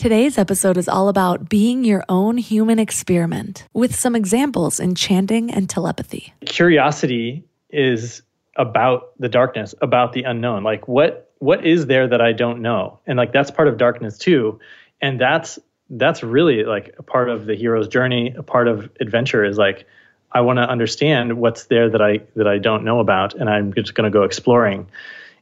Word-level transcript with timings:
Today's 0.00 0.38
episode 0.38 0.78
is 0.78 0.88
all 0.88 1.10
about 1.10 1.50
being 1.50 1.84
your 1.84 2.06
own 2.08 2.38
human 2.38 2.78
experiment 2.78 3.68
with 3.74 3.94
some 3.94 4.16
examples 4.16 4.80
in 4.80 4.94
chanting 4.94 5.50
and 5.50 5.68
telepathy. 5.68 6.32
Curiosity 6.46 7.44
is 7.68 8.22
about 8.56 9.12
the 9.18 9.28
darkness, 9.28 9.74
about 9.82 10.14
the 10.14 10.22
unknown. 10.22 10.62
Like 10.62 10.88
what 10.88 11.30
what 11.40 11.66
is 11.66 11.84
there 11.84 12.08
that 12.08 12.22
I 12.22 12.32
don't 12.32 12.62
know? 12.62 12.98
And 13.06 13.18
like 13.18 13.34
that's 13.34 13.50
part 13.50 13.68
of 13.68 13.76
darkness 13.76 14.16
too. 14.16 14.58
And 15.02 15.20
that's 15.20 15.58
that's 15.90 16.22
really 16.22 16.64
like 16.64 16.94
a 16.96 17.02
part 17.02 17.28
of 17.28 17.44
the 17.44 17.54
hero's 17.54 17.86
journey, 17.86 18.34
a 18.34 18.42
part 18.42 18.68
of 18.68 18.88
adventure 19.02 19.44
is 19.44 19.58
like 19.58 19.86
I 20.32 20.40
want 20.40 20.56
to 20.60 20.62
understand 20.62 21.36
what's 21.36 21.64
there 21.64 21.90
that 21.90 22.00
I 22.00 22.20
that 22.36 22.46
I 22.46 22.56
don't 22.56 22.84
know 22.84 23.00
about 23.00 23.34
and 23.34 23.50
I'm 23.50 23.74
just 23.74 23.94
going 23.94 24.10
to 24.10 24.18
go 24.18 24.22
exploring. 24.22 24.88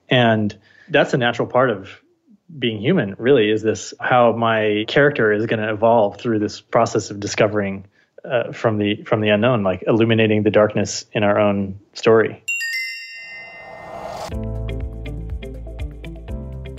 And 0.08 0.58
that's 0.88 1.14
a 1.14 1.16
natural 1.16 1.46
part 1.46 1.70
of 1.70 2.02
being 2.56 2.80
human 2.80 3.14
really 3.18 3.50
is 3.50 3.62
this 3.62 3.92
how 4.00 4.32
my 4.32 4.84
character 4.88 5.32
is 5.32 5.46
going 5.46 5.60
to 5.60 5.70
evolve 5.70 6.18
through 6.18 6.38
this 6.38 6.60
process 6.60 7.10
of 7.10 7.20
discovering 7.20 7.86
uh, 8.24 8.52
from 8.52 8.78
the 8.78 9.02
from 9.04 9.20
the 9.20 9.28
unknown 9.28 9.62
like 9.62 9.82
illuminating 9.86 10.42
the 10.42 10.50
darkness 10.50 11.04
in 11.12 11.22
our 11.22 11.38
own 11.38 11.78
story 11.92 12.42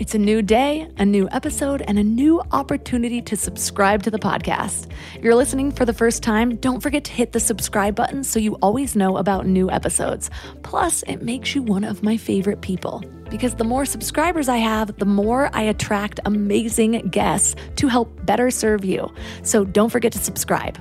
It's 0.09 0.16
a 0.16 0.17
new 0.17 0.42
day, 0.42 0.90
a 0.97 1.06
new 1.06 1.30
episode, 1.31 1.84
and 1.84 2.00
a 2.00 2.03
new 2.03 2.42
opportunity 2.52 3.22
to 3.22 3.38
subscribe 3.38 4.02
to 4.02 4.09
the 4.09 4.17
podcast. 4.17 4.90
If 5.16 5.23
you're 5.23 5.36
listening 5.36 5.72
for 5.72 5.86
the 5.86 5.94
first 5.94 6.23
time, 6.23 6.56
don't 6.56 6.81
forget 6.81 7.03
to 7.03 7.12
hit 7.12 7.31
the 7.31 7.40
subscribe 7.40 7.94
button 7.94 8.23
so 8.23 8.40
you 8.40 8.56
always 8.56 8.95
know 8.95 9.17
about 9.17 9.45
new 9.45 9.70
episodes. 9.70 10.31
Plus, 10.64 11.03
it 11.03 11.22
makes 11.22 11.53
you 11.53 11.62
one 11.62 11.84
of 11.84 12.02
my 12.02 12.17
favorite 12.17 12.62
people 12.62 13.03
because 13.30 13.55
the 13.55 13.63
more 13.63 13.85
subscribers 13.85 14.49
I 14.49 14.58
have, 14.58 14.97
the 14.97 15.05
more 15.05 15.49
I 15.53 15.63
attract 15.63 16.19
amazing 16.25 17.09
guests 17.09 17.55
to 17.77 17.88
help 17.88 18.25
better 18.25 18.52
serve 18.52 18.83
you. 18.83 19.11
So 19.44 19.66
don't 19.66 19.89
forget 19.89 20.11
to 20.13 20.19
subscribe. 20.19 20.77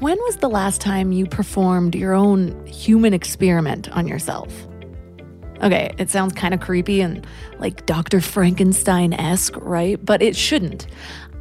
When 0.00 0.16
was 0.18 0.36
the 0.36 0.48
last 0.48 0.80
time 0.80 1.12
you 1.12 1.26
performed 1.26 1.94
your 1.94 2.14
own 2.14 2.66
human 2.66 3.12
experiment 3.12 3.90
on 3.90 4.08
yourself? 4.08 4.66
Okay, 5.62 5.94
it 5.98 6.08
sounds 6.08 6.32
kind 6.32 6.54
of 6.54 6.60
creepy 6.60 7.02
and 7.02 7.26
like 7.58 7.84
Dr. 7.84 8.22
Frankenstein 8.22 9.12
esque, 9.12 9.56
right? 9.56 10.02
But 10.02 10.22
it 10.22 10.34
shouldn't. 10.34 10.86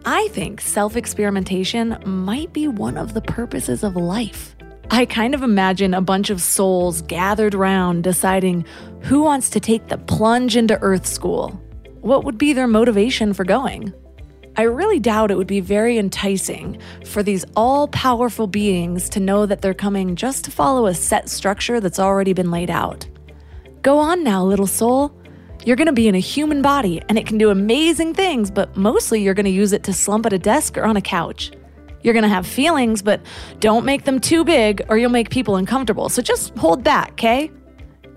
I 0.05 0.27
think 0.29 0.59
self 0.59 0.97
experimentation 0.97 1.97
might 2.05 2.51
be 2.51 2.67
one 2.67 2.97
of 2.97 3.13
the 3.13 3.21
purposes 3.21 3.83
of 3.83 3.95
life. 3.95 4.55
I 4.91 5.05
kind 5.05 5.35
of 5.35 5.43
imagine 5.43 5.93
a 5.93 6.01
bunch 6.01 6.31
of 6.31 6.41
souls 6.41 7.03
gathered 7.03 7.53
round 7.53 8.03
deciding 8.03 8.65
who 9.01 9.21
wants 9.21 9.51
to 9.51 9.59
take 9.59 9.87
the 9.87 9.99
plunge 9.99 10.55
into 10.55 10.79
Earth 10.81 11.05
School. 11.05 11.49
What 12.01 12.23
would 12.23 12.39
be 12.39 12.53
their 12.53 12.67
motivation 12.67 13.33
for 13.33 13.43
going? 13.43 13.93
I 14.57 14.63
really 14.63 14.99
doubt 14.99 15.29
it 15.29 15.37
would 15.37 15.47
be 15.47 15.59
very 15.59 15.99
enticing 15.99 16.79
for 17.05 17.21
these 17.21 17.45
all 17.55 17.87
powerful 17.89 18.47
beings 18.47 19.09
to 19.09 19.19
know 19.19 19.45
that 19.45 19.61
they're 19.61 19.75
coming 19.75 20.15
just 20.15 20.43
to 20.45 20.51
follow 20.51 20.87
a 20.87 20.95
set 20.95 21.29
structure 21.29 21.79
that's 21.79 21.99
already 21.99 22.33
been 22.33 22.49
laid 22.49 22.71
out. 22.71 23.07
Go 23.83 23.99
on 23.99 24.23
now, 24.23 24.43
little 24.43 24.67
soul. 24.67 25.15
You're 25.65 25.75
going 25.75 25.85
to 25.85 25.93
be 25.93 26.07
in 26.07 26.15
a 26.15 26.19
human 26.19 26.63
body 26.63 26.99
and 27.07 27.17
it 27.17 27.27
can 27.27 27.37
do 27.37 27.51
amazing 27.51 28.15
things, 28.15 28.49
but 28.49 28.75
mostly 28.75 29.21
you're 29.21 29.35
going 29.35 29.45
to 29.45 29.51
use 29.51 29.71
it 29.71 29.83
to 29.83 29.93
slump 29.93 30.25
at 30.25 30.33
a 30.33 30.39
desk 30.39 30.77
or 30.77 30.83
on 30.83 30.97
a 30.97 31.01
couch. 31.01 31.51
You're 32.01 32.13
going 32.13 32.23
to 32.23 32.29
have 32.29 32.47
feelings, 32.47 33.01
but 33.01 33.21
don't 33.59 33.85
make 33.85 34.05
them 34.05 34.19
too 34.19 34.43
big 34.43 34.85
or 34.89 34.97
you'll 34.97 35.09
make 35.09 35.29
people 35.29 35.55
uncomfortable. 35.55 36.09
So 36.09 36.21
just 36.21 36.57
hold 36.57 36.83
back, 36.83 37.11
okay? 37.13 37.51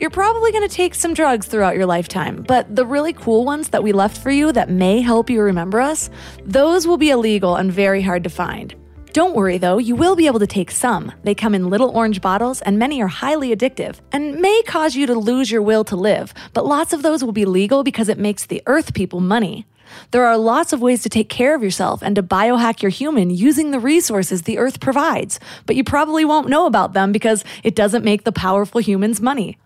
You're 0.01 0.11
probably 0.11 0.51
going 0.51 0.69
to 0.69 0.75
take 0.75 0.95
some 0.95 1.15
drugs 1.15 1.47
throughout 1.47 1.77
your 1.77 1.87
lifetime, 1.87 2.43
but 2.43 2.75
the 2.75 2.85
really 2.85 3.13
cool 3.13 3.45
ones 3.45 3.69
that 3.69 3.85
we 3.85 3.93
left 3.93 4.19
for 4.19 4.31
you 4.31 4.51
that 4.53 4.69
may 4.69 5.01
help 5.01 5.31
you 5.31 5.41
remember 5.41 5.81
us, 5.81 6.11
those 6.45 6.87
will 6.87 6.97
be 6.97 7.11
illegal 7.11 7.55
and 7.57 7.73
very 7.73 8.03
hard 8.03 8.25
to 8.25 8.31
find. 8.31 8.75
Don't 9.13 9.37
worry 9.37 9.59
though, 9.59 9.77
you 9.77 9.95
will 9.95 10.17
be 10.17 10.27
able 10.27 10.39
to 10.39 10.47
take 10.47 10.71
some. 10.71 11.13
They 11.23 11.35
come 11.35 11.55
in 11.55 11.69
little 11.69 11.91
orange 11.91 12.23
bottles, 12.23 12.63
and 12.63 12.79
many 12.79 13.03
are 13.03 13.09
highly 13.09 13.55
addictive 13.55 14.01
and 14.11 14.41
may 14.41 14.63
cause 14.63 14.97
you 14.97 15.07
to 15.07 15.15
lose 15.15 15.51
your 15.51 15.63
will 15.63 15.85
to 15.85 15.97
live, 15.97 16.33
but 16.55 16.67
lots 16.67 16.93
of 16.93 17.03
those 17.03 17.23
will 17.23 17.33
be 17.33 17.45
legal 17.45 17.85
because 17.85 18.09
it 18.09 18.19
makes 18.19 18.47
the 18.47 18.63
earth 18.67 18.95
people 18.95 19.21
money. 19.21 19.67
There 20.11 20.27
are 20.27 20.37
lots 20.37 20.73
of 20.73 20.81
ways 20.81 21.03
to 21.03 21.09
take 21.09 21.29
care 21.29 21.55
of 21.55 21.63
yourself 21.63 22.03
and 22.03 22.17
to 22.17 22.23
biohack 22.23 22.83
your 22.83 22.91
human 22.91 23.31
using 23.31 23.71
the 23.71 23.81
resources 23.81 24.43
the 24.43 24.59
earth 24.59 24.81
provides, 24.81 25.41
but 25.67 25.77
you 25.77 25.85
probably 25.85 26.25
won't 26.25 26.49
know 26.49 26.67
about 26.67 26.93
them 26.93 27.13
because 27.13 27.45
it 27.63 27.75
doesn't 27.75 28.05
make 28.05 28.25
the 28.25 28.33
powerful 28.33 28.81
humans 28.81 29.21
money. 29.21 29.59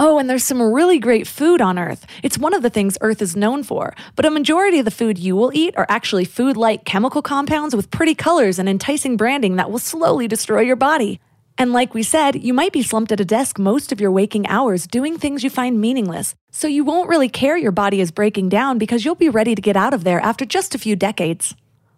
Oh, 0.00 0.20
and 0.20 0.30
there's 0.30 0.44
some 0.44 0.62
really 0.62 1.00
great 1.00 1.26
food 1.26 1.60
on 1.60 1.76
Earth. 1.76 2.06
It's 2.22 2.38
one 2.38 2.54
of 2.54 2.62
the 2.62 2.70
things 2.70 2.96
Earth 3.00 3.20
is 3.20 3.34
known 3.34 3.64
for. 3.64 3.96
But 4.14 4.26
a 4.26 4.30
majority 4.30 4.78
of 4.78 4.84
the 4.84 4.92
food 4.92 5.18
you 5.18 5.34
will 5.34 5.50
eat 5.52 5.74
are 5.76 5.86
actually 5.88 6.24
food 6.24 6.56
like 6.56 6.84
chemical 6.84 7.20
compounds 7.20 7.74
with 7.74 7.90
pretty 7.90 8.14
colors 8.14 8.60
and 8.60 8.68
enticing 8.68 9.16
branding 9.16 9.56
that 9.56 9.72
will 9.72 9.80
slowly 9.80 10.28
destroy 10.28 10.60
your 10.60 10.76
body. 10.76 11.18
And 11.58 11.72
like 11.72 11.92
we 11.92 12.04
said, 12.04 12.36
you 12.36 12.54
might 12.54 12.72
be 12.72 12.82
slumped 12.82 13.10
at 13.10 13.20
a 13.20 13.24
desk 13.24 13.58
most 13.58 13.90
of 13.90 14.00
your 14.00 14.12
waking 14.12 14.46
hours 14.46 14.86
doing 14.86 15.18
things 15.18 15.42
you 15.42 15.50
find 15.50 15.80
meaningless. 15.80 16.36
So 16.52 16.68
you 16.68 16.84
won't 16.84 17.08
really 17.08 17.28
care 17.28 17.56
your 17.56 17.72
body 17.72 18.00
is 18.00 18.12
breaking 18.12 18.48
down 18.48 18.78
because 18.78 19.04
you'll 19.04 19.16
be 19.16 19.28
ready 19.28 19.56
to 19.56 19.60
get 19.62 19.76
out 19.76 19.92
of 19.92 20.04
there 20.04 20.20
after 20.20 20.44
just 20.44 20.76
a 20.76 20.78
few 20.78 20.94
decades. 20.94 21.56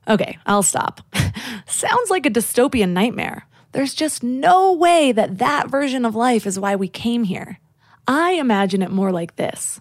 Okay, 0.08 0.38
I'll 0.46 0.62
stop. 0.62 1.02
Sounds 1.66 2.08
like 2.08 2.24
a 2.24 2.30
dystopian 2.30 2.90
nightmare. 2.90 3.46
There's 3.72 3.94
just 3.94 4.22
no 4.22 4.72
way 4.72 5.12
that 5.12 5.38
that 5.38 5.70
version 5.70 6.06
of 6.06 6.16
life 6.16 6.46
is 6.46 6.58
why 6.58 6.74
we 6.74 6.88
came 6.88 7.24
here. 7.24 7.60
I 8.08 8.32
imagine 8.32 8.80
it 8.82 8.90
more 8.90 9.12
like 9.12 9.36
this. 9.36 9.78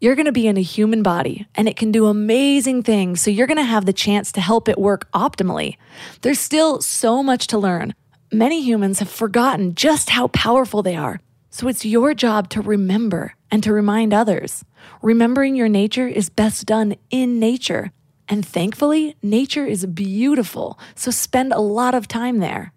You're 0.00 0.14
going 0.14 0.26
to 0.26 0.32
be 0.32 0.46
in 0.46 0.56
a 0.56 0.62
human 0.62 1.02
body 1.02 1.46
and 1.54 1.68
it 1.68 1.76
can 1.76 1.92
do 1.92 2.06
amazing 2.06 2.82
things, 2.82 3.20
so 3.20 3.30
you're 3.30 3.46
going 3.46 3.58
to 3.58 3.62
have 3.62 3.84
the 3.84 3.92
chance 3.92 4.32
to 4.32 4.40
help 4.40 4.68
it 4.68 4.78
work 4.78 5.10
optimally. 5.12 5.76
There's 6.22 6.40
still 6.40 6.80
so 6.80 7.22
much 7.22 7.48
to 7.48 7.58
learn, 7.58 7.94
Many 8.32 8.60
humans 8.60 8.98
have 8.98 9.08
forgotten 9.08 9.74
just 9.74 10.10
how 10.10 10.28
powerful 10.28 10.82
they 10.82 10.94
are. 10.94 11.18
So 11.48 11.66
it's 11.66 11.86
your 11.86 12.12
job 12.12 12.50
to 12.50 12.60
remember 12.60 13.34
and 13.50 13.62
to 13.62 13.72
remind 13.72 14.12
others. 14.12 14.66
Remembering 15.00 15.56
your 15.56 15.70
nature 15.70 16.06
is 16.06 16.28
best 16.28 16.66
done 16.66 16.96
in 17.10 17.40
nature. 17.40 17.90
And 18.28 18.44
thankfully, 18.44 19.16
nature 19.22 19.64
is 19.64 19.86
beautiful, 19.86 20.78
so 20.94 21.10
spend 21.10 21.54
a 21.54 21.60
lot 21.60 21.94
of 21.94 22.06
time 22.06 22.40
there. 22.40 22.74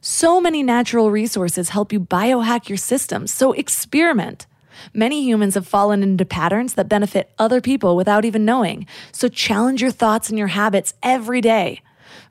So 0.00 0.40
many 0.40 0.62
natural 0.62 1.10
resources 1.10 1.68
help 1.68 1.92
you 1.92 2.00
biohack 2.00 2.70
your 2.70 2.78
system, 2.78 3.26
so 3.26 3.52
experiment. 3.52 4.46
Many 4.94 5.22
humans 5.22 5.54
have 5.54 5.68
fallen 5.68 6.02
into 6.02 6.24
patterns 6.24 6.74
that 6.74 6.88
benefit 6.88 7.30
other 7.38 7.60
people 7.60 7.94
without 7.94 8.24
even 8.24 8.46
knowing, 8.46 8.86
so 9.12 9.28
challenge 9.28 9.82
your 9.82 9.90
thoughts 9.90 10.30
and 10.30 10.38
your 10.38 10.48
habits 10.48 10.94
every 11.02 11.42
day. 11.42 11.82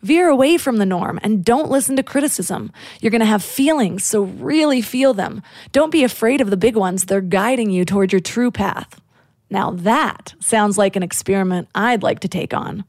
Veer 0.01 0.29
away 0.29 0.57
from 0.57 0.77
the 0.77 0.85
norm 0.85 1.19
and 1.23 1.43
don't 1.43 1.71
listen 1.71 1.95
to 1.95 2.03
criticism. 2.03 2.71
You're 3.01 3.11
going 3.11 3.19
to 3.19 3.25
have 3.25 3.43
feelings, 3.43 4.05
so 4.05 4.23
really 4.23 4.81
feel 4.81 5.13
them. 5.13 5.41
Don't 5.71 5.91
be 5.91 6.03
afraid 6.03 6.41
of 6.41 6.49
the 6.49 6.57
big 6.57 6.75
ones, 6.75 7.05
they're 7.05 7.21
guiding 7.21 7.69
you 7.69 7.85
toward 7.85 8.11
your 8.11 8.21
true 8.21 8.51
path. 8.51 9.01
Now, 9.49 9.71
that 9.71 10.33
sounds 10.39 10.77
like 10.77 10.95
an 10.95 11.03
experiment 11.03 11.69
I'd 11.75 12.03
like 12.03 12.19
to 12.21 12.27
take 12.27 12.53
on. 12.53 12.85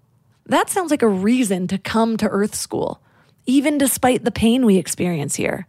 That 0.46 0.70
sounds 0.70 0.90
like 0.90 1.02
a 1.02 1.08
reason 1.08 1.66
to 1.68 1.78
come 1.78 2.16
to 2.16 2.28
Earth 2.28 2.54
School, 2.54 3.00
even 3.46 3.78
despite 3.78 4.24
the 4.24 4.30
pain 4.30 4.64
we 4.64 4.76
experience 4.76 5.36
here. 5.36 5.66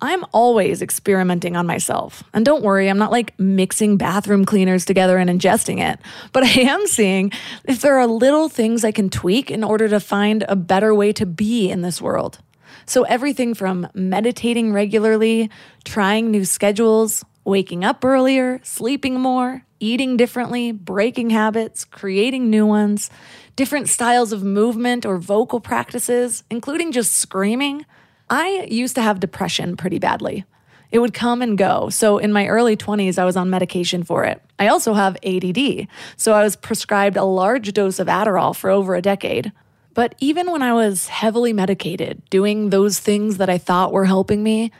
I'm 0.00 0.24
always 0.32 0.82
experimenting 0.82 1.56
on 1.56 1.66
myself. 1.66 2.24
And 2.34 2.44
don't 2.44 2.62
worry, 2.62 2.90
I'm 2.90 2.98
not 2.98 3.12
like 3.12 3.38
mixing 3.38 3.96
bathroom 3.96 4.44
cleaners 4.44 4.84
together 4.84 5.18
and 5.18 5.30
ingesting 5.30 5.80
it. 5.80 5.98
But 6.32 6.44
I 6.44 6.60
am 6.60 6.86
seeing 6.86 7.32
if 7.64 7.80
there 7.80 7.98
are 7.98 8.06
little 8.06 8.48
things 8.48 8.84
I 8.84 8.92
can 8.92 9.08
tweak 9.08 9.50
in 9.50 9.64
order 9.64 9.88
to 9.88 10.00
find 10.00 10.44
a 10.48 10.56
better 10.56 10.94
way 10.94 11.12
to 11.14 11.26
be 11.26 11.70
in 11.70 11.82
this 11.82 12.02
world. 12.02 12.40
So, 12.86 13.04
everything 13.04 13.54
from 13.54 13.88
meditating 13.94 14.72
regularly, 14.72 15.48
trying 15.84 16.30
new 16.30 16.44
schedules, 16.44 17.24
waking 17.44 17.84
up 17.84 18.04
earlier, 18.04 18.60
sleeping 18.62 19.20
more, 19.20 19.64
eating 19.80 20.16
differently, 20.16 20.72
breaking 20.72 21.30
habits, 21.30 21.84
creating 21.84 22.50
new 22.50 22.66
ones, 22.66 23.10
different 23.56 23.88
styles 23.88 24.32
of 24.32 24.42
movement 24.42 25.06
or 25.06 25.18
vocal 25.18 25.60
practices, 25.60 26.42
including 26.50 26.92
just 26.92 27.12
screaming 27.14 27.86
I 28.30 28.66
used 28.70 28.94
to 28.96 29.02
have 29.02 29.20
depression 29.20 29.76
pretty 29.76 29.98
badly. 29.98 30.44
It 30.90 31.00
would 31.00 31.14
come 31.14 31.42
and 31.42 31.58
go. 31.58 31.88
So 31.90 32.18
in 32.18 32.32
my 32.32 32.46
early 32.46 32.76
20s, 32.76 33.18
I 33.18 33.24
was 33.24 33.36
on 33.36 33.50
medication 33.50 34.04
for 34.04 34.24
it. 34.24 34.40
I 34.58 34.68
also 34.68 34.94
have 34.94 35.16
ADD. 35.24 35.88
So 36.16 36.32
I 36.32 36.44
was 36.44 36.56
prescribed 36.56 37.16
a 37.16 37.24
large 37.24 37.72
dose 37.72 37.98
of 37.98 38.06
Adderall 38.06 38.54
for 38.54 38.70
over 38.70 38.94
a 38.94 39.02
decade. 39.02 39.50
But 39.92 40.14
even 40.20 40.50
when 40.50 40.62
I 40.62 40.72
was 40.72 41.08
heavily 41.08 41.52
medicated, 41.52 42.22
doing 42.30 42.70
those 42.70 42.98
things 42.98 43.38
that 43.38 43.50
I 43.50 43.58
thought 43.58 43.92
were 43.92 44.04
helping 44.04 44.42
me, 44.42 44.70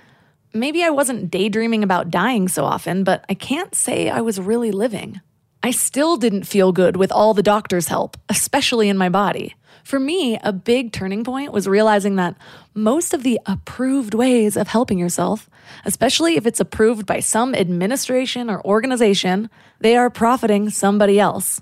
maybe 0.53 0.83
I 0.85 0.91
wasn't 0.91 1.31
daydreaming 1.31 1.83
about 1.83 2.11
dying 2.11 2.49
so 2.49 2.65
often, 2.65 3.05
but 3.05 3.25
I 3.29 3.35
can't 3.35 3.75
say 3.75 4.09
I 4.09 4.21
was 4.21 4.41
really 4.41 4.71
living. 4.71 5.21
I 5.63 5.71
still 5.71 6.17
didn't 6.17 6.45
feel 6.45 6.73
good 6.73 6.97
with 6.97 7.11
all 7.11 7.33
the 7.33 7.43
doctor's 7.43 7.89
help, 7.89 8.17
especially 8.29 8.89
in 8.89 8.99
my 8.99 9.09
body. 9.09 9.55
For 9.85 10.01
me, 10.01 10.39
a 10.43 10.51
big 10.51 10.93
turning 10.93 11.25
point 11.25 11.53
was 11.53 11.69
realizing 11.69 12.17
that 12.17 12.37
most 12.73 13.13
of 13.13 13.23
the 13.23 13.39
approved 13.45 14.15
ways 14.15 14.57
of 14.57 14.69
helping 14.69 14.99
yourself, 14.99 15.49
especially 15.85 16.37
if 16.37 16.47
it's 16.47 16.59
approved 16.59 17.05
by 17.05 17.21
some 17.21 17.55
administration 17.55 18.49
or 18.49 18.65
organization, 18.65 19.51
they 19.81 19.95
are 19.95 20.09
profiting 20.09 20.71
somebody 20.71 21.21
else. 21.21 21.61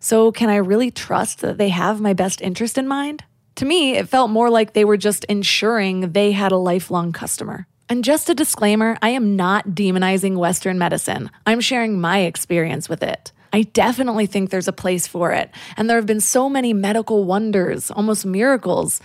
So, 0.00 0.32
can 0.32 0.50
I 0.50 0.56
really 0.56 0.90
trust 0.90 1.40
that 1.40 1.56
they 1.56 1.68
have 1.68 2.00
my 2.00 2.12
best 2.12 2.42
interest 2.42 2.76
in 2.76 2.88
mind? 2.88 3.22
To 3.56 3.64
me, 3.64 3.94
it 3.96 4.08
felt 4.08 4.30
more 4.30 4.50
like 4.50 4.72
they 4.72 4.84
were 4.84 4.96
just 4.96 5.24
ensuring 5.26 6.12
they 6.12 6.32
had 6.32 6.50
a 6.50 6.56
lifelong 6.56 7.12
customer. 7.12 7.68
And 7.88 8.02
just 8.02 8.28
a 8.28 8.34
disclaimer 8.34 8.98
I 9.00 9.10
am 9.10 9.36
not 9.36 9.68
demonizing 9.68 10.36
Western 10.36 10.76
medicine. 10.76 11.30
I'm 11.46 11.60
sharing 11.60 12.00
my 12.00 12.20
experience 12.20 12.88
with 12.88 13.04
it. 13.04 13.30
I 13.54 13.62
definitely 13.62 14.26
think 14.26 14.50
there's 14.50 14.66
a 14.66 14.72
place 14.72 15.06
for 15.06 15.30
it. 15.30 15.48
And 15.76 15.88
there 15.88 15.96
have 15.96 16.06
been 16.06 16.20
so 16.20 16.50
many 16.50 16.72
medical 16.72 17.22
wonders, 17.22 17.88
almost 17.88 18.26
miracles. 18.26 19.00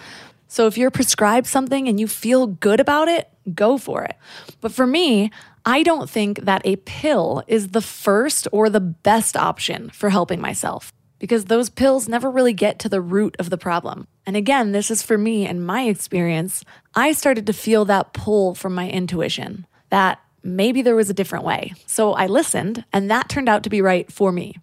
So 0.48 0.66
if 0.66 0.76
you're 0.76 0.90
prescribed 0.90 1.46
something 1.46 1.88
and 1.88 2.00
you 2.00 2.08
feel 2.08 2.48
good 2.48 2.80
about 2.80 3.08
it, 3.10 3.30
go 3.54 3.78
for 3.78 4.04
it. 4.06 4.16
But 4.60 4.72
for 4.72 4.88
me, 4.88 5.30
I 5.68 5.84
don't 5.84 6.10
think 6.10 6.46
that 6.46 6.66
a 6.66 6.78
pill 6.78 7.44
is 7.46 7.68
the 7.68 7.82
first 7.82 8.48
or 8.52 8.72
the 8.72 8.80
best 8.80 9.38
option 9.38 9.92
for 9.92 10.10
helping 10.10 10.42
myself 10.42 10.92
because 11.20 11.46
those 11.46 11.70
pills 11.70 12.10
never 12.10 12.32
really 12.32 12.54
get 12.54 12.80
to 12.80 12.90
the 12.90 13.02
root 13.02 13.36
of 13.38 13.52
the 13.52 13.58
problem. 13.58 14.08
And 14.26 14.36
again, 14.36 14.72
this 14.72 14.90
is 14.90 15.04
for 15.04 15.20
me 15.20 15.46
and 15.46 15.64
my 15.64 15.84
experience. 15.84 16.66
I 16.96 17.12
started 17.12 17.46
to 17.46 17.54
feel 17.54 17.86
that 17.86 18.14
pull 18.14 18.56
from 18.56 18.74
my 18.74 18.90
intuition 18.90 19.68
that 19.92 20.20
maybe 20.44 20.82
there 20.82 20.96
was 20.96 21.10
a 21.10 21.14
different 21.14 21.46
way. 21.46 21.74
So 21.86 22.14
I 22.14 22.28
listened, 22.28 22.86
and 22.94 23.10
that 23.10 23.30
turned 23.30 23.50
out 23.50 23.64
to 23.64 23.70
be 23.70 23.82
right 23.82 24.12
for 24.12 24.32
me. 24.32 24.56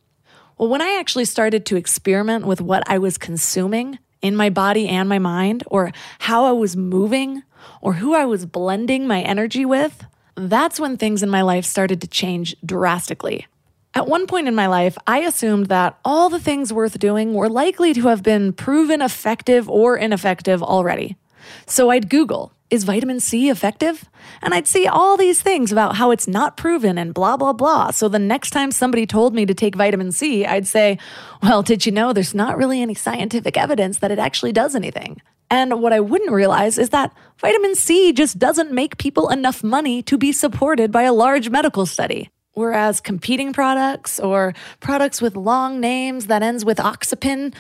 Well, 0.59 0.69
when 0.69 0.81
I 0.81 0.99
actually 0.99 1.27
started 1.27 1.67
to 1.67 1.77
experiment 1.77 2.47
with 2.47 2.61
what 2.61 2.83
I 2.87 2.99
was 2.99 3.19
consuming 3.19 3.99
in 4.23 4.35
my 4.37 4.49
body 4.51 4.89
and 4.89 5.09
my 5.09 5.19
mind, 5.19 5.65
or 5.67 5.93
how 6.21 6.47
I 6.47 6.53
was 6.53 6.77
moving, 6.77 7.43
or 7.81 7.95
who 7.95 8.15
I 8.15 8.25
was 8.25 8.47
blending 8.47 9.07
my 9.07 9.21
energy 9.21 9.65
with, 9.65 10.05
that's 10.35 10.81
when 10.81 10.97
things 10.97 11.23
in 11.23 11.29
my 11.29 11.43
life 11.43 11.65
started 11.65 12.01
to 12.01 12.07
change 12.07 12.57
drastically. 12.65 13.47
At 13.95 14.09
one 14.09 14.27
point 14.27 14.47
in 14.47 14.55
my 14.55 14.67
life, 14.67 14.99
I 15.07 15.21
assumed 15.21 15.67
that 15.67 15.99
all 16.05 16.29
the 16.29 16.39
things 16.39 16.73
worth 16.73 16.99
doing 16.99 17.33
were 17.33 17.49
likely 17.49 17.95
to 17.95 18.09
have 18.09 18.23
been 18.23 18.53
proven 18.53 19.01
effective 19.01 19.71
or 19.71 19.97
ineffective 19.97 20.63
already. 20.63 21.17
So 21.67 21.91
I'd 21.91 22.09
Google 22.09 22.53
is 22.71 22.85
vitamin 22.85 23.21
C 23.21 23.49
effective? 23.49 24.09
And 24.43 24.53
I'd 24.53 24.67
see 24.67 24.87
all 24.87 25.17
these 25.17 25.41
things 25.41 25.71
about 25.71 25.97
how 25.97 26.11
it's 26.11 26.27
not 26.27 26.57
proven 26.57 26.99
and 26.99 27.15
blah, 27.15 27.37
blah, 27.37 27.53
blah. 27.53 27.91
So 27.91 28.09
the 28.09 28.19
next 28.19 28.51
time 28.51 28.73
somebody 28.73 29.07
told 29.07 29.35
me 29.35 29.47
to 29.47 29.55
take 29.55 29.77
vitamin 29.77 30.13
C, 30.13 30.45
I'd 30.45 30.67
say, 30.67 30.99
Well, 31.43 31.63
did 31.63 31.87
you 31.87 31.93
know 31.93 32.13
there's 32.13 32.35
not 32.35 32.57
really 32.57 32.83
any 32.83 32.95
scientific 32.95 33.57
evidence 33.57 33.99
that 33.99 34.11
it 34.11 34.19
actually 34.19 34.53
does 34.53 34.75
anything? 34.75 35.21
And 35.49 35.81
what 35.81 35.93
I 35.93 36.01
wouldn't 36.01 36.33
realize 36.33 36.77
is 36.77 36.91
that 36.91 37.15
vitamin 37.39 37.77
C 37.77 38.13
just 38.13 38.39
doesn't 38.39 38.73
make 38.73 38.99
people 38.99 39.29
enough 39.29 39.63
money 39.63 40.03
to 40.03 40.19
be 40.19 40.33
supported 40.33 40.91
by 40.91 41.03
a 41.03 41.13
large 41.13 41.51
medical 41.51 41.87
study. 41.87 42.31
Whereas 42.55 43.01
competing 43.01 43.53
products 43.53 44.19
or 44.19 44.55
products 44.81 45.23
with 45.23 45.37
long 45.37 45.79
names 45.79 46.27
that 46.27 46.43
ends 46.43 46.65
with 46.65 46.79
oxipin, 46.79 47.55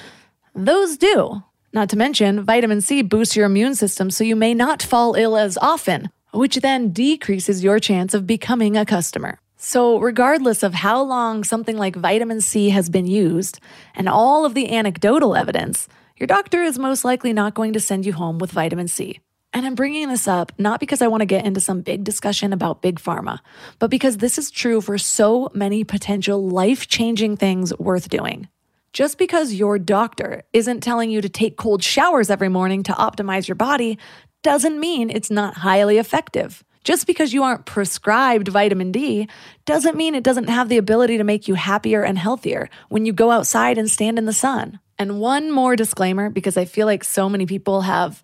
those 0.55 0.97
do. 0.97 1.43
Not 1.77 1.91
to 1.91 1.99
mention, 1.99 2.43
vitamin 2.43 2.81
C 2.81 3.03
boosts 3.03 3.37
your 3.37 3.45
immune 3.45 3.75
system 3.75 4.11
so 4.11 4.25
you 4.25 4.35
may 4.35 4.55
not 4.55 4.83
fall 4.83 5.15
ill 5.15 5.37
as 5.37 5.59
often, 5.59 6.09
which 6.33 6.57
then 6.57 6.91
decreases 6.91 7.63
your 7.63 7.79
chance 7.79 8.15
of 8.15 8.27
becoming 8.27 8.79
a 8.79 8.87
customer. 8.87 9.39
So, 9.59 9.99
regardless 9.99 10.63
of 10.63 10.73
how 10.73 11.03
long 11.03 11.45
something 11.45 11.77
like 11.77 11.95
vitamin 11.95 12.41
C 12.41 12.71
has 12.71 12.89
been 12.89 13.07
used 13.07 13.61
and 13.95 14.09
all 14.09 14.47
of 14.47 14.55
the 14.55 14.75
anecdotal 14.75 15.37
evidence, 15.37 15.87
your 16.17 16.27
doctor 16.27 16.63
is 16.63 16.79
most 16.79 17.05
likely 17.05 17.35
not 17.35 17.53
going 17.53 17.75
to 17.75 17.81
send 17.81 18.07
you 18.07 18.15
home 18.15 18.39
with 18.39 18.53
vitamin 18.53 18.89
C. 18.89 19.21
And 19.53 19.67
I'm 19.67 19.75
bringing 19.75 20.09
this 20.09 20.27
up 20.27 20.53
not 20.59 20.81
because 20.81 21.03
I 21.03 21.09
want 21.09 21.21
to 21.21 21.27
get 21.27 21.45
into 21.45 21.61
some 21.61 21.83
big 21.83 22.05
discussion 22.05 22.55
about 22.55 22.81
big 22.81 22.99
pharma, 22.99 23.41
but 23.79 23.91
because 23.91 24.17
this 24.17 24.39
is 24.39 24.51
true 24.51 24.81
for 24.81 24.97
so 24.97 25.51
many 25.53 25.85
potential 25.85 26.49
life 26.49 26.89
changing 26.89 27.37
things 27.37 27.77
worth 27.79 28.09
doing. 28.09 28.49
Just 28.97 29.19
because 29.19 29.53
your 29.53 29.79
doctor 29.79 30.43
isn't 30.55 30.81
telling 30.81 31.11
you 31.11 31.21
to 31.21 31.29
take 31.29 31.59
cold 31.59 31.85
showers 31.85 32.31
every 32.31 32.49
morning 32.49 32.83
to 32.85 32.93
optimize 32.93 33.47
your 33.47 33.55
body 33.55 33.99
doesn't 34.43 34.81
mean 34.81 35.11
it's 35.11 35.31
not 35.31 35.53
highly 35.53 35.99
effective. 35.99 36.65
Just 36.83 37.07
because 37.07 37.35
you 37.35 37.43
aren't 37.43 37.67
prescribed 37.67 38.49
vitamin 38.49 38.93
D 38.93 39.29
doesn't 39.67 39.99
mean 39.99 40.15
it 40.15 40.25
doesn't 40.25 40.49
have 40.49 40.71
the 40.71 40.79
ability 40.79 41.19
to 41.19 41.25
make 41.25 41.47
you 41.47 41.57
happier 41.57 42.03
and 42.05 42.17
healthier 42.17 42.71
when 42.89 43.05
you 43.05 43.13
go 43.13 43.31
outside 43.31 43.77
and 43.77 43.91
stand 43.91 44.17
in 44.17 44.25
the 44.25 44.33
sun. 44.33 44.81
And 44.99 45.21
one 45.21 45.51
more 45.51 45.77
disclaimer 45.77 46.31
because 46.31 46.57
I 46.57 46.65
feel 46.65 46.87
like 46.87 47.05
so 47.05 47.29
many 47.29 47.45
people 47.45 47.83
have 47.83 48.23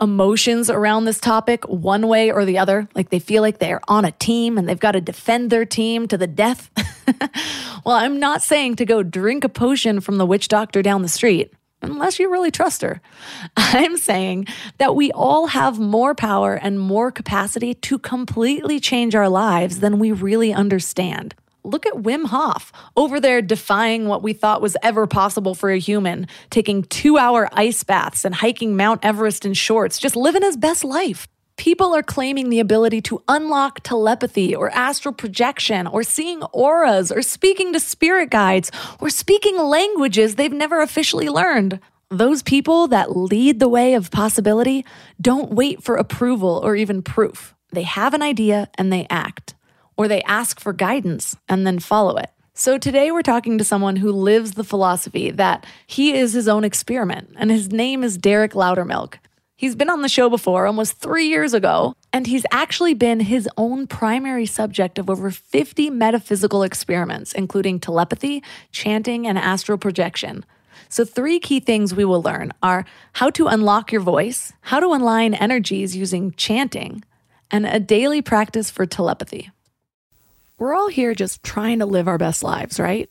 emotions 0.00 0.68
around 0.68 1.04
this 1.04 1.20
topic 1.20 1.62
one 1.68 2.08
way 2.08 2.32
or 2.32 2.44
the 2.44 2.58
other. 2.58 2.88
Like 2.92 3.10
they 3.10 3.20
feel 3.20 3.42
like 3.42 3.58
they're 3.58 3.82
on 3.86 4.04
a 4.04 4.10
team 4.10 4.58
and 4.58 4.68
they've 4.68 4.80
got 4.80 4.92
to 4.92 5.00
defend 5.00 5.50
their 5.50 5.64
team 5.64 6.08
to 6.08 6.18
the 6.18 6.26
death. 6.26 6.72
well, 7.84 7.96
I'm 7.96 8.18
not 8.18 8.42
saying 8.42 8.76
to 8.76 8.84
go 8.84 9.02
drink 9.02 9.44
a 9.44 9.48
potion 9.48 10.00
from 10.00 10.16
the 10.16 10.26
witch 10.26 10.48
doctor 10.48 10.82
down 10.82 11.02
the 11.02 11.08
street, 11.08 11.52
unless 11.82 12.18
you 12.18 12.30
really 12.30 12.50
trust 12.50 12.82
her. 12.82 13.00
I'm 13.56 13.96
saying 13.96 14.46
that 14.78 14.94
we 14.94 15.10
all 15.12 15.46
have 15.48 15.78
more 15.78 16.14
power 16.14 16.54
and 16.54 16.80
more 16.80 17.10
capacity 17.10 17.74
to 17.74 17.98
completely 17.98 18.80
change 18.80 19.14
our 19.14 19.28
lives 19.28 19.80
than 19.80 19.98
we 19.98 20.12
really 20.12 20.52
understand. 20.52 21.34
Look 21.64 21.86
at 21.86 21.94
Wim 21.94 22.26
Hof 22.26 22.72
over 22.96 23.20
there 23.20 23.42
defying 23.42 24.06
what 24.06 24.22
we 24.22 24.32
thought 24.32 24.62
was 24.62 24.76
ever 24.82 25.06
possible 25.06 25.54
for 25.54 25.70
a 25.70 25.78
human, 25.78 26.26
taking 26.50 26.84
two 26.84 27.18
hour 27.18 27.48
ice 27.52 27.84
baths 27.84 28.24
and 28.24 28.34
hiking 28.34 28.76
Mount 28.76 29.04
Everest 29.04 29.44
in 29.44 29.54
shorts, 29.54 29.98
just 29.98 30.16
living 30.16 30.42
his 30.42 30.56
best 30.56 30.84
life. 30.84 31.28
People 31.58 31.92
are 31.92 32.04
claiming 32.04 32.50
the 32.50 32.60
ability 32.60 33.00
to 33.02 33.20
unlock 33.26 33.80
telepathy 33.80 34.54
or 34.54 34.70
astral 34.70 35.12
projection 35.12 35.88
or 35.88 36.04
seeing 36.04 36.40
auras 36.44 37.10
or 37.10 37.20
speaking 37.20 37.72
to 37.72 37.80
spirit 37.80 38.30
guides 38.30 38.70
or 39.00 39.10
speaking 39.10 39.58
languages 39.58 40.36
they've 40.36 40.52
never 40.52 40.80
officially 40.80 41.28
learned. 41.28 41.80
Those 42.10 42.44
people 42.44 42.86
that 42.88 43.16
lead 43.16 43.58
the 43.58 43.68
way 43.68 43.94
of 43.94 44.12
possibility 44.12 44.86
don't 45.20 45.50
wait 45.50 45.82
for 45.82 45.96
approval 45.96 46.60
or 46.62 46.76
even 46.76 47.02
proof. 47.02 47.56
They 47.72 47.82
have 47.82 48.14
an 48.14 48.22
idea 48.22 48.70
and 48.76 48.92
they 48.92 49.08
act 49.10 49.56
or 49.96 50.06
they 50.06 50.22
ask 50.22 50.60
for 50.60 50.72
guidance 50.72 51.36
and 51.48 51.66
then 51.66 51.80
follow 51.80 52.18
it. 52.18 52.30
So 52.54 52.78
today 52.78 53.10
we're 53.10 53.22
talking 53.22 53.58
to 53.58 53.64
someone 53.64 53.96
who 53.96 54.12
lives 54.12 54.52
the 54.52 54.62
philosophy 54.62 55.32
that 55.32 55.66
he 55.88 56.14
is 56.14 56.32
his 56.32 56.46
own 56.46 56.62
experiment, 56.62 57.30
and 57.36 57.50
his 57.50 57.70
name 57.70 58.02
is 58.02 58.18
Derek 58.18 58.52
Loudermilk. 58.52 59.14
He's 59.58 59.74
been 59.74 59.90
on 59.90 60.02
the 60.02 60.08
show 60.08 60.30
before 60.30 60.66
almost 60.66 60.98
three 60.98 61.26
years 61.26 61.52
ago, 61.52 61.96
and 62.12 62.28
he's 62.28 62.46
actually 62.52 62.94
been 62.94 63.18
his 63.18 63.48
own 63.56 63.88
primary 63.88 64.46
subject 64.46 65.00
of 65.00 65.10
over 65.10 65.32
50 65.32 65.90
metaphysical 65.90 66.62
experiments, 66.62 67.32
including 67.32 67.80
telepathy, 67.80 68.40
chanting, 68.70 69.26
and 69.26 69.36
astral 69.36 69.76
projection. 69.76 70.44
So, 70.88 71.04
three 71.04 71.40
key 71.40 71.58
things 71.58 71.92
we 71.92 72.04
will 72.04 72.22
learn 72.22 72.52
are 72.62 72.84
how 73.14 73.30
to 73.30 73.48
unlock 73.48 73.90
your 73.90 74.00
voice, 74.00 74.52
how 74.60 74.78
to 74.78 74.86
align 74.86 75.34
energies 75.34 75.96
using 75.96 76.30
chanting, 76.34 77.02
and 77.50 77.66
a 77.66 77.80
daily 77.80 78.22
practice 78.22 78.70
for 78.70 78.86
telepathy. 78.86 79.50
We're 80.56 80.76
all 80.76 80.88
here 80.88 81.16
just 81.16 81.42
trying 81.42 81.80
to 81.80 81.86
live 81.86 82.06
our 82.06 82.16
best 82.16 82.44
lives, 82.44 82.78
right? 82.78 83.10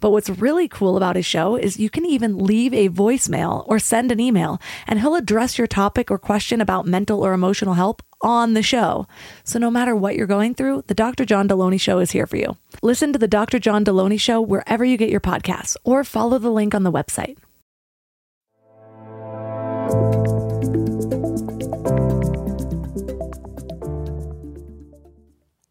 But 0.00 0.10
what's 0.10 0.30
really 0.30 0.68
cool 0.68 0.96
about 0.96 1.16
his 1.16 1.26
show 1.26 1.56
is 1.56 1.78
you 1.78 1.90
can 1.90 2.04
even 2.04 2.38
leave 2.38 2.72
a 2.74 2.88
voicemail 2.88 3.64
or 3.66 3.78
send 3.78 4.12
an 4.12 4.20
email, 4.20 4.60
and 4.86 5.00
he'll 5.00 5.14
address 5.14 5.58
your 5.58 5.66
topic 5.66 6.10
or 6.10 6.18
question 6.18 6.60
about 6.60 6.86
mental 6.86 7.24
or 7.24 7.32
emotional 7.32 7.74
help 7.74 8.02
on 8.20 8.54
the 8.54 8.62
show. 8.62 9.06
So 9.44 9.58
no 9.58 9.70
matter 9.70 9.94
what 9.94 10.16
you're 10.16 10.26
going 10.26 10.54
through, 10.54 10.84
the 10.86 10.94
Dr. 10.94 11.24
John 11.24 11.48
Delony 11.48 11.80
Show 11.80 11.98
is 11.98 12.10
here 12.10 12.26
for 12.26 12.36
you. 12.36 12.56
Listen 12.82 13.12
to 13.12 13.18
the 13.18 13.28
Dr. 13.28 13.58
John 13.58 13.84
Delony 13.84 14.20
Show 14.20 14.40
wherever 14.40 14.84
you 14.84 14.96
get 14.96 15.10
your 15.10 15.20
podcasts 15.20 15.76
or 15.84 16.04
follow 16.04 16.38
the 16.38 16.50
link 16.50 16.74
on 16.74 16.82
the 16.82 16.92
website. 16.92 17.36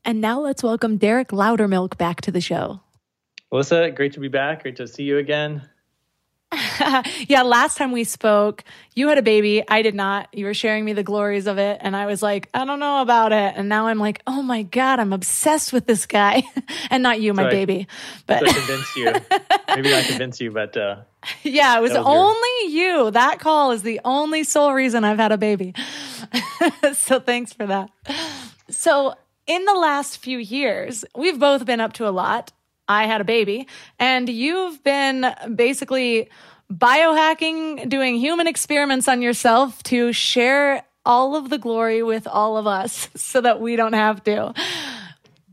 And 0.08 0.22
now 0.22 0.40
let's 0.40 0.62
welcome 0.62 0.98
Derek 0.98 1.30
Loudermilk 1.30 1.98
back 1.98 2.22
to 2.22 2.32
the 2.32 2.40
show. 2.40 2.82
Melissa, 3.56 3.90
great 3.90 4.12
to 4.12 4.20
be 4.20 4.28
back. 4.28 4.64
Great 4.64 4.76
to 4.76 4.86
see 4.86 5.04
you 5.04 5.18
again. 5.18 5.62
yeah, 7.30 7.42
last 7.42 7.78
time 7.78 7.94
we 7.94 8.04
spoke, 8.04 8.66
you 8.96 9.08
had 9.08 9.18
a 9.18 9.22
baby. 9.22 9.64
I 9.66 9.82
did 9.82 9.96
not. 9.96 10.28
You 10.34 10.44
were 10.44 10.54
sharing 10.54 10.84
me 10.84 10.92
the 10.92 11.04
glories 11.04 11.48
of 11.48 11.58
it. 11.58 11.78
And 11.80 11.96
I 11.96 12.06
was 12.06 12.22
like, 12.22 12.50
I 12.54 12.66
don't 12.66 12.82
know 12.82 13.02
about 13.02 13.32
it. 13.32 13.54
And 13.56 13.70
now 13.70 13.88
I'm 13.88 13.98
like, 13.98 14.22
oh 14.28 14.42
my 14.42 14.64
God, 14.64 15.00
I'm 15.00 15.14
obsessed 15.14 15.72
with 15.72 15.86
this 15.86 16.06
guy. 16.06 16.44
and 16.90 17.02
not 17.02 17.22
you, 17.22 17.34
my 17.34 17.50
baby. 17.50 17.88
But 18.28 18.44
I 18.46 18.52
convinced 18.52 18.96
you. 18.98 19.06
Maybe 19.74 19.90
not 19.90 20.04
convince 20.04 20.42
you, 20.42 20.52
but 20.52 20.76
uh, 20.76 20.98
yeah, 21.44 21.78
it 21.78 21.82
was, 21.82 21.92
was 21.92 22.04
only 22.06 22.74
your... 22.74 23.06
you. 23.06 23.12
That 23.12 23.40
call 23.40 23.72
is 23.72 23.84
the 23.84 24.02
only 24.04 24.44
sole 24.44 24.74
reason 24.74 25.06
I've 25.06 25.18
had 25.18 25.32
a 25.32 25.38
baby. 25.38 25.74
so 26.94 27.22
thanks 27.22 27.54
for 27.54 27.66
that. 27.68 27.90
So 28.70 29.16
in 29.48 29.64
the 29.64 29.76
last 29.76 30.18
few 30.18 30.40
years, 30.40 31.06
we've 31.16 31.40
both 31.40 31.66
been 31.66 31.80
up 31.80 31.94
to 31.94 32.08
a 32.10 32.12
lot. 32.12 32.52
I 32.88 33.08
had 33.08 33.22
a 33.22 33.24
baby, 33.24 33.68
and 34.00 34.30
you've 34.30 34.84
been 34.84 35.26
basically 35.56 36.30
biohacking, 36.72 37.90
doing 37.90 38.16
human 38.16 38.48
experiments 38.48 39.08
on 39.08 39.22
yourself 39.22 39.82
to 39.84 40.14
share 40.14 40.84
all 41.06 41.36
of 41.36 41.50
the 41.50 41.58
glory 41.58 42.02
with 42.04 42.28
all 42.28 42.58
of 42.58 42.68
us 42.68 43.10
so 43.16 43.42
that 43.42 43.62
we 43.62 43.76
don't 43.76 43.94
have 43.94 44.24
to. 44.26 44.54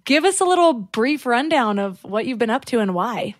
Give 0.04 0.24
us 0.24 0.40
a 0.40 0.44
little 0.44 0.72
brief 0.72 1.26
rundown 1.26 1.78
of 1.78 2.02
what 2.02 2.26
you've 2.26 2.38
been 2.38 2.50
up 2.50 2.64
to 2.66 2.80
and 2.80 2.94
why. 2.94 3.34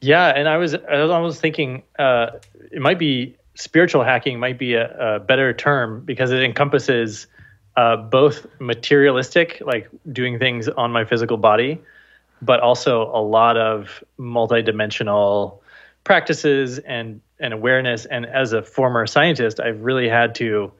Yeah, 0.00 0.28
and 0.28 0.48
I 0.48 0.56
was 0.56 0.74
I 0.74 1.02
was 1.02 1.10
almost 1.10 1.40
thinking 1.40 1.82
uh, 1.98 2.30
it 2.72 2.80
might 2.80 2.98
be 2.98 3.36
spiritual 3.54 4.02
hacking 4.02 4.40
might 4.40 4.58
be 4.58 4.74
a, 4.74 5.16
a 5.16 5.20
better 5.20 5.52
term 5.52 6.02
because 6.04 6.30
it 6.30 6.42
encompasses 6.42 7.26
uh, 7.76 7.96
both 7.96 8.46
materialistic, 8.58 9.62
like 9.64 9.88
doing 10.10 10.38
things 10.38 10.68
on 10.68 10.90
my 10.90 11.04
physical 11.04 11.36
body, 11.36 11.80
but 12.42 12.60
also 12.60 13.10
a 13.14 13.22
lot 13.22 13.56
of 13.56 14.02
multidimensional 14.18 15.58
practices 16.04 16.78
and 16.78 17.20
and 17.38 17.54
awareness. 17.54 18.04
And 18.04 18.26
as 18.26 18.52
a 18.52 18.62
former 18.62 19.06
scientist, 19.06 19.60
I've 19.60 19.80
really 19.82 20.08
had 20.08 20.34
to. 20.36 20.72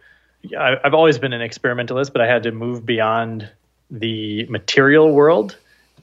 I've 0.59 0.95
always 0.95 1.19
been 1.19 1.35
an 1.35 1.43
experimentalist, 1.43 2.13
but 2.13 2.23
I 2.23 2.27
had 2.27 2.45
to 2.45 2.53
move 2.53 2.87
beyond 2.87 3.51
the 3.91 4.47
material 4.47 5.13
world 5.13 5.59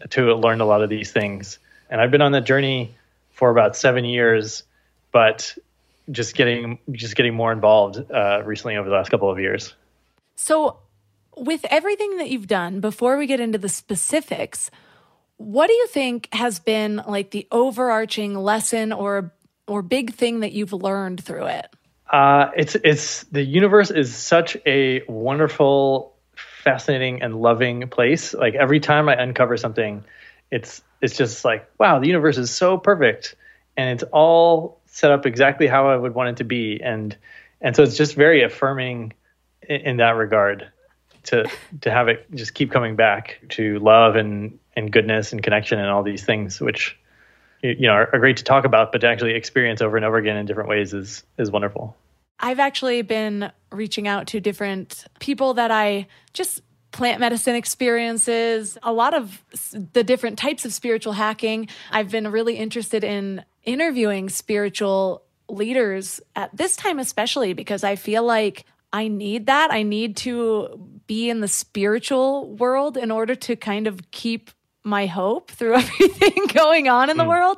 to 0.10 0.36
learn 0.36 0.62
a 0.62 0.66
lot 0.66 0.84
of 0.84 0.90
these 0.90 1.12
things. 1.12 1.58
And 1.90 2.00
I've 2.00 2.12
been 2.12 2.22
on 2.22 2.34
that 2.34 2.46
journey 2.46 2.94
for 3.32 3.50
about 3.50 3.76
seven 3.76 4.06
years, 4.06 4.64
but 5.12 5.58
just 6.12 6.36
getting 6.36 6.80
just 6.92 7.16
getting 7.16 7.34
more 7.34 7.52
involved 7.52 8.12
uh, 8.12 8.42
recently 8.46 8.78
over 8.78 8.90
the 8.90 8.96
last 8.96 9.10
couple 9.10 9.30
of 9.30 9.40
years. 9.40 9.74
So, 10.36 10.78
with 11.36 11.66
everything 11.70 12.18
that 12.18 12.30
you've 12.30 12.48
done, 12.48 12.80
before 12.80 13.18
we 13.18 13.26
get 13.26 13.40
into 13.40 13.58
the 13.58 13.70
specifics, 13.70 14.70
what 15.38 15.68
do 15.68 15.74
you 15.74 15.88
think 15.88 16.30
has 16.34 16.60
been 16.60 17.02
like 17.08 17.32
the 17.32 17.48
overarching 17.52 18.36
lesson 18.36 18.92
or 18.92 19.34
or 19.68 19.82
big 19.82 20.14
thing 20.14 20.42
that 20.42 20.52
you've 20.54 20.74
learned 20.74 21.24
through 21.24 21.46
it? 21.46 21.68
Uh, 22.12 22.52
it's 22.56 22.76
it's 22.76 23.24
the 23.26 23.44
universe 23.44 23.92
is 23.92 24.16
such 24.16 24.58
a 24.66 25.04
wonderful, 25.08 26.16
fascinating, 26.36 27.22
and 27.22 27.40
loving 27.40 27.88
place. 27.90 28.34
Like 28.34 28.56
every 28.56 28.80
time 28.80 29.10
I 29.10 29.14
uncover 29.22 29.58
something, 29.58 30.04
it's 30.50 30.82
it's 31.02 31.16
just 31.16 31.46
like 31.46 31.70
wow, 31.78 32.00
the 32.00 32.08
universe 32.08 32.38
is 32.38 32.50
so 32.50 32.78
perfect, 32.78 33.36
and 33.76 33.90
it's 33.90 34.04
all 34.12 34.82
set 34.86 35.12
up 35.12 35.26
exactly 35.26 35.68
how 35.68 35.90
I 35.90 35.96
would 35.96 36.16
want 36.16 36.30
it 36.30 36.38
to 36.38 36.46
be, 36.46 36.80
and 36.82 37.16
and 37.62 37.76
so 37.76 37.84
it's 37.84 37.98
just 37.98 38.16
very 38.16 38.44
affirming 38.44 39.14
in, 39.62 39.82
in 39.82 39.98
that 39.98 40.12
regard 40.16 40.72
to 41.24 41.50
to 41.82 41.92
have 41.92 42.08
it 42.08 42.26
just 42.34 42.54
keep 42.54 42.72
coming 42.72 42.96
back 42.96 43.40
to 43.50 43.80
love 43.80 44.16
and 44.16 44.58
and 44.78 44.92
goodness 44.92 45.34
and 45.34 45.44
connection 45.44 45.80
and 45.80 45.90
all 45.90 46.04
these 46.04 46.24
things 46.24 46.62
which 46.62 46.98
you 47.62 47.88
know 47.88 47.94
are, 47.94 48.10
are, 48.14 48.20
great 48.20 48.38
to 48.38 48.44
talk 48.44 48.64
about 48.64 48.92
but 48.94 49.02
to 49.02 49.08
actually 49.08 49.34
experience 49.34 49.82
over 49.82 49.98
and 49.98 50.06
over 50.06 50.18
again 50.18 50.38
in 50.38 50.46
different 50.46 50.70
ways 50.70 50.94
is 50.94 51.24
is 51.38 51.52
wonderful 51.52 51.98
i've 52.40 52.60
actually 52.60 53.02
been 53.02 53.52
reaching 53.72 54.08
out 54.08 54.28
to 54.28 54.40
different 54.40 55.06
people 55.20 55.56
that 55.56 55.72
i 55.72 56.08
just 56.32 56.62
plant 56.92 57.20
medicine 57.20 57.56
experiences 57.56 58.78
a 58.84 58.94
lot 58.94 59.14
of 59.14 59.44
the 59.94 60.04
different 60.04 60.38
types 60.38 60.64
of 60.64 60.72
spiritual 60.72 61.14
hacking 61.14 61.68
i've 61.92 62.12
been 62.12 62.28
really 62.30 62.56
interested 62.56 63.04
in 63.04 63.44
interviewing 63.64 64.30
spiritual 64.30 65.24
leaders 65.50 66.22
at 66.36 66.56
this 66.56 66.76
time 66.76 67.00
especially 67.00 67.54
because 67.54 67.84
i 67.84 67.96
feel 67.96 68.24
like 68.24 68.64
I 68.94 69.10
need 69.10 69.48
that. 69.48 69.72
I 69.72 69.84
need 69.84 70.16
to 70.18 71.02
be 71.08 71.30
in 71.30 71.42
the 71.42 71.48
spiritual 71.48 72.56
world 72.56 72.98
in 72.98 73.12
order 73.12 73.36
to 73.36 73.56
kind 73.56 73.86
of 73.86 74.12
keep 74.12 74.50
my 74.88 75.06
hope 75.06 75.52
through 75.52 75.74
everything 75.76 76.48
going 76.48 76.88
on 76.88 77.10
in 77.10 77.18
the 77.18 77.24
mm. 77.24 77.30
world. 77.30 77.58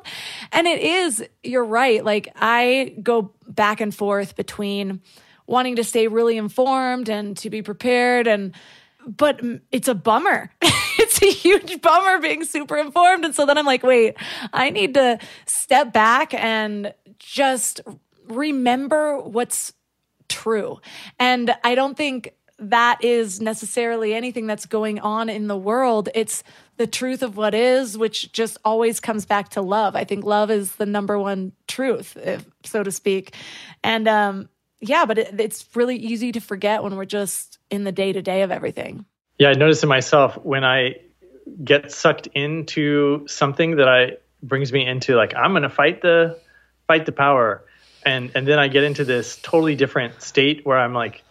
And 0.52 0.66
it 0.66 0.80
is, 0.80 1.24
you're 1.42 1.64
right. 1.64 2.04
Like 2.04 2.32
I 2.36 2.96
go 3.02 3.32
back 3.46 3.80
and 3.80 3.94
forth 3.94 4.36
between 4.36 5.00
wanting 5.46 5.76
to 5.76 5.84
stay 5.84 6.06
really 6.06 6.36
informed 6.36 7.08
and 7.08 7.36
to 7.38 7.50
be 7.50 7.62
prepared 7.62 8.26
and 8.26 8.54
but 9.06 9.40
it's 9.72 9.88
a 9.88 9.94
bummer. 9.94 10.50
it's 10.62 11.22
a 11.22 11.30
huge 11.30 11.80
bummer 11.80 12.20
being 12.20 12.44
super 12.44 12.76
informed. 12.76 13.24
And 13.24 13.34
so 13.34 13.46
then 13.46 13.56
I'm 13.56 13.64
like, 13.64 13.82
wait, 13.82 14.16
I 14.52 14.68
need 14.68 14.94
to 14.94 15.18
step 15.46 15.92
back 15.92 16.34
and 16.34 16.92
just 17.18 17.80
remember 18.28 19.18
what's 19.18 19.72
true. 20.28 20.80
And 21.18 21.54
I 21.64 21.74
don't 21.74 21.96
think 21.96 22.34
that 22.58 23.02
is 23.02 23.40
necessarily 23.40 24.14
anything 24.14 24.46
that's 24.46 24.66
going 24.66 25.00
on 25.00 25.28
in 25.28 25.46
the 25.46 25.56
world. 25.56 26.10
It's 26.14 26.44
the 26.80 26.86
truth 26.86 27.22
of 27.22 27.36
what 27.36 27.54
is, 27.54 27.98
which 27.98 28.32
just 28.32 28.56
always 28.64 29.00
comes 29.00 29.26
back 29.26 29.50
to 29.50 29.60
love. 29.60 29.94
I 29.94 30.04
think 30.04 30.24
love 30.24 30.50
is 30.50 30.76
the 30.76 30.86
number 30.86 31.18
one 31.18 31.52
truth, 31.68 32.16
if, 32.16 32.46
so 32.64 32.82
to 32.82 32.90
speak. 32.90 33.34
And 33.84 34.08
um, 34.08 34.48
yeah, 34.80 35.04
but 35.04 35.18
it, 35.18 35.38
it's 35.38 35.66
really 35.76 35.96
easy 35.96 36.32
to 36.32 36.40
forget 36.40 36.82
when 36.82 36.96
we're 36.96 37.04
just 37.04 37.58
in 37.68 37.84
the 37.84 37.92
day 37.92 38.14
to 38.14 38.22
day 38.22 38.40
of 38.40 38.50
everything. 38.50 39.04
Yeah, 39.38 39.50
I 39.50 39.52
notice 39.52 39.82
it 39.82 39.88
myself 39.88 40.42
when 40.42 40.64
I 40.64 40.94
get 41.62 41.92
sucked 41.92 42.28
into 42.28 43.26
something 43.28 43.76
that 43.76 43.86
I 43.86 44.16
brings 44.42 44.72
me 44.72 44.86
into 44.86 45.16
like 45.16 45.34
I'm 45.34 45.50
going 45.50 45.64
to 45.64 45.68
fight 45.68 46.00
the 46.00 46.38
fight 46.86 47.04
the 47.04 47.12
power 47.12 47.62
and 48.06 48.30
and 48.34 48.48
then 48.48 48.58
I 48.58 48.68
get 48.68 48.84
into 48.84 49.04
this 49.04 49.38
totally 49.42 49.74
different 49.76 50.22
state 50.22 50.64
where 50.64 50.78
I'm 50.78 50.94
like, 50.94 51.22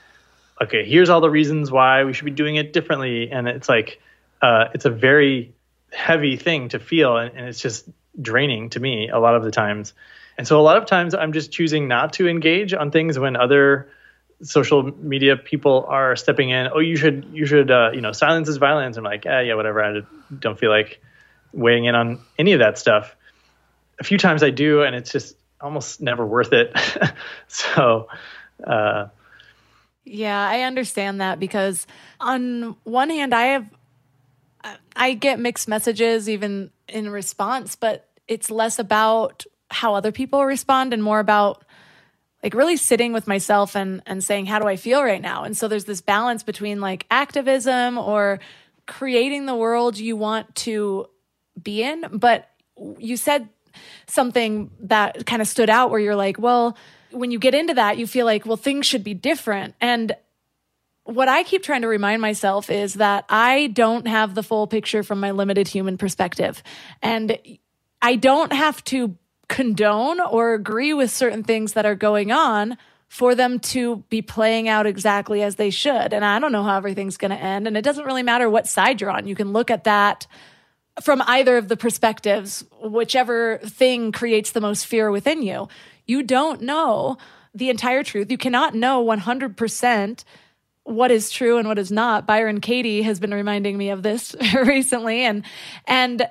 okay, 0.61 0.87
here's 0.87 1.09
all 1.09 1.21
the 1.21 1.31
reasons 1.31 1.71
why 1.71 2.03
we 2.03 2.13
should 2.13 2.25
be 2.25 2.31
doing 2.31 2.55
it 2.55 2.71
differently, 2.71 3.31
and 3.31 3.47
it's 3.47 3.67
like, 3.67 3.99
uh, 4.41 4.65
it's 4.73 4.85
a 4.85 4.89
very 4.89 5.53
heavy 5.91 6.37
thing 6.37 6.69
to 6.69 6.79
feel, 6.79 7.17
and, 7.17 7.35
and 7.35 7.47
it's 7.47 7.59
just 7.59 7.87
draining 8.19 8.69
to 8.71 8.79
me 8.79 9.09
a 9.09 9.19
lot 9.19 9.35
of 9.35 9.43
the 9.43 9.51
times. 9.51 9.93
And 10.37 10.47
so 10.47 10.59
a 10.59 10.63
lot 10.63 10.77
of 10.77 10.85
times 10.85 11.13
I'm 11.13 11.33
just 11.33 11.51
choosing 11.51 11.87
not 11.87 12.13
to 12.13 12.27
engage 12.27 12.73
on 12.73 12.91
things 12.91 13.19
when 13.19 13.35
other 13.35 13.89
social 14.41 14.83
media 14.83 15.35
people 15.35 15.85
are 15.87 16.15
stepping 16.15 16.49
in. 16.49 16.69
Oh, 16.73 16.79
you 16.79 16.95
should 16.95 17.29
you 17.33 17.45
should 17.45 17.69
uh, 17.69 17.91
you 17.93 18.01
know 18.01 18.13
silence 18.13 18.47
is 18.47 18.57
violence. 18.57 18.97
I'm 18.97 19.03
like, 19.03 19.25
yeah, 19.25 19.41
yeah, 19.41 19.55
whatever. 19.55 19.83
I 19.83 20.01
don't 20.37 20.57
feel 20.57 20.69
like 20.69 21.01
weighing 21.51 21.85
in 21.85 21.95
on 21.95 22.19
any 22.37 22.53
of 22.53 22.59
that 22.59 22.77
stuff. 22.77 23.15
A 23.99 24.03
few 24.03 24.17
times 24.17 24.43
I 24.43 24.49
do, 24.49 24.83
and 24.83 24.95
it's 24.95 25.11
just 25.11 25.35
almost 25.59 26.01
never 26.01 26.25
worth 26.25 26.53
it. 26.53 26.73
so, 27.47 28.07
uh, 28.65 29.07
yeah, 30.05 30.47
I 30.47 30.61
understand 30.61 31.21
that 31.21 31.39
because 31.39 31.85
on 32.19 32.75
one 32.83 33.09
hand, 33.09 33.33
I 33.33 33.45
have, 33.47 33.65
I 34.95 35.13
get 35.13 35.39
mixed 35.39 35.67
messages 35.67 36.29
even 36.29 36.71
in 36.87 37.09
response, 37.09 37.75
but 37.75 38.09
it's 38.27 38.51
less 38.51 38.79
about 38.79 39.45
how 39.69 39.95
other 39.95 40.11
people 40.11 40.45
respond 40.45 40.93
and 40.93 41.03
more 41.03 41.19
about 41.19 41.63
like 42.43 42.53
really 42.53 42.77
sitting 42.77 43.13
with 43.13 43.27
myself 43.27 43.75
and 43.75 44.01
and 44.05 44.23
saying 44.23 44.45
how 44.45 44.59
do 44.59 44.67
I 44.67 44.75
feel 44.75 45.03
right 45.03 45.21
now? 45.21 45.43
And 45.43 45.55
so 45.55 45.67
there's 45.67 45.85
this 45.85 46.01
balance 46.01 46.43
between 46.43 46.81
like 46.81 47.05
activism 47.11 47.97
or 47.97 48.39
creating 48.87 49.45
the 49.45 49.55
world 49.55 49.97
you 49.97 50.15
want 50.15 50.53
to 50.55 51.07
be 51.61 51.83
in, 51.83 52.05
but 52.13 52.49
you 52.97 53.17
said 53.17 53.49
something 54.07 54.71
that 54.81 55.25
kind 55.25 55.41
of 55.41 55.47
stood 55.47 55.69
out 55.69 55.91
where 55.91 55.99
you're 55.99 56.15
like, 56.15 56.39
well, 56.39 56.77
when 57.11 57.31
you 57.31 57.39
get 57.39 57.53
into 57.53 57.73
that, 57.75 57.97
you 57.97 58.07
feel 58.07 58.25
like, 58.25 58.45
well, 58.45 58.57
things 58.57 58.85
should 58.85 59.03
be 59.03 59.13
different. 59.13 59.75
And 59.79 60.15
what 61.09 61.27
I 61.27 61.43
keep 61.43 61.63
trying 61.63 61.81
to 61.81 61.87
remind 61.87 62.21
myself 62.21 62.69
is 62.69 62.95
that 62.95 63.25
I 63.29 63.67
don't 63.67 64.07
have 64.07 64.35
the 64.35 64.43
full 64.43 64.67
picture 64.67 65.03
from 65.03 65.19
my 65.19 65.31
limited 65.31 65.67
human 65.67 65.97
perspective. 65.97 66.61
And 67.01 67.37
I 68.01 68.15
don't 68.15 68.53
have 68.53 68.83
to 68.85 69.17
condone 69.47 70.19
or 70.19 70.53
agree 70.53 70.93
with 70.93 71.11
certain 71.11 71.43
things 71.43 71.73
that 71.73 71.85
are 71.85 71.95
going 71.95 72.31
on 72.31 72.77
for 73.07 73.33
them 73.33 73.59
to 73.59 74.03
be 74.09 74.21
playing 74.21 74.69
out 74.69 74.85
exactly 74.85 75.41
as 75.41 75.55
they 75.55 75.71
should. 75.71 76.13
And 76.13 76.23
I 76.23 76.37
don't 76.37 76.51
know 76.51 76.63
how 76.63 76.77
everything's 76.77 77.17
going 77.17 77.31
to 77.31 77.37
end. 77.37 77.67
And 77.67 77.75
it 77.75 77.81
doesn't 77.81 78.05
really 78.05 78.21
matter 78.21 78.47
what 78.49 78.67
side 78.67 79.01
you're 79.01 79.09
on. 79.09 79.25
You 79.25 79.35
can 79.35 79.51
look 79.51 79.71
at 79.71 79.85
that 79.85 80.27
from 81.01 81.23
either 81.25 81.57
of 81.57 81.67
the 81.67 81.77
perspectives, 81.77 82.63
whichever 82.83 83.57
thing 83.59 84.11
creates 84.11 84.51
the 84.51 84.61
most 84.61 84.85
fear 84.85 85.09
within 85.09 85.41
you. 85.41 85.67
You 86.05 86.21
don't 86.21 86.61
know 86.61 87.17
the 87.55 87.71
entire 87.71 88.03
truth. 88.03 88.29
You 88.29 88.37
cannot 88.37 88.75
know 88.75 89.03
100% 89.03 90.23
what 90.89 91.11
is 91.11 91.29
true 91.29 91.57
and 91.57 91.67
what 91.67 91.79
is 91.79 91.91
not. 91.91 92.25
Byron 92.25 92.61
Katie 92.61 93.01
has 93.03 93.19
been 93.19 93.33
reminding 93.33 93.77
me 93.77 93.89
of 93.89 94.03
this 94.03 94.35
recently 94.53 95.21
and 95.21 95.43
and 95.85 96.27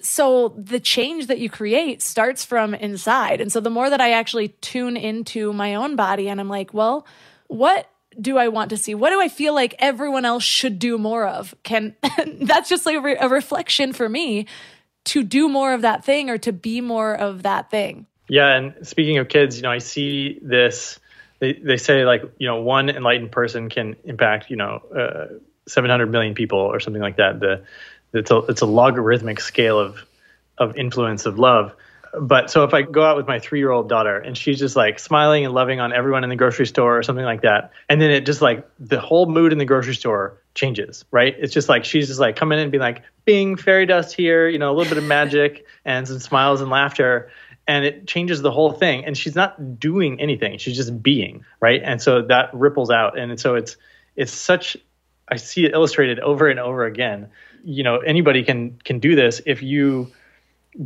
so 0.00 0.54
the 0.56 0.78
change 0.78 1.26
that 1.26 1.40
you 1.40 1.50
create 1.50 2.02
starts 2.02 2.44
from 2.44 2.72
inside. 2.72 3.40
And 3.40 3.50
so 3.50 3.58
the 3.58 3.70
more 3.70 3.90
that 3.90 4.00
I 4.00 4.12
actually 4.12 4.48
tune 4.60 4.96
into 4.96 5.52
my 5.52 5.74
own 5.74 5.96
body 5.96 6.28
and 6.28 6.40
I'm 6.40 6.48
like, 6.48 6.72
well, 6.72 7.04
what 7.48 7.90
do 8.20 8.38
I 8.38 8.46
want 8.48 8.70
to 8.70 8.76
see? 8.76 8.94
What 8.94 9.10
do 9.10 9.20
I 9.20 9.28
feel 9.28 9.54
like 9.54 9.74
everyone 9.80 10.24
else 10.24 10.44
should 10.44 10.78
do 10.78 10.98
more 10.98 11.26
of? 11.26 11.54
Can 11.64 11.96
that's 12.40 12.68
just 12.68 12.86
like 12.86 12.96
a, 12.96 13.00
re- 13.00 13.16
a 13.18 13.28
reflection 13.28 13.92
for 13.92 14.08
me 14.08 14.46
to 15.06 15.24
do 15.24 15.48
more 15.48 15.72
of 15.72 15.82
that 15.82 16.04
thing 16.04 16.30
or 16.30 16.38
to 16.38 16.52
be 16.52 16.80
more 16.80 17.14
of 17.14 17.42
that 17.42 17.70
thing. 17.70 18.06
Yeah, 18.28 18.54
and 18.54 18.86
speaking 18.86 19.18
of 19.18 19.28
kids, 19.28 19.56
you 19.56 19.62
know, 19.62 19.70
I 19.70 19.78
see 19.78 20.38
this. 20.42 21.00
They 21.40 21.52
they 21.52 21.76
say 21.76 22.04
like 22.04 22.22
you 22.38 22.46
know 22.46 22.60
one 22.60 22.88
enlightened 22.88 23.32
person 23.32 23.68
can 23.68 23.96
impact 24.04 24.50
you 24.50 24.56
know 24.56 24.82
uh, 24.94 25.26
700 25.68 26.10
million 26.10 26.34
people 26.34 26.58
or 26.58 26.80
something 26.80 27.02
like 27.02 27.16
that. 27.16 27.40
The 27.40 27.64
it's 28.12 28.30
a 28.30 28.38
it's 28.48 28.60
a 28.60 28.66
logarithmic 28.66 29.40
scale 29.40 29.78
of 29.78 30.04
of 30.58 30.76
influence 30.76 31.26
of 31.26 31.38
love. 31.38 31.74
But 32.18 32.50
so 32.50 32.64
if 32.64 32.72
I 32.72 32.82
go 32.82 33.04
out 33.04 33.16
with 33.16 33.26
my 33.26 33.38
three 33.38 33.58
year 33.58 33.70
old 33.70 33.88
daughter 33.88 34.16
and 34.18 34.36
she's 34.36 34.58
just 34.58 34.76
like 34.76 34.98
smiling 34.98 35.44
and 35.44 35.54
loving 35.54 35.78
on 35.78 35.92
everyone 35.92 36.24
in 36.24 36.30
the 36.30 36.36
grocery 36.36 36.66
store 36.66 36.98
or 36.98 37.02
something 37.02 37.24
like 37.24 37.42
that, 37.42 37.70
and 37.88 38.00
then 38.00 38.10
it 38.10 38.24
just 38.24 38.40
like 38.40 38.66
the 38.78 39.00
whole 39.00 39.26
mood 39.26 39.52
in 39.52 39.58
the 39.58 39.64
grocery 39.64 39.94
store 39.94 40.40
changes, 40.54 41.04
right? 41.10 41.36
It's 41.38 41.52
just 41.52 41.68
like 41.68 41.84
she's 41.84 42.08
just 42.08 42.18
like 42.18 42.34
coming 42.34 42.58
in 42.58 42.64
and 42.64 42.72
being 42.72 42.82
like, 42.82 43.02
bing, 43.24 43.56
fairy 43.56 43.86
dust 43.86 44.14
here, 44.14 44.48
you 44.48 44.58
know, 44.58 44.70
a 44.70 44.74
little 44.74 44.88
bit 44.90 44.98
of 44.98 45.04
magic 45.04 45.66
and 45.84 46.08
some 46.08 46.18
smiles 46.18 46.60
and 46.60 46.70
laughter. 46.70 47.30
And 47.68 47.84
it 47.84 48.08
changes 48.08 48.42
the 48.42 48.50
whole 48.50 48.72
thing. 48.72 49.04
And 49.04 49.16
she's 49.16 49.36
not 49.36 49.78
doing 49.78 50.20
anything. 50.20 50.58
She's 50.58 50.76
just 50.76 51.02
being, 51.02 51.44
right? 51.60 51.80
And 51.84 52.02
so 52.02 52.22
that 52.22 52.52
ripples 52.52 52.90
out. 52.90 53.18
And 53.18 53.38
so 53.38 53.54
it's 53.54 53.76
it's 54.16 54.32
such 54.32 54.76
I 55.28 55.36
see 55.36 55.66
it 55.66 55.74
illustrated 55.74 56.18
over 56.18 56.48
and 56.48 56.58
over 56.58 56.86
again 56.86 57.28
you 57.64 57.82
know 57.82 57.98
anybody 57.98 58.42
can 58.42 58.78
can 58.84 58.98
do 58.98 59.14
this 59.14 59.40
if 59.46 59.62
you 59.62 60.10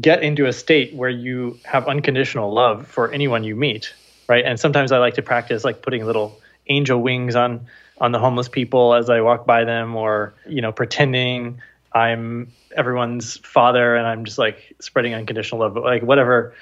get 0.01 0.23
into 0.23 0.47
a 0.47 0.53
state 0.53 0.95
where 0.95 1.11
you 1.11 1.59
have 1.65 1.87
unconditional 1.87 2.53
love 2.53 2.87
for 2.87 3.13
anyone 3.13 3.45
you 3.45 3.55
meet 3.55 3.95
right 4.29 4.45
and 4.45 4.59
sometimes 4.59 4.93
i 4.93 4.99
like 4.99 5.15
to 5.15 5.23
practice 5.23 5.65
like 5.65 5.83
putting 5.83 6.05
little 6.05 6.41
angel 6.69 7.01
wings 7.01 7.37
on 7.37 7.67
on 8.01 8.13
the 8.13 8.19
homeless 8.19 8.49
people 8.49 8.95
as 8.95 9.11
i 9.11 9.21
walk 9.21 9.47
by 9.47 9.65
them 9.65 9.97
or 9.97 10.35
you 10.47 10.61
know 10.61 10.73
pretending 10.73 11.61
i'm 11.93 12.51
everyone's 12.75 13.37
father 13.39 13.95
and 13.95 14.07
i'm 14.07 14.25
just 14.25 14.39
like 14.39 14.75
spreading 14.81 15.15
unconditional 15.15 15.61
love 15.61 15.75
but 15.75 15.85
like 15.85 16.03
whatever 16.03 16.55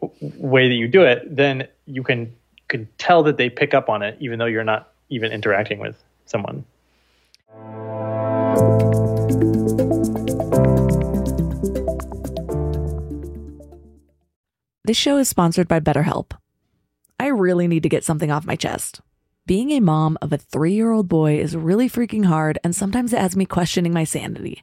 way 0.00 0.68
that 0.68 0.74
you 0.74 0.88
do 0.88 1.02
it 1.02 1.24
then 1.34 1.66
you 1.86 2.02
can 2.02 2.32
can 2.68 2.88
tell 2.98 3.22
that 3.22 3.36
they 3.36 3.48
pick 3.48 3.74
up 3.74 3.88
on 3.88 4.02
it 4.02 4.16
even 4.20 4.38
though 4.38 4.46
you're 4.46 4.64
not 4.64 4.92
even 5.08 5.32
interacting 5.32 5.78
with 5.78 6.02
someone 6.26 6.64
This 14.88 14.96
show 14.96 15.18
is 15.18 15.28
sponsored 15.28 15.68
by 15.68 15.80
BetterHelp. 15.80 16.32
I 17.20 17.26
really 17.26 17.68
need 17.68 17.82
to 17.82 17.90
get 17.90 18.04
something 18.04 18.30
off 18.30 18.46
my 18.46 18.56
chest. 18.56 19.02
Being 19.44 19.70
a 19.72 19.80
mom 19.80 20.16
of 20.22 20.32
a 20.32 20.38
three 20.38 20.72
year 20.72 20.92
old 20.92 21.10
boy 21.10 21.38
is 21.38 21.54
really 21.54 21.90
freaking 21.90 22.24
hard, 22.24 22.58
and 22.64 22.74
sometimes 22.74 23.12
it 23.12 23.18
has 23.18 23.36
me 23.36 23.44
questioning 23.44 23.92
my 23.92 24.04
sanity. 24.04 24.62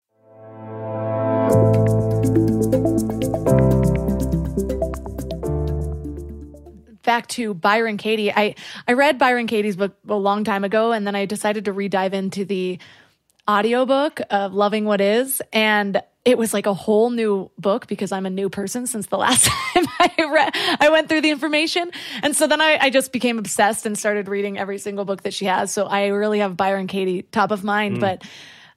Back 7.03 7.27
to 7.29 7.53
Byron 7.53 7.97
Katie. 7.97 8.31
I 8.31 8.55
I 8.87 8.93
read 8.93 9.17
Byron 9.17 9.47
Katie's 9.47 9.75
book 9.75 9.95
a 10.07 10.15
long 10.15 10.43
time 10.43 10.63
ago 10.63 10.91
and 10.91 11.05
then 11.05 11.15
I 11.15 11.25
decided 11.25 11.65
to 11.65 11.73
re-dive 11.73 12.13
into 12.13 12.45
the 12.45 12.79
audiobook 13.49 14.21
of 14.29 14.53
Loving 14.53 14.85
What 14.85 15.01
Is 15.01 15.41
and 15.51 16.01
it 16.23 16.37
was 16.37 16.53
like 16.53 16.67
a 16.67 16.73
whole 16.73 17.09
new 17.09 17.49
book 17.57 17.87
because 17.87 18.11
I'm 18.11 18.27
a 18.27 18.29
new 18.29 18.49
person 18.49 18.85
since 18.85 19.07
the 19.07 19.17
last 19.17 19.45
time 19.73 19.85
I 19.99 20.29
read 20.31 20.51
I 20.79 20.89
went 20.89 21.09
through 21.09 21.21
the 21.21 21.31
information. 21.31 21.91
And 22.21 22.35
so 22.35 22.47
then 22.47 22.61
I, 22.61 22.77
I 22.79 22.89
just 22.89 23.11
became 23.11 23.39
obsessed 23.39 23.85
and 23.85 23.97
started 23.97 24.27
reading 24.27 24.57
every 24.57 24.77
single 24.77 25.05
book 25.05 25.23
that 25.23 25.33
she 25.33 25.45
has. 25.45 25.71
So 25.71 25.85
I 25.85 26.07
really 26.07 26.39
have 26.39 26.55
Byron 26.55 26.87
Katie 26.87 27.23
top 27.23 27.51
of 27.51 27.63
mind. 27.63 27.97
Mm. 27.97 28.01
But 28.01 28.23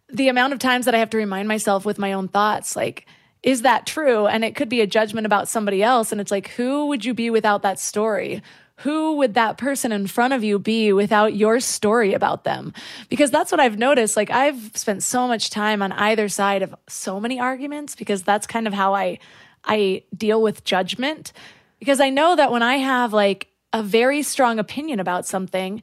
the 0.08 0.28
amount 0.28 0.52
of 0.52 0.58
times 0.58 0.86
that 0.86 0.94
I 0.94 0.98
have 0.98 1.10
to 1.10 1.16
remind 1.16 1.48
myself 1.48 1.84
with 1.84 1.98
my 1.98 2.12
own 2.12 2.28
thoughts, 2.28 2.76
like 2.76 3.06
is 3.44 3.60
that 3.60 3.86
true? 3.86 4.26
And 4.26 4.42
it 4.42 4.56
could 4.56 4.70
be 4.70 4.80
a 4.80 4.86
judgment 4.86 5.26
about 5.26 5.48
somebody 5.48 5.82
else. 5.82 6.10
And 6.10 6.20
it's 6.20 6.30
like, 6.30 6.48
who 6.48 6.86
would 6.86 7.04
you 7.04 7.12
be 7.12 7.28
without 7.28 7.60
that 7.62 7.78
story? 7.78 8.42
Who 8.78 9.18
would 9.18 9.34
that 9.34 9.58
person 9.58 9.92
in 9.92 10.06
front 10.06 10.32
of 10.32 10.42
you 10.42 10.58
be 10.58 10.94
without 10.94 11.36
your 11.36 11.60
story 11.60 12.14
about 12.14 12.44
them? 12.44 12.72
Because 13.10 13.30
that's 13.30 13.52
what 13.52 13.60
I've 13.60 13.78
noticed. 13.78 14.16
Like, 14.16 14.30
I've 14.30 14.72
spent 14.74 15.02
so 15.02 15.28
much 15.28 15.50
time 15.50 15.82
on 15.82 15.92
either 15.92 16.28
side 16.30 16.62
of 16.62 16.74
so 16.88 17.20
many 17.20 17.38
arguments 17.38 17.94
because 17.94 18.22
that's 18.22 18.46
kind 18.46 18.66
of 18.66 18.72
how 18.72 18.94
I, 18.94 19.18
I 19.62 20.04
deal 20.16 20.40
with 20.40 20.64
judgment. 20.64 21.34
Because 21.78 22.00
I 22.00 22.08
know 22.08 22.34
that 22.36 22.50
when 22.50 22.62
I 22.62 22.78
have 22.78 23.12
like 23.12 23.48
a 23.74 23.82
very 23.82 24.22
strong 24.22 24.58
opinion 24.58 25.00
about 25.00 25.26
something, 25.26 25.82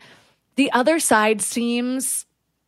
the 0.55 0.71
other 0.71 0.99
side 0.99 1.43
seems 1.43 2.25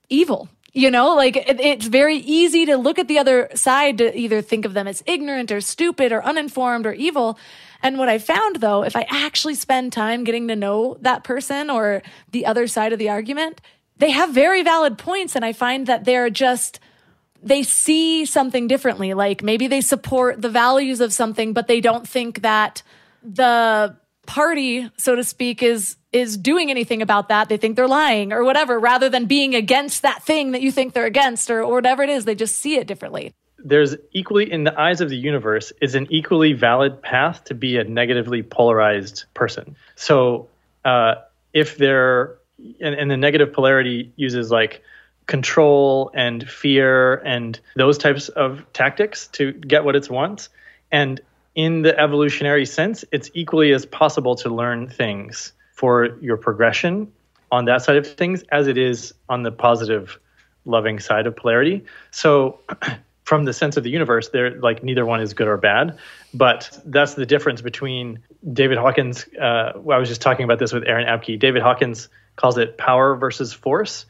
evil 0.08 0.50
you 0.74 0.90
know, 0.90 1.16
like 1.16 1.38
it, 1.38 1.60
it's 1.60 1.86
very 1.86 2.18
easy 2.18 2.66
to 2.66 2.78
look 2.78 2.98
at 2.98 3.08
the 3.08 3.20
other 3.20 3.50
side 3.54 4.00
to 4.00 4.18
either 4.18 4.42
think 4.42 4.66
of 4.66 4.74
them 4.74 4.88
as 4.88 5.04
ignorant 5.06 5.52
or 5.52 5.62
stupid 5.62 6.12
or 6.12 6.24
uninformed 6.26 6.88
or 6.88 6.94
evil. 6.94 7.38
And 7.84 8.00
what 8.00 8.10
I 8.10 8.18
found 8.18 8.58
though, 8.58 8.84
if 8.84 8.96
I 8.96 9.06
actually 9.10 9.56
spend 9.56 9.94
time 9.94 10.24
getting 10.24 10.48
to 10.48 10.56
know 10.56 10.98
that 11.02 11.24
person 11.24 11.70
or 11.70 12.02
the 12.32 12.48
other 12.48 12.66
side 12.68 12.92
of 12.92 13.00
the 13.00 13.10
argument, 13.10 13.62
they 13.98 14.10
have 14.10 14.32
very 14.32 14.64
valid 14.64 14.98
points. 14.98 15.36
And 15.36 15.46
I 15.46 15.54
find 15.54 15.86
that 15.86 16.06
they're 16.06 16.32
just, 16.32 16.80
they 17.44 17.62
see 17.62 18.26
something 18.26 18.68
differently. 18.68 19.14
Like 19.14 19.44
maybe 19.44 19.68
they 19.68 19.82
support 19.82 20.42
the 20.42 20.50
values 20.50 21.02
of 21.02 21.14
something, 21.14 21.54
but 21.54 21.68
they 21.68 21.82
don't 21.82 22.08
think 22.08 22.42
that 22.42 22.82
the 23.22 23.96
party, 24.26 24.90
so 24.98 25.16
to 25.16 25.24
speak, 25.24 25.62
is 25.62 25.98
is 26.14 26.38
doing 26.38 26.70
anything 26.70 27.02
about 27.02 27.30
that. 27.30 27.50
They 27.50 27.58
think 27.58 27.76
they're 27.76 27.88
lying 27.88 28.32
or 28.32 28.44
whatever, 28.44 28.80
rather 28.80 29.10
than 29.10 29.26
being 29.26 29.56
against 29.56 30.04
that 30.04 30.24
thing 30.24 30.52
that 30.52 30.62
you 30.62 30.72
think 30.72 30.94
they're 30.94 31.06
against 31.06 31.50
or, 31.50 31.62
or 31.62 31.74
whatever 31.74 32.04
it 32.04 32.10
is. 32.10 32.26
They 32.26 32.36
just 32.36 32.56
see 32.58 32.76
it 32.76 32.88
differently. 32.88 33.34
There's 33.58 33.96
equally, 34.12 34.52
in 34.52 34.66
the 34.66 34.80
eyes 34.80 35.02
of 35.02 35.10
the 35.10 35.16
universe, 35.16 35.72
is 35.82 35.96
an 35.96 36.08
equally 36.10 36.54
valid 36.54 37.02
path 37.02 37.46
to 37.46 37.56
be 37.56 37.78
a 37.78 37.84
negatively 37.84 38.44
polarized 38.44 39.26
person. 39.34 39.76
So 39.96 40.50
uh, 40.84 41.16
if 41.54 41.78
they're, 41.78 42.38
and, 42.82 42.94
and 42.96 43.10
the 43.10 43.18
negative 43.18 43.54
polarity 43.54 44.12
uses 44.16 44.52
like 44.52 44.82
control 45.28 46.12
and 46.14 46.48
fear 46.48 47.16
and 47.16 47.60
those 47.76 47.98
types 47.98 48.28
of 48.28 48.66
tactics 48.74 49.28
to 49.28 49.54
get 49.54 49.86
what 49.86 49.96
it 49.96 50.10
wants. 50.10 50.50
And 50.92 51.22
in 51.56 51.82
the 51.84 51.98
evolutionary 51.98 52.66
sense, 52.66 53.06
it's 53.12 53.32
equally 53.34 53.72
as 53.72 53.86
possible 53.86 54.36
to 54.38 54.50
learn 54.50 54.90
things 54.90 55.54
for 55.84 56.18
your 56.22 56.38
progression 56.38 57.12
on 57.52 57.66
that 57.66 57.82
side 57.82 57.98
of 57.98 58.08
things 58.08 58.42
as 58.54 58.68
it 58.68 58.78
is 58.78 59.14
on 59.28 59.44
the 59.44 59.52
positive, 59.52 60.18
loving 60.64 60.98
side 60.98 61.28
of 61.28 61.36
polarity. 61.36 61.84
So, 62.10 62.62
from 63.26 63.44
the 63.44 63.52
sense 63.52 63.76
of 63.76 63.84
the 63.84 63.90
universe, 63.90 64.30
they're 64.30 64.58
like 64.62 64.82
neither 64.82 65.06
one 65.06 65.20
is 65.20 65.34
good 65.34 65.50
or 65.50 65.58
bad. 65.58 65.98
But 66.34 66.80
that's 66.86 67.16
the 67.16 67.26
difference 67.26 67.60
between 67.60 68.20
David 68.54 68.78
Hawkins. 68.78 69.28
Uh, 69.38 69.74
I 69.76 69.98
was 69.98 70.08
just 70.08 70.22
talking 70.22 70.46
about 70.46 70.58
this 70.58 70.72
with 70.72 70.86
Aaron 70.86 71.06
Abke. 71.06 71.38
David 71.38 71.62
Hawkins 71.62 72.08
calls 72.38 72.58
it 72.58 72.78
power 72.78 73.18
versus 73.18 73.52
force 73.52 74.06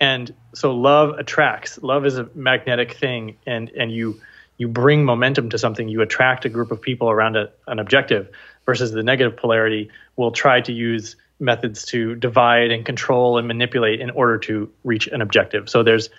and 0.00 0.32
so 0.54 0.72
love 0.72 1.18
attracts 1.18 1.82
love 1.82 2.06
is 2.06 2.18
a 2.18 2.28
magnetic 2.34 2.94
thing 2.94 3.36
and 3.46 3.68
and 3.70 3.90
you 3.90 4.20
you 4.56 4.68
bring 4.68 5.04
momentum 5.04 5.50
to 5.50 5.58
something 5.58 5.88
you 5.88 6.02
attract 6.02 6.44
a 6.44 6.48
group 6.48 6.70
of 6.70 6.80
people 6.80 7.10
around 7.10 7.36
a, 7.36 7.50
an 7.66 7.78
objective 7.78 8.30
versus 8.68 8.92
the 8.92 9.02
negative 9.02 9.34
polarity 9.34 9.88
will 10.16 10.30
try 10.30 10.60
to 10.60 10.72
use 10.74 11.16
methods 11.40 11.86
to 11.86 12.14
divide 12.14 12.70
and 12.70 12.84
control 12.84 13.38
and 13.38 13.48
manipulate 13.48 13.98
in 13.98 14.10
order 14.10 14.36
to 14.36 14.70
reach 14.84 15.06
an 15.06 15.22
objective 15.22 15.70
so 15.70 15.82
there's 15.82 16.10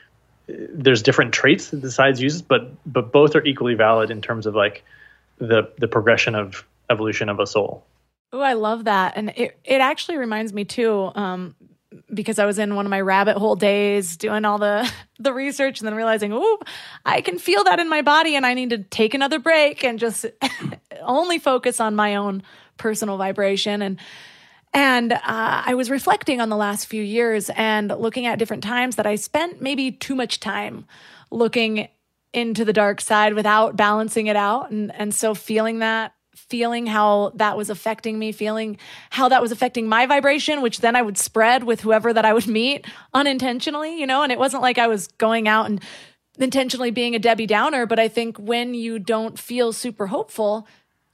there's 0.47 1.03
different 1.03 1.31
traits 1.31 1.69
that 1.69 1.81
the 1.83 1.91
sides 1.91 2.19
uses 2.19 2.41
but 2.41 2.71
but 2.91 3.11
both 3.11 3.35
are 3.35 3.43
equally 3.45 3.75
valid 3.75 4.09
in 4.09 4.19
terms 4.19 4.47
of 4.47 4.55
like 4.55 4.83
the 5.37 5.71
the 5.77 5.87
progression 5.87 6.33
of 6.33 6.65
evolution 6.89 7.29
of 7.29 7.39
a 7.39 7.45
soul 7.45 7.85
Oh, 8.31 8.41
I 8.41 8.53
love 8.53 8.85
that. 8.85 9.13
And 9.15 9.29
it, 9.35 9.57
it 9.63 9.81
actually 9.81 10.17
reminds 10.17 10.53
me 10.53 10.63
too, 10.63 11.11
um, 11.15 11.55
because 12.13 12.37
I 12.37 12.45
was 12.45 12.59
in 12.59 12.75
one 12.75 12.85
of 12.85 12.89
my 12.89 13.01
rabbit 13.01 13.37
hole 13.37 13.55
days 13.55 14.17
doing 14.17 14.45
all 14.45 14.59
the 14.59 14.89
the 15.19 15.33
research 15.33 15.79
and 15.79 15.87
then 15.87 15.95
realizing, 15.95 16.31
oh, 16.33 16.59
I 17.05 17.21
can 17.21 17.39
feel 17.39 17.63
that 17.63 17.79
in 17.79 17.89
my 17.89 18.01
body 18.01 18.35
and 18.35 18.45
I 18.45 18.53
need 18.53 18.69
to 18.69 18.77
take 18.77 19.13
another 19.13 19.39
break 19.39 19.83
and 19.83 19.99
just 19.99 20.25
only 21.01 21.39
focus 21.39 21.79
on 21.79 21.95
my 21.95 22.15
own 22.15 22.43
personal 22.77 23.17
vibration. 23.17 23.81
And 23.81 23.99
and 24.71 25.13
uh, 25.13 25.19
I 25.25 25.73
was 25.73 25.89
reflecting 25.89 26.41
on 26.41 26.49
the 26.49 26.55
last 26.55 26.85
few 26.85 27.01
years 27.01 27.49
and 27.55 27.89
looking 27.89 28.27
at 28.27 28.37
different 28.37 28.63
times 28.63 28.97
that 28.97 29.07
I 29.07 29.15
spent 29.15 29.61
maybe 29.61 29.91
too 29.91 30.13
much 30.13 30.39
time 30.39 30.85
looking 31.31 31.87
into 32.33 32.63
the 32.63 32.73
dark 32.73 33.01
side 33.01 33.33
without 33.33 33.75
balancing 33.75 34.27
it 34.27 34.35
out 34.35 34.69
and 34.69 34.93
and 34.93 35.13
so 35.15 35.33
feeling 35.33 35.79
that 35.79 36.13
feeling 36.35 36.85
how 36.87 37.31
that 37.35 37.57
was 37.57 37.69
affecting 37.69 38.17
me, 38.17 38.31
feeling 38.31 38.77
how 39.09 39.29
that 39.29 39.41
was 39.41 39.51
affecting 39.51 39.87
my 39.87 40.05
vibration, 40.05 40.61
which 40.61 40.79
then 40.79 40.95
I 40.95 41.01
would 41.01 41.17
spread 41.17 41.63
with 41.63 41.81
whoever 41.81 42.13
that 42.13 42.25
I 42.25 42.33
would 42.33 42.47
meet 42.47 42.85
unintentionally, 43.13 43.99
you 43.99 44.07
know, 44.07 44.23
and 44.23 44.31
it 44.31 44.39
wasn't 44.39 44.63
like 44.63 44.77
I 44.77 44.87
was 44.87 45.07
going 45.17 45.47
out 45.47 45.65
and 45.65 45.83
intentionally 46.39 46.91
being 46.91 47.15
a 47.15 47.19
Debbie 47.19 47.45
Downer, 47.45 47.85
but 47.85 47.99
I 47.99 48.07
think 48.07 48.37
when 48.37 48.73
you 48.73 48.99
don't 48.99 49.37
feel 49.37 49.73
super 49.73 50.07
hopeful, 50.07 50.67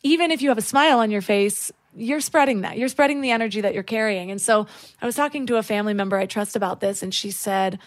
even 0.05 0.29
if 0.29 0.43
you 0.43 0.49
have 0.49 0.57
a 0.59 0.61
smile 0.61 0.99
on 0.99 1.09
your 1.09 1.23
face, 1.23 1.71
you're 1.95 2.21
spreading 2.21 2.61
that. 2.61 2.77
You're 2.77 2.89
spreading 2.89 3.21
the 3.21 3.31
energy 3.31 3.61
that 3.61 3.73
you're 3.73 3.81
carrying. 3.81 4.29
And 4.29 4.39
so 4.39 4.67
I 5.01 5.05
was 5.07 5.15
talking 5.15 5.47
to 5.47 5.55
a 5.55 5.63
family 5.63 5.95
member 5.95 6.15
I 6.15 6.27
trust 6.27 6.55
about 6.55 6.79
this, 6.79 7.01
and 7.01 7.11
she 7.11 7.31
said, 7.31 7.79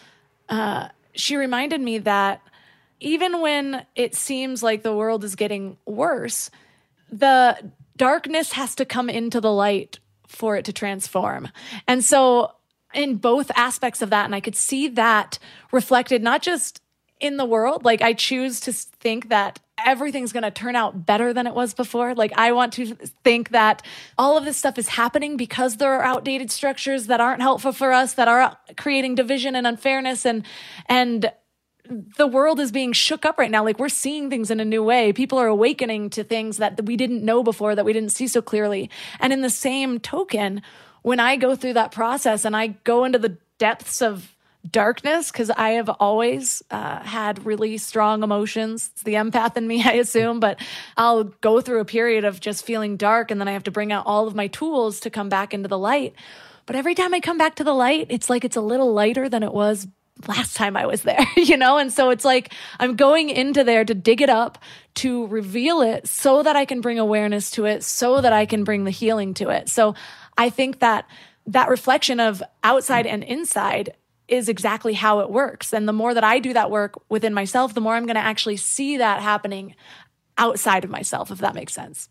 uh, 0.48 0.88
she 1.12 1.36
reminded 1.36 1.80
me 1.80 1.98
that 1.98 2.42
even 2.98 3.40
when 3.40 3.86
it 3.94 4.16
seems 4.16 4.64
like 4.64 4.82
the 4.82 4.92
world 4.92 5.22
is 5.22 5.36
getting 5.36 5.76
worse, 5.86 6.50
the 7.08 7.56
darkness 7.96 8.50
has 8.50 8.74
to 8.74 8.84
come 8.84 9.08
into 9.08 9.40
the 9.40 9.52
light 9.52 10.00
for 10.26 10.56
it 10.56 10.64
to 10.64 10.72
transform. 10.72 11.48
And 11.86 12.04
so, 12.04 12.50
in 12.94 13.16
both 13.16 13.52
aspects 13.54 14.02
of 14.02 14.10
that, 14.10 14.24
and 14.24 14.34
I 14.34 14.40
could 14.40 14.56
see 14.56 14.88
that 14.88 15.38
reflected 15.70 16.20
not 16.20 16.42
just 16.42 16.80
in 17.20 17.36
the 17.36 17.44
world, 17.44 17.84
like 17.84 18.02
I 18.02 18.12
choose 18.12 18.60
to 18.60 18.72
think 18.72 19.28
that 19.28 19.60
everything's 19.84 20.32
going 20.32 20.42
to 20.42 20.50
turn 20.50 20.76
out 20.76 21.06
better 21.06 21.32
than 21.32 21.46
it 21.46 21.54
was 21.54 21.74
before. 21.74 22.14
Like 22.14 22.32
I 22.36 22.52
want 22.52 22.72
to 22.74 22.94
think 23.24 23.50
that 23.50 23.82
all 24.16 24.36
of 24.36 24.44
this 24.44 24.56
stuff 24.56 24.78
is 24.78 24.88
happening 24.88 25.36
because 25.36 25.76
there 25.76 25.92
are 25.94 26.02
outdated 26.02 26.50
structures 26.50 27.06
that 27.06 27.20
aren't 27.20 27.42
helpful 27.42 27.72
for 27.72 27.92
us, 27.92 28.14
that 28.14 28.28
are 28.28 28.40
uh, 28.40 28.54
creating 28.76 29.14
division 29.14 29.54
and 29.54 29.66
unfairness 29.66 30.26
and 30.26 30.44
and 30.86 31.32
the 32.18 32.26
world 32.26 32.60
is 32.60 32.70
being 32.70 32.92
shook 32.92 33.24
up 33.24 33.38
right 33.38 33.50
now. 33.50 33.64
Like 33.64 33.78
we're 33.78 33.88
seeing 33.88 34.28
things 34.28 34.50
in 34.50 34.60
a 34.60 34.64
new 34.64 34.82
way. 34.82 35.12
People 35.12 35.38
are 35.38 35.46
awakening 35.46 36.10
to 36.10 36.24
things 36.24 36.58
that 36.58 36.84
we 36.84 36.96
didn't 36.96 37.24
know 37.24 37.42
before, 37.42 37.74
that 37.74 37.84
we 37.84 37.94
didn't 37.94 38.10
see 38.10 38.28
so 38.28 38.42
clearly. 38.42 38.90
And 39.20 39.32
in 39.32 39.40
the 39.40 39.48
same 39.48 39.98
token, 39.98 40.60
when 41.00 41.18
I 41.18 41.36
go 41.36 41.56
through 41.56 41.72
that 41.74 41.92
process 41.92 42.44
and 42.44 42.54
I 42.54 42.68
go 42.84 43.04
into 43.04 43.18
the 43.18 43.38
depths 43.58 44.02
of 44.02 44.36
darkness, 44.68 45.30
because 45.30 45.50
I 45.50 45.70
have 45.70 45.88
always 45.88 46.62
uh, 46.70 47.00
had 47.00 47.44
really 47.44 47.78
strong 47.78 48.22
emotions. 48.22 48.90
It's 48.92 49.02
the 49.02 49.14
empath 49.14 49.56
in 49.56 49.66
me, 49.66 49.82
I 49.84 49.94
assume, 49.94 50.40
but 50.40 50.60
I'll 50.96 51.24
go 51.24 51.60
through 51.60 51.80
a 51.80 51.84
period 51.84 52.24
of 52.24 52.40
just 52.40 52.64
feeling 52.64 52.96
dark 52.96 53.30
and 53.30 53.40
then 53.40 53.48
I 53.48 53.52
have 53.52 53.64
to 53.64 53.70
bring 53.70 53.92
out 53.92 54.06
all 54.06 54.26
of 54.26 54.34
my 54.34 54.48
tools 54.48 55.00
to 55.00 55.10
come 55.10 55.28
back 55.28 55.54
into 55.54 55.68
the 55.68 55.78
light. 55.78 56.14
But 56.66 56.76
every 56.76 56.94
time 56.94 57.14
I 57.14 57.20
come 57.20 57.38
back 57.38 57.54
to 57.56 57.64
the 57.64 57.72
light, 57.72 58.08
it's 58.10 58.28
like 58.28 58.44
it's 58.44 58.56
a 58.56 58.60
little 58.60 58.92
lighter 58.92 59.28
than 59.28 59.42
it 59.42 59.52
was 59.52 59.86
last 60.26 60.56
time 60.56 60.76
I 60.76 60.86
was 60.86 61.02
there, 61.02 61.24
you 61.36 61.56
know? 61.56 61.78
And 61.78 61.92
so 61.92 62.10
it's 62.10 62.24
like 62.24 62.52
I'm 62.78 62.96
going 62.96 63.30
into 63.30 63.64
there 63.64 63.84
to 63.84 63.94
dig 63.94 64.20
it 64.20 64.30
up, 64.30 64.58
to 64.96 65.26
reveal 65.28 65.80
it 65.80 66.08
so 66.08 66.42
that 66.42 66.56
I 66.56 66.64
can 66.64 66.80
bring 66.80 66.98
awareness 66.98 67.50
to 67.52 67.66
it, 67.66 67.84
so 67.84 68.20
that 68.20 68.32
I 68.32 68.46
can 68.46 68.64
bring 68.64 68.84
the 68.84 68.90
healing 68.90 69.34
to 69.34 69.50
it. 69.50 69.68
So 69.68 69.94
I 70.36 70.50
think 70.50 70.80
that 70.80 71.06
that 71.46 71.70
reflection 71.70 72.20
of 72.20 72.42
outside 72.62 73.06
and 73.06 73.24
inside 73.24 73.94
is 74.28 74.48
exactly 74.48 74.92
how 74.92 75.20
it 75.20 75.30
works. 75.30 75.72
And 75.72 75.88
the 75.88 75.92
more 75.92 76.14
that 76.14 76.24
I 76.24 76.38
do 76.38 76.52
that 76.52 76.70
work 76.70 76.94
within 77.08 77.34
myself, 77.34 77.74
the 77.74 77.80
more 77.80 77.94
I'm 77.94 78.06
going 78.06 78.16
to 78.16 78.20
actually 78.20 78.58
see 78.58 78.98
that 78.98 79.22
happening 79.22 79.74
outside 80.36 80.84
of 80.84 80.90
myself, 80.90 81.30
if 81.30 81.38
that 81.38 81.54
makes 81.54 81.72
sense. 81.72 82.08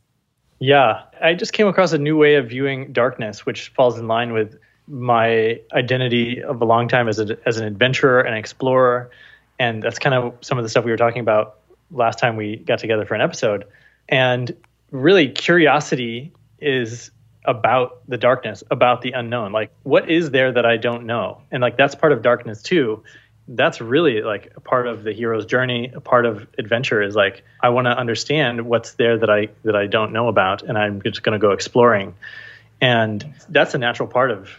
Yeah, 0.60 1.04
I 1.22 1.36
just 1.36 1.54
came 1.54 1.68
across 1.68 1.94
a 1.94 1.98
new 1.98 2.18
way 2.18 2.36
of 2.36 2.50
viewing 2.50 2.92
darkness, 2.92 3.46
which 3.46 3.70
falls 3.70 4.00
in 4.00 4.08
line 4.08 4.34
with 4.34 4.58
my 4.88 5.60
identity 5.72 6.42
of 6.42 6.62
a 6.62 6.66
long 6.66 6.88
time 6.88 7.08
as 7.08 7.20
a, 7.20 7.38
as 7.46 7.58
an 7.58 7.66
adventurer 7.66 8.22
and 8.22 8.36
explorer, 8.36 9.12
and 9.60 9.84
that's 9.84 10.00
kind 10.00 10.16
of 10.16 10.34
some 10.42 10.58
of 10.58 10.64
the 10.64 10.70
stuff 10.70 10.86
we 10.86 10.92
were 10.92 10.98
talking 10.98 11.20
about 11.20 11.60
last 11.92 12.20
time 12.20 12.36
we 12.36 12.58
got 12.58 12.80
together 12.80 13.06
for 13.06 13.14
an 13.14 13.22
episode. 13.22 13.66
And 14.10 14.56
really, 14.92 15.30
curiosity 15.30 16.34
is 16.60 17.12
about 17.48 18.02
the 18.08 18.18
darkness, 18.18 18.64
about 18.70 19.02
the 19.02 19.14
unknown. 19.14 19.54
Like, 19.54 19.72
what 19.84 20.12
is 20.12 20.30
there 20.30 20.52
that 20.52 20.66
I 20.66 20.78
don't 20.78 21.06
know? 21.06 21.42
And 21.50 21.62
like, 21.62 21.78
that's 21.78 21.96
part 21.96 22.12
of 22.12 22.22
darkness 22.22 22.62
too. 22.62 23.04
That's 23.48 23.80
really 23.80 24.22
like 24.22 24.52
a 24.58 24.60
part 24.60 24.88
of 24.88 25.04
the 25.04 25.14
hero's 25.14 25.46
journey. 25.46 25.92
A 25.96 26.02
part 26.02 26.26
of 26.26 26.46
adventure 26.60 27.02
is 27.02 27.16
like, 27.16 27.44
I 27.64 27.70
want 27.70 27.86
to 27.86 27.98
understand 27.98 28.66
what's 28.66 28.94
there 28.96 29.18
that 29.18 29.30
I 29.30 29.48
that 29.64 29.76
I 29.76 29.88
don't 29.88 30.12
know 30.12 30.28
about, 30.28 30.64
and 30.64 30.78
I'm 30.78 31.02
just 31.02 31.24
going 31.24 31.32
to 31.32 31.40
go 31.40 31.52
exploring. 31.52 32.16
And 32.82 33.34
that's 33.48 33.74
a 33.74 33.78
natural 33.78 34.10
part 34.10 34.32
of 34.32 34.50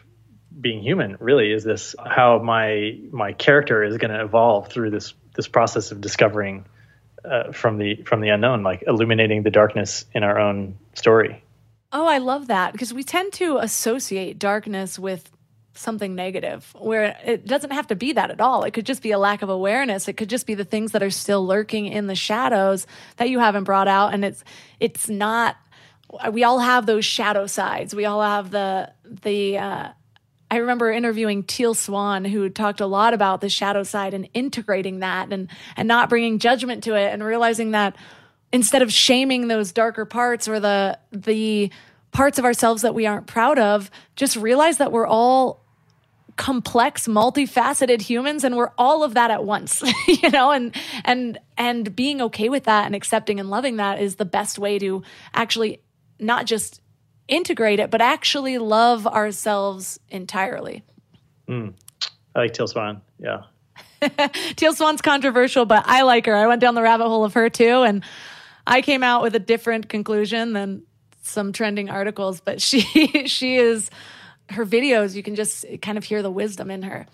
being 0.58 0.82
human 0.82 1.16
really 1.20 1.52
is 1.52 1.64
this 1.64 1.94
how 2.04 2.38
my 2.38 2.98
my 3.12 3.32
character 3.32 3.84
is 3.84 3.96
going 3.98 4.10
to 4.10 4.22
evolve 4.22 4.68
through 4.68 4.90
this 4.90 5.14
this 5.36 5.46
process 5.46 5.92
of 5.92 6.00
discovering 6.00 6.64
uh, 7.24 7.52
from 7.52 7.78
the 7.78 8.02
from 8.02 8.20
the 8.20 8.30
unknown 8.30 8.62
like 8.62 8.82
illuminating 8.86 9.42
the 9.42 9.50
darkness 9.50 10.04
in 10.14 10.24
our 10.24 10.38
own 10.38 10.76
story 10.94 11.42
oh 11.92 12.06
i 12.06 12.18
love 12.18 12.48
that 12.48 12.72
because 12.72 12.92
we 12.92 13.02
tend 13.02 13.32
to 13.32 13.58
associate 13.58 14.38
darkness 14.38 14.98
with 14.98 15.30
something 15.78 16.14
negative 16.14 16.74
where 16.78 17.16
it 17.24 17.46
doesn't 17.46 17.70
have 17.70 17.86
to 17.86 17.94
be 17.94 18.12
that 18.12 18.30
at 18.30 18.40
all. 18.40 18.64
It 18.64 18.72
could 18.72 18.84
just 18.84 19.02
be 19.02 19.12
a 19.12 19.18
lack 19.18 19.42
of 19.42 19.48
awareness. 19.48 20.08
It 20.08 20.14
could 20.14 20.28
just 20.28 20.46
be 20.46 20.54
the 20.54 20.64
things 20.64 20.92
that 20.92 21.02
are 21.02 21.10
still 21.10 21.46
lurking 21.46 21.86
in 21.86 22.08
the 22.08 22.14
shadows 22.16 22.86
that 23.16 23.30
you 23.30 23.38
haven't 23.38 23.64
brought 23.64 23.88
out 23.88 24.12
and 24.12 24.24
it's 24.24 24.42
it's 24.80 25.08
not 25.08 25.56
we 26.32 26.42
all 26.42 26.58
have 26.58 26.86
those 26.86 27.04
shadow 27.04 27.46
sides. 27.46 27.94
We 27.94 28.06
all 28.06 28.22
have 28.22 28.50
the 28.50 28.92
the 29.04 29.58
uh, 29.58 29.88
I 30.50 30.56
remember 30.56 30.90
interviewing 30.90 31.42
Teal 31.42 31.74
Swan, 31.74 32.24
who 32.24 32.48
talked 32.48 32.80
a 32.80 32.86
lot 32.86 33.12
about 33.12 33.42
the 33.42 33.50
shadow 33.50 33.82
side 33.82 34.14
and 34.14 34.28
integrating 34.32 35.00
that 35.00 35.32
and 35.32 35.48
and 35.76 35.86
not 35.86 36.08
bringing 36.08 36.38
judgment 36.38 36.84
to 36.84 36.94
it 36.94 37.12
and 37.12 37.22
realizing 37.22 37.72
that 37.72 37.94
instead 38.52 38.82
of 38.82 38.92
shaming 38.92 39.48
those 39.48 39.72
darker 39.72 40.04
parts 40.04 40.48
or 40.48 40.60
the 40.60 40.98
the 41.12 41.70
parts 42.10 42.38
of 42.38 42.44
ourselves 42.44 42.82
that 42.82 42.94
we 42.94 43.06
aren't 43.06 43.26
proud 43.26 43.58
of, 43.58 43.90
just 44.16 44.36
realize 44.36 44.78
that 44.78 44.92
we're 44.92 45.06
all 45.06 45.64
complex 46.38 47.08
multifaceted 47.08 48.00
humans 48.00 48.44
and 48.44 48.56
we're 48.56 48.70
all 48.78 49.02
of 49.02 49.14
that 49.14 49.30
at 49.30 49.44
once 49.44 49.82
you 50.06 50.30
know? 50.30 50.52
And 50.52 50.74
and 51.04 51.38
and 51.58 51.94
being 51.94 52.22
okay 52.22 52.48
with 52.48 52.64
that 52.64 52.86
and 52.86 52.94
accepting 52.94 53.40
and 53.40 53.50
loving 53.50 53.76
that 53.76 54.00
is 54.00 54.16
the 54.16 54.24
best 54.24 54.58
way 54.58 54.78
to 54.78 55.02
actually 55.34 55.82
not 56.20 56.46
just 56.46 56.80
integrate 57.26 57.80
it 57.80 57.90
but 57.90 58.00
actually 58.00 58.56
love 58.58 59.06
ourselves 59.06 59.98
entirely. 60.08 60.84
Mm. 61.48 61.74
i 62.34 62.38
like 62.38 62.52
teal 62.52 62.68
swan. 62.68 63.02
Yeah. 63.18 63.42
Teal 64.56 64.74
swan's 64.74 65.02
controversial 65.02 65.66
but 65.66 65.82
i 65.86 66.02
like 66.02 66.26
her. 66.26 66.36
I 66.36 66.46
went 66.46 66.60
down 66.60 66.76
the 66.76 66.82
rabbit 66.82 67.08
hole 67.08 67.24
of 67.24 67.34
her 67.34 67.50
too 67.50 67.82
and 67.82 68.04
i 68.68 68.80
came 68.80 69.02
out 69.02 69.22
with 69.22 69.34
a 69.34 69.40
different 69.40 69.88
conclusion 69.88 70.52
than 70.52 70.82
some 71.22 71.52
trending 71.52 71.90
articles 71.90 72.40
but 72.40 72.62
she 72.62 72.80
she 73.26 73.56
is 73.56 73.90
her 74.50 74.64
videos, 74.64 75.14
you 75.14 75.22
can 75.22 75.34
just 75.34 75.64
kind 75.82 75.98
of 75.98 76.04
hear 76.04 76.22
the 76.22 76.30
wisdom 76.30 76.70
in 76.70 76.82
her. 76.82 77.06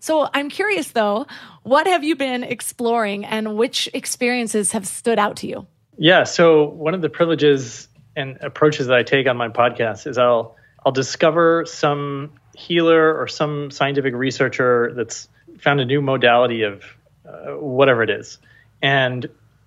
So 0.00 0.28
I'm 0.34 0.50
curious 0.50 0.88
though, 0.88 1.26
what 1.62 1.86
have 1.86 2.04
you 2.04 2.14
been 2.14 2.44
exploring 2.44 3.24
and 3.24 3.56
which 3.56 3.88
experiences 3.94 4.72
have 4.72 4.86
stood 4.86 5.18
out 5.18 5.36
to 5.36 5.46
you? 5.46 5.66
Yeah, 5.96 6.24
so 6.24 6.64
one 6.64 6.94
of 6.94 7.00
the 7.00 7.08
privileges 7.08 7.88
and 8.16 8.36
approaches 8.42 8.88
that 8.88 8.96
I 8.96 9.02
take 9.02 9.26
on 9.26 9.36
my 9.36 9.48
podcast 9.48 10.06
is 10.06 10.18
I'll 10.18 10.56
I'll 10.84 10.92
discover 10.92 11.64
some 11.64 12.32
healer 12.54 13.18
or 13.18 13.26
some 13.26 13.70
scientific 13.70 14.14
researcher 14.14 14.92
that's 14.94 15.28
found 15.58 15.80
a 15.80 15.84
new 15.84 16.02
modality 16.02 16.62
of 16.62 16.84
uh, 17.26 17.52
whatever 17.56 18.02
it 18.02 18.10
is. 18.10 18.38
And 18.82 19.26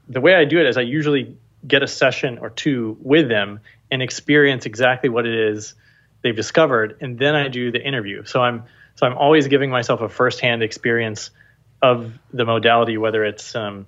the 0.10 0.22
way 0.22 0.36
I 0.36 0.46
do 0.46 0.60
it 0.60 0.68
is 0.68 0.78
I 0.78 0.82
usually 0.82 1.36
get 1.68 1.84
a 1.84 1.88
session 1.88 2.38
or 2.38 2.50
two 2.50 2.98
with 3.02 3.28
them 3.30 3.60
and 3.92 4.02
experience 4.02 4.66
exactly 4.66 5.10
what 5.10 5.26
it 5.26 5.34
is 5.34 5.74
they've 6.22 6.36
discovered, 6.36 6.98
and 7.02 7.18
then 7.18 7.36
I 7.36 7.48
do 7.48 7.72
the 7.72 7.82
interview. 7.82 8.26
So 8.26 8.42
I'm 8.42 8.64
so 8.96 9.06
I'm 9.06 9.18
always 9.18 9.48
giving 9.48 9.70
myself 9.70 10.02
a 10.02 10.10
firsthand 10.10 10.64
experience 10.64 11.30
of 11.82 12.14
the 12.34 12.46
modality, 12.46 12.98
whether 12.98 13.24
it's 13.24 13.56
um, 13.56 13.86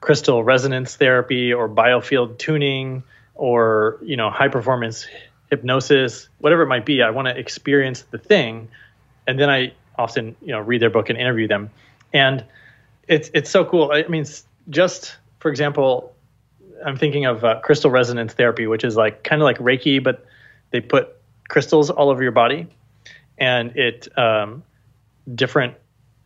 crystal 0.00 0.44
resonance 0.44 0.96
therapy 0.96 1.52
or 1.52 1.68
biofield 1.68 2.38
tuning 2.38 3.02
or 3.34 3.98
you 4.02 4.16
know 4.16 4.30
high 4.30 4.48
performance 4.48 5.06
hypnosis, 5.50 6.28
whatever 6.38 6.62
it 6.62 6.68
might 6.68 6.86
be. 6.86 7.02
I 7.02 7.10
want 7.10 7.28
to 7.28 7.38
experience 7.38 8.02
the 8.10 8.18
thing, 8.18 8.68
and 9.26 9.38
then 9.38 9.50
I 9.50 9.72
often 9.96 10.36
you 10.40 10.52
know 10.52 10.60
read 10.60 10.82
their 10.82 10.90
book 10.90 11.08
and 11.08 11.18
interview 11.18 11.48
them, 11.48 11.70
and 12.12 12.44
it's 13.08 13.30
it's 13.34 13.50
so 13.50 13.64
cool. 13.64 13.90
I 13.92 14.06
mean, 14.08 14.24
just 14.68 15.16
for 15.42 15.50
example, 15.50 16.14
I'm 16.86 16.96
thinking 16.96 17.26
of 17.26 17.44
uh, 17.44 17.58
crystal 17.62 17.90
resonance 17.90 18.32
therapy, 18.32 18.68
which 18.68 18.84
is 18.84 18.94
like 18.94 19.24
kind 19.24 19.42
of 19.42 19.44
like 19.44 19.58
Reiki, 19.58 20.02
but 20.02 20.24
they 20.70 20.80
put 20.80 21.16
crystals 21.48 21.90
all 21.90 22.10
over 22.10 22.22
your 22.22 22.30
body, 22.30 22.68
and 23.38 23.76
it 23.76 24.06
um, 24.16 24.62
different 25.34 25.74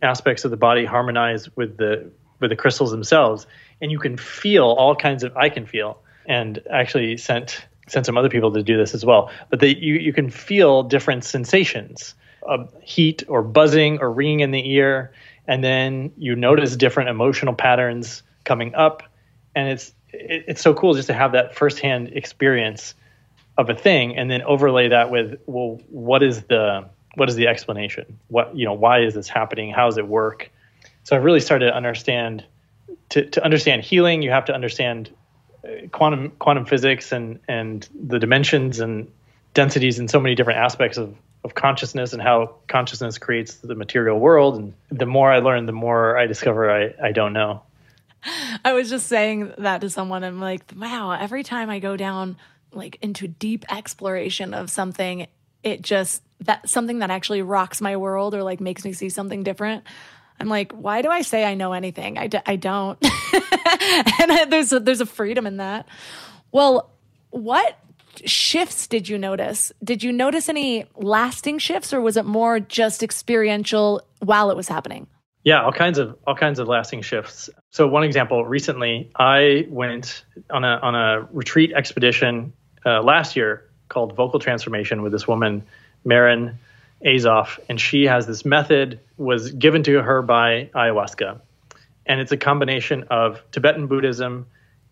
aspects 0.03 0.45
of 0.45 0.51
the 0.51 0.59
body 0.59 0.85
harmonize 0.85 1.49
with 1.57 1.79
the 1.79 2.11
with 2.41 2.51
the 2.51 2.57
crystals 2.57 2.91
themselves, 2.91 3.47
and 3.81 3.91
you 3.91 3.99
can 3.99 4.19
feel 4.19 4.65
all 4.65 4.95
kinds 4.95 5.25
of. 5.25 5.35
I 5.35 5.49
can 5.49 5.65
feel, 5.65 5.99
and 6.27 6.61
actually 6.71 7.17
sent 7.17 7.67
sent 7.89 8.05
some 8.05 8.19
other 8.19 8.29
people 8.29 8.53
to 8.53 8.63
do 8.63 8.77
this 8.77 8.95
as 8.95 9.03
well. 9.03 9.31
But 9.49 9.61
they, 9.61 9.75
you 9.75 9.95
you 9.95 10.13
can 10.13 10.29
feel 10.29 10.83
different 10.83 11.25
sensations, 11.25 12.15
of 12.43 12.71
heat 12.83 13.25
or 13.29 13.43
buzzing 13.43 13.99
or 14.01 14.13
ringing 14.13 14.41
in 14.41 14.51
the 14.51 14.71
ear, 14.73 15.11
and 15.49 15.65
then 15.65 16.13
you 16.19 16.37
notice 16.37 16.77
different 16.77 17.09
emotional 17.09 17.55
patterns 17.55 18.23
coming 18.47 18.75
up, 18.75 19.03
and 19.55 19.69
it's 19.69 19.93
it, 20.13 20.45
it's 20.49 20.63
so 20.63 20.73
cool 20.73 20.95
just 20.95 21.09
to 21.09 21.15
have 21.15 21.33
that 21.33 21.55
firsthand 21.55 22.09
experience 22.15 22.95
of 23.59 23.71
a 23.71 23.75
thing 23.75 24.17
and 24.17 24.31
then 24.31 24.43
overlay 24.43 24.89
that 24.89 25.11
with 25.11 25.41
well 25.47 25.81
what 25.89 26.23
is 26.23 26.43
the 26.45 26.89
what 27.15 27.31
is 27.31 27.35
the 27.35 27.49
explanation? 27.49 28.19
What 28.29 28.57
you 28.57 28.67
know 28.67 28.75
why 28.75 29.01
is 29.01 29.15
this 29.15 29.29
happening? 29.29 29.73
How 29.73 29.87
does 29.87 29.99
it 29.99 30.07
work? 30.07 30.51
So 31.05 31.17
i've 31.17 31.25
really 31.25 31.41
started 31.41 31.67
to 31.67 31.75
understand 31.75 32.45
to, 33.11 33.25
to 33.25 33.45
understand 33.45 33.83
healing. 33.83 34.23
You 34.23 34.31
have 34.31 34.47
to 34.47 34.55
understand 34.55 35.11
uh, 35.65 35.89
quantum 35.91 36.31
quantum 36.39 36.67
physics 36.67 37.13
and 37.13 37.41
and 37.49 37.89
the 37.95 38.19
dimensions 38.19 38.81
and 38.81 39.11
densities 39.55 39.99
and 39.99 40.11
so 40.11 40.21
many 40.21 40.35
different 40.35 40.61
aspects 40.61 40.99
of 40.99 41.17
of 41.43 41.55
consciousness 41.55 42.13
and 42.13 42.21
how 42.21 42.57
consciousness 42.67 43.19
creates 43.19 43.55
the 43.57 43.75
material 43.75 44.19
world. 44.19 44.57
And 44.57 44.75
the 44.91 45.07
more 45.07 45.33
i 45.33 45.39
learn 45.39 45.65
the 45.65 45.73
more 45.73 46.19
i 46.19 46.27
discover 46.27 46.71
i 46.71 46.93
i 47.03 47.13
don't 47.13 47.33
know 47.33 47.63
i 48.65 48.73
was 48.73 48.91
just 48.91 49.07
saying 49.07 49.53
that 49.59 49.81
to 49.81 49.91
someone 49.91 50.25
i'm 50.25 50.41
like 50.41 50.63
wow 50.77 51.11
every 51.13 51.43
time 51.43 51.71
i 51.71 51.79
go 51.79 51.97
down 51.97 52.37
like 52.77 52.99
into 53.03 53.27
deep 53.27 53.65
exploration 53.73 54.55
of 54.55 54.71
something, 54.71 55.27
it 55.63 55.83
just 55.83 56.23
that 56.43 56.69
something 56.69 56.99
that 57.01 57.11
actually 57.11 57.43
rocks 57.43 57.81
my 57.81 57.97
world 57.97 58.35
or 58.35 58.43
like 58.43 58.61
makes 58.61 58.85
me 58.85 58.93
see 58.93 59.09
something 59.09 59.43
different. 59.43 59.85
I'm 60.39 60.49
like, 60.49 60.73
why 60.73 61.01
do 61.01 61.09
I 61.09 61.23
say 61.23 61.45
I 61.45 61.55
know 61.55 61.73
anything? 61.73 62.19
I 62.19 62.27
d- 62.27 62.39
I 62.45 62.57
don't. 62.57 63.03
and 63.33 64.33
I, 64.33 64.47
there's 64.49 64.71
a, 64.73 64.81
there's 64.81 65.01
a 65.01 65.07
freedom 65.07 65.47
in 65.47 65.57
that. 65.57 65.89
Well, 66.53 66.91
what 67.31 67.79
shifts 68.27 68.87
did 68.87 69.09
you 69.09 69.17
notice? 69.17 69.73
Did 69.83 70.03
you 70.03 70.13
notice 70.13 70.51
any 70.51 70.85
lasting 70.95 71.59
shifts 71.59 71.95
or 71.95 72.03
was 72.03 72.19
it 72.19 72.27
more 72.27 72.61
just 72.61 73.03
experiential 73.03 74.03
while 74.21 74.51
it 74.51 74.57
was 74.57 74.69
happening? 74.69 75.07
Yeah, 75.47 75.63
all 75.63 75.71
kinds 75.71 75.99
of 75.99 76.19
all 76.27 76.35
kinds 76.35 76.59
of 76.59 76.67
lasting 76.67 77.03
shifts. 77.03 77.49
So 77.71 77.87
one 77.87 78.03
example, 78.03 78.45
recently 78.45 79.13
I 79.15 79.65
went 79.69 80.25
on 80.51 80.65
a 80.65 80.77
on 80.83 80.97
a 80.97 81.29
retreat 81.31 81.73
expedition 81.73 82.53
uh, 82.85 83.01
last 83.01 83.37
year 83.37 83.71
called 83.89 84.17
Vocal 84.17 84.41
Transformation 84.41 85.03
with 85.03 85.13
this 85.13 85.29
woman, 85.29 85.65
marin 86.05 86.59
Azoff, 87.05 87.61
and 87.69 87.81
she 87.81 88.07
has 88.07 88.27
this 88.27 88.45
method 88.45 88.99
was 89.19 89.53
given 89.53 89.85
to 89.85 90.03
her 90.03 90.21
by 90.21 90.69
ayahuasca, 90.75 91.41
and 92.07 92.21
it's 92.21 92.33
a 92.33 92.37
combination 92.37 93.05
of 93.11 93.41
Tibetan 93.53 93.87
Buddhism 93.87 94.47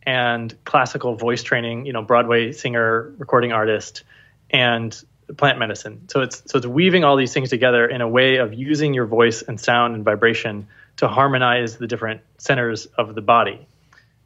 and 0.04 0.54
classical 0.64 1.16
voice 1.16 1.42
training. 1.42 1.84
You 1.84 1.94
know, 1.94 2.02
Broadway 2.02 2.52
singer, 2.52 3.12
recording 3.18 3.50
artist, 3.50 4.04
and 4.50 4.96
plant 5.36 5.58
medicine. 5.58 6.08
So 6.08 6.20
it's 6.20 6.42
so 6.46 6.58
it's 6.58 6.66
weaving 6.66 7.04
all 7.04 7.16
these 7.16 7.32
things 7.32 7.50
together 7.50 7.86
in 7.86 8.00
a 8.00 8.08
way 8.08 8.36
of 8.36 8.52
using 8.52 8.94
your 8.94 9.06
voice 9.06 9.42
and 9.42 9.58
sound 9.58 9.94
and 9.94 10.04
vibration 10.04 10.68
to 10.96 11.08
harmonize 11.08 11.76
the 11.76 11.86
different 11.86 12.20
centers 12.38 12.86
of 12.86 13.14
the 13.14 13.20
body. 13.20 13.66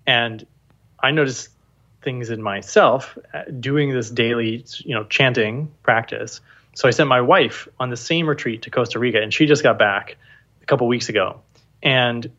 And 0.06 0.46
I 1.00 1.12
noticed 1.12 1.50
things 2.02 2.30
in 2.30 2.42
myself 2.42 3.18
uh, 3.32 3.42
doing 3.60 3.92
this 3.92 4.10
daily, 4.10 4.64
you 4.78 4.94
know, 4.94 5.04
chanting 5.04 5.70
practice. 5.82 6.40
So 6.74 6.88
I 6.88 6.90
sent 6.90 7.08
my 7.08 7.20
wife 7.20 7.68
on 7.80 7.90
the 7.90 7.96
same 7.96 8.28
retreat 8.28 8.62
to 8.62 8.70
Costa 8.70 8.98
Rica, 8.98 9.20
and 9.20 9.32
she 9.32 9.46
just 9.46 9.62
got 9.62 9.78
back 9.78 10.16
a 10.62 10.66
couple 10.66 10.86
weeks 10.86 11.08
ago. 11.08 11.40
And 11.82 12.30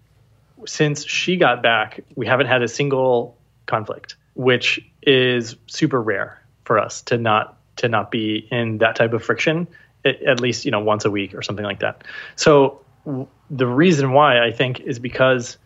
since 0.65 1.06
she 1.06 1.38
got 1.38 1.62
back, 1.62 2.02
we 2.15 2.26
haven't 2.26 2.48
had 2.48 2.62
a 2.62 2.67
single 2.67 3.38
conflict, 3.65 4.15
which 4.34 4.80
is 5.02 5.56
super 5.67 6.02
rare 6.02 6.41
for 6.63 6.80
us 6.80 7.02
to 7.04 7.17
not 7.17 7.59
to 7.80 7.89
not 7.89 8.12
be 8.12 8.48
in 8.52 8.78
that 8.78 8.96
type 8.96 9.13
of 9.13 9.24
friction 9.24 9.68
at, 10.06 10.39
least 10.39 10.65
you 10.65 10.72
know 10.72 10.80
once 10.80 11.06
a 11.06 11.12
week 11.12 11.34
or 11.34 11.42
something 11.42 11.65
like 11.65 11.80
that. 11.80 12.04
So 12.36 12.82
w- 13.06 13.28
the 13.50 13.68
reason 13.68 14.13
why 14.13 14.44
I 14.44 14.52
think 14.52 14.80
is 14.80 15.00
because 15.00 15.58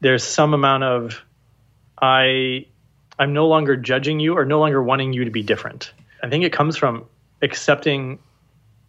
there's 0.00 0.24
some 0.24 0.54
amount 0.54 0.84
of 0.84 1.22
I 2.00 2.66
I'm 3.18 3.32
no 3.32 3.46
longer 3.46 3.76
judging 3.76 4.20
you 4.20 4.36
or 4.36 4.44
no 4.44 4.60
longer 4.60 4.82
wanting 4.82 5.12
you 5.12 5.24
to 5.24 5.30
be 5.30 5.42
different. 5.42 5.92
I 6.22 6.28
think 6.28 6.44
it 6.44 6.52
comes 6.52 6.76
from 6.76 7.04
accepting 7.42 8.18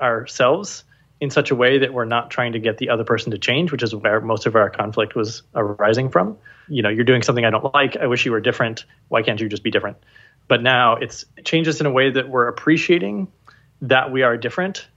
ourselves 0.01 0.83
in 1.19 1.29
such 1.29 1.51
a 1.51 1.55
way 1.55 1.77
that 1.79 1.93
we're 1.93 2.05
not 2.05 2.29
trying 2.29 2.53
to 2.53 2.59
get 2.59 2.77
the 2.77 2.89
other 2.89 3.03
person 3.03 3.31
to 3.31 3.37
change, 3.37 3.71
which 3.71 3.83
is 3.83 3.95
where 3.95 4.19
most 4.19 4.45
of 4.45 4.55
our 4.55 4.69
conflict 4.69 5.15
was 5.15 5.41
arising 5.55 6.09
from. 6.09 6.37
You 6.67 6.81
know, 6.81 6.89
you're 6.89 7.05
doing 7.05 7.21
something 7.21 7.45
I 7.45 7.49
don't 7.49 7.73
like. 7.73 7.97
I 7.97 8.07
wish 8.07 8.25
you 8.25 8.31
were 8.31 8.41
different. 8.41 8.85
Why 9.07 9.21
can't 9.21 9.39
you 9.39 9.47
just 9.47 9.63
be 9.63 9.71
different? 9.71 9.97
But 10.47 10.61
now 10.61 10.95
it's 10.95 11.25
it 11.37 11.45
changes 11.45 11.79
in 11.79 11.85
a 11.85 11.91
way 11.91 12.11
that 12.11 12.29
we're 12.29 12.47
appreciating 12.47 13.27
that 13.81 14.11
we 14.11 14.23
are 14.23 14.37
different. 14.37 14.87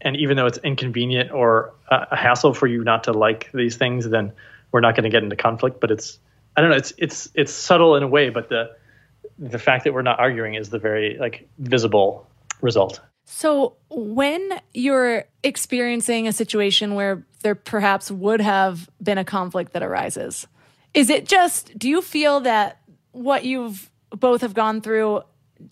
And 0.00 0.16
even 0.16 0.36
though 0.36 0.46
it's 0.46 0.58
inconvenient 0.58 1.32
or 1.32 1.72
a, 1.88 2.14
hassle 2.16 2.52
for 2.52 2.66
you 2.66 2.84
not 2.84 3.04
to 3.04 3.12
like 3.12 3.50
these 3.52 3.76
things, 3.76 4.08
then 4.08 4.32
we're 4.70 4.80
not 4.80 4.94
going 4.94 5.04
to 5.04 5.10
get 5.10 5.22
into 5.22 5.36
conflict. 5.36 5.80
But 5.80 5.90
it's 5.90 6.18
I 6.56 6.60
don't 6.60 6.70
know. 6.70 6.76
It's 6.76 6.92
it's 6.98 7.28
it's 7.34 7.52
subtle 7.52 7.96
in 7.96 8.02
a 8.02 8.08
way, 8.08 8.30
but 8.30 8.48
the 8.48 8.76
the 9.38 9.58
fact 9.58 9.84
that 9.84 9.94
we're 9.94 10.02
not 10.02 10.20
arguing 10.20 10.54
is 10.54 10.70
the 10.70 10.78
very 10.78 11.16
like 11.18 11.48
visible 11.58 12.26
result. 12.60 13.00
So 13.26 13.76
when 13.88 14.60
you're 14.72 15.24
experiencing 15.42 16.28
a 16.28 16.32
situation 16.32 16.94
where 16.94 17.24
there 17.42 17.54
perhaps 17.54 18.10
would 18.10 18.40
have 18.40 18.88
been 19.02 19.18
a 19.18 19.24
conflict 19.24 19.72
that 19.72 19.82
arises, 19.82 20.46
is 20.92 21.10
it 21.10 21.26
just 21.26 21.76
do 21.78 21.88
you 21.88 22.02
feel 22.02 22.40
that 22.40 22.80
what 23.12 23.44
you've 23.44 23.90
both 24.16 24.40
have 24.40 24.54
gone 24.54 24.80
through 24.80 25.22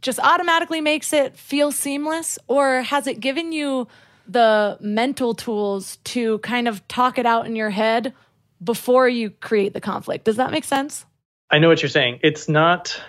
just 0.00 0.18
automatically 0.20 0.80
makes 0.80 1.12
it 1.12 1.36
feel 1.36 1.72
seamless? 1.72 2.38
Or 2.46 2.82
has 2.82 3.06
it 3.06 3.20
given 3.20 3.52
you 3.52 3.88
the 4.26 4.78
mental 4.80 5.34
tools 5.34 5.96
to 6.04 6.38
kind 6.38 6.68
of 6.68 6.86
talk 6.88 7.18
it 7.18 7.26
out 7.26 7.46
in 7.46 7.56
your 7.56 7.70
head 7.70 8.14
before 8.62 9.08
you 9.08 9.30
create 9.30 9.74
the 9.74 9.80
conflict? 9.80 10.24
Does 10.24 10.36
that 10.36 10.50
make 10.50 10.64
sense? 10.64 11.04
I 11.50 11.58
know 11.58 11.68
what 11.68 11.82
you're 11.82 11.88
saying. 11.88 12.20
It's 12.22 12.48
not 12.48 13.00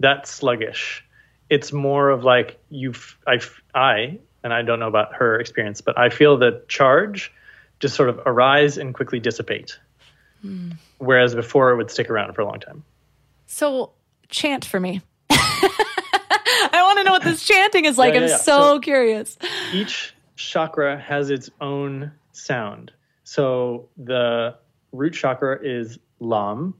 that 0.00 0.26
sluggish. 0.26 1.04
It's 1.50 1.72
more 1.72 2.10
of 2.10 2.24
like 2.24 2.58
you've 2.70 3.18
I 3.26 3.40
I 3.74 4.18
and 4.42 4.54
I 4.54 4.62
don't 4.62 4.80
know 4.80 4.88
about 4.88 5.14
her 5.14 5.38
experience, 5.38 5.80
but 5.80 5.98
I 5.98 6.08
feel 6.08 6.38
the 6.38 6.62
charge 6.68 7.32
just 7.80 7.94
sort 7.94 8.08
of 8.08 8.20
arise 8.24 8.78
and 8.78 8.94
quickly 8.94 9.20
dissipate. 9.20 9.78
Mm. 10.44 10.76
Whereas 10.98 11.34
before 11.34 11.72
it 11.72 11.76
would 11.76 11.90
stick 11.90 12.08
around 12.08 12.34
for 12.34 12.42
a 12.42 12.46
long 12.46 12.60
time. 12.60 12.84
So 13.46 13.92
chant 14.30 14.64
for 14.64 14.80
me. 14.80 15.02
I 15.30 16.82
want 16.82 16.98
to 16.98 17.04
know 17.04 17.12
what 17.12 17.22
this 17.22 17.44
chanting 17.44 17.84
is 17.84 17.98
like. 17.98 18.14
Yeah, 18.14 18.20
yeah, 18.20 18.34
I'm. 18.34 18.40
So, 18.40 18.60
so 18.60 18.80
curious. 18.80 19.36
Each 19.72 20.14
chakra 20.36 20.98
has 20.98 21.30
its 21.30 21.50
own 21.60 22.12
sound. 22.32 22.92
So 23.24 23.88
the 23.96 24.56
root 24.92 25.12
chakra 25.14 25.58
is 25.62 25.98
Lam, 26.18 26.74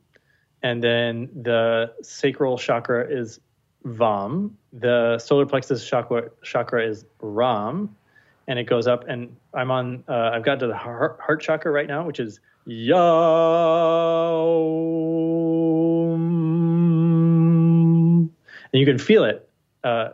and 0.62 0.82
then 0.82 1.28
the 1.42 1.92
sacral 2.02 2.58
chakra 2.58 3.06
is 3.08 3.40
Vam. 3.84 4.52
The 4.72 5.18
solar 5.18 5.46
plexus 5.46 5.86
chakra 5.86 6.30
chakra 6.42 6.86
is 6.86 7.04
Ram, 7.20 7.94
and 8.46 8.58
it 8.58 8.64
goes 8.64 8.86
up. 8.86 9.04
And 9.08 9.36
I'm 9.54 9.70
on. 9.70 10.04
Uh, 10.08 10.30
I've 10.34 10.44
got 10.44 10.60
to 10.60 10.66
the 10.66 10.76
heart, 10.76 11.18
heart 11.20 11.40
chakra 11.42 11.70
right 11.70 11.88
now, 11.88 12.04
which 12.04 12.20
is 12.20 12.40
Yum. 12.66 12.96
And 18.72 18.80
you 18.80 18.86
can 18.86 18.98
feel 18.98 19.24
it 19.24 19.48
uh, 19.84 20.10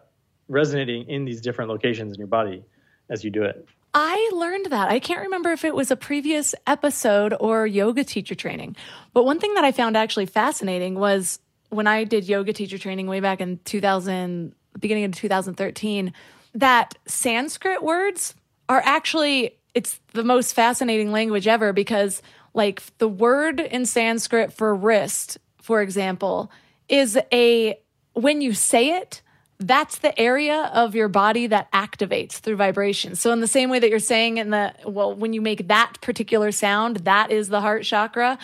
resonating 0.48 1.08
in 1.08 1.24
these 1.24 1.40
different 1.40 1.70
locations 1.70 2.12
in 2.12 2.18
your 2.18 2.28
body 2.28 2.64
as 3.08 3.24
you 3.24 3.30
do 3.30 3.42
it. 3.42 3.66
I 3.94 4.30
learned 4.34 4.66
that. 4.66 4.90
I 4.90 4.98
can't 4.98 5.22
remember 5.22 5.52
if 5.52 5.64
it 5.64 5.74
was 5.74 5.90
a 5.90 5.96
previous 5.96 6.54
episode 6.66 7.34
or 7.40 7.66
yoga 7.66 8.04
teacher 8.04 8.34
training. 8.34 8.76
But 9.14 9.24
one 9.24 9.40
thing 9.40 9.54
that 9.54 9.64
I 9.64 9.72
found 9.72 9.96
actually 9.96 10.26
fascinating 10.26 10.96
was 10.96 11.38
when 11.70 11.86
I 11.86 12.04
did 12.04 12.28
yoga 12.28 12.52
teacher 12.52 12.78
training 12.78 13.06
way 13.06 13.20
back 13.20 13.40
in 13.40 13.58
2000, 13.64 14.54
beginning 14.78 15.04
of 15.04 15.12
2013, 15.12 16.12
that 16.54 16.96
Sanskrit 17.06 17.82
words 17.82 18.34
are 18.68 18.82
actually 18.84 19.56
it's 19.74 20.00
the 20.14 20.24
most 20.24 20.54
fascinating 20.54 21.12
language 21.12 21.46
ever 21.46 21.72
because 21.74 22.22
like 22.54 22.82
the 22.96 23.08
word 23.08 23.60
in 23.60 23.84
Sanskrit 23.84 24.52
for 24.52 24.74
wrist, 24.74 25.36
for 25.60 25.82
example, 25.82 26.50
is 26.88 27.18
a 27.30 27.78
when 28.16 28.40
you 28.40 28.54
say 28.54 28.96
it, 28.96 29.20
that's 29.58 29.98
the 29.98 30.18
area 30.18 30.70
of 30.74 30.94
your 30.94 31.08
body 31.08 31.46
that 31.46 31.70
activates 31.72 32.32
through 32.32 32.56
vibration. 32.56 33.14
So 33.14 33.30
in 33.32 33.40
the 33.40 33.46
same 33.46 33.70
way 33.70 33.78
that 33.78 33.88
you're 33.88 33.98
saying 33.98 34.38
in 34.38 34.50
the 34.50 34.74
well 34.84 35.14
when 35.14 35.32
you 35.32 35.40
make 35.40 35.68
that 35.68 35.94
particular 36.00 36.50
sound, 36.50 36.98
that 36.98 37.30
is 37.30 37.48
the 37.48 37.60
heart 37.60 37.84
chakra. 37.84 38.38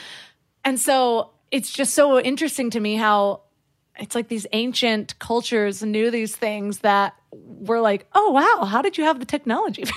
And 0.65 0.79
so 0.79 1.31
it's 1.51 1.73
just 1.73 1.95
so 1.95 2.21
interesting 2.21 2.71
to 2.71 2.81
me 2.81 2.97
how 2.97 3.43
it's 4.03 4.15
like 4.15 4.29
these 4.29 4.47
ancient 4.53 5.19
cultures 5.19 5.83
knew 5.83 6.11
these 6.11 6.37
things 6.37 6.79
that 6.81 7.15
were 7.31 7.81
like, 7.81 8.07
"Oh 8.15 8.31
wow, 8.31 8.67
how 8.67 8.83
did 8.83 8.99
you 8.99 9.05
have 9.05 9.19
the 9.19 9.27
technology?" 9.27 9.85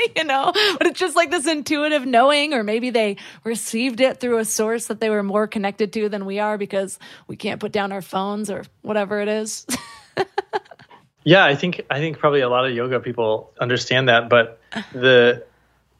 you 0.16 0.24
know, 0.24 0.52
but 0.78 0.86
it's 0.86 0.98
just 0.98 1.16
like 1.16 1.30
this 1.30 1.46
intuitive 1.46 2.06
knowing, 2.06 2.54
or 2.54 2.62
maybe 2.62 2.90
they 2.90 3.16
received 3.44 4.00
it 4.00 4.20
through 4.20 4.38
a 4.38 4.44
source 4.44 4.86
that 4.86 5.00
they 5.00 5.10
were 5.10 5.22
more 5.22 5.46
connected 5.46 5.92
to 5.94 6.08
than 6.08 6.24
we 6.24 6.38
are 6.38 6.58
because 6.58 6.98
we 7.26 7.36
can't 7.36 7.60
put 7.60 7.72
down 7.72 7.92
our 7.92 8.02
phones 8.02 8.50
or 8.50 8.64
whatever 8.82 9.20
it 9.20 9.28
is. 9.28 9.66
yeah, 11.24 11.44
I 11.44 11.54
think 11.54 11.82
I 11.90 11.98
think 11.98 12.18
probably 12.18 12.40
a 12.40 12.48
lot 12.48 12.66
of 12.66 12.74
yoga 12.74 13.00
people 13.00 13.52
understand 13.60 14.08
that, 14.08 14.28
but 14.28 14.60
the 14.92 15.44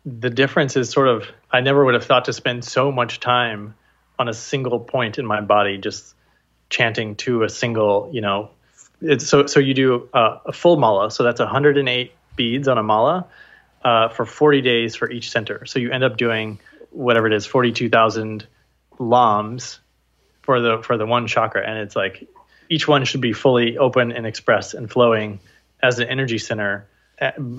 the 0.05 0.31
difference 0.31 0.77
is 0.77 0.91
sort 0.91 1.09
of 1.09 1.25
I 1.51 1.61
never 1.61 1.85
would 1.85 1.95
have 1.95 2.05
thought 2.05 2.27
to 2.27 2.33
spend 2.33 2.65
so 2.65 2.93
much 2.93 3.21
time 3.21 3.75
on 4.19 4.29
a 4.29 4.35
single 4.35 4.81
point 4.81 5.19
in 5.19 5.27
my 5.27 5.41
body, 5.41 5.79
just 5.79 6.15
chanting 6.71 7.17
to 7.17 7.43
a 7.43 7.49
single, 7.49 8.11
you 8.13 8.21
know. 8.21 8.51
So 9.19 9.47
so 9.47 9.61
you 9.61 9.75
do 9.75 10.09
a 10.13 10.53
full 10.53 10.77
mala, 10.77 11.11
so 11.11 11.23
that's 11.23 11.41
108 11.41 12.13
beads 12.37 12.69
on 12.69 12.79
a 12.79 12.83
mala 12.83 13.27
uh, 13.85 14.09
for 14.09 14.25
40 14.27 14.61
days 14.61 14.97
for 14.97 15.11
each 15.11 15.31
center. 15.31 15.67
So 15.67 15.79
you 15.79 15.91
end 15.93 16.05
up 16.05 16.17
doing 16.17 16.59
whatever 16.91 17.27
it 17.27 17.33
is, 17.33 17.47
42,000 17.47 18.47
lams 18.99 19.79
for 20.43 20.61
the 20.61 20.83
for 20.83 20.97
the 20.97 21.07
one 21.07 21.27
chakra, 21.27 21.65
and 21.65 21.79
it's 21.79 21.95
like 21.95 22.29
each 22.69 22.89
one 22.89 23.05
should 23.05 23.21
be 23.21 23.33
fully 23.33 23.79
open 23.79 24.13
and 24.13 24.27
expressed 24.27 24.75
and 24.75 24.91
flowing 24.91 25.41
as 25.83 25.99
an 25.99 26.09
energy 26.09 26.39
center 26.39 26.87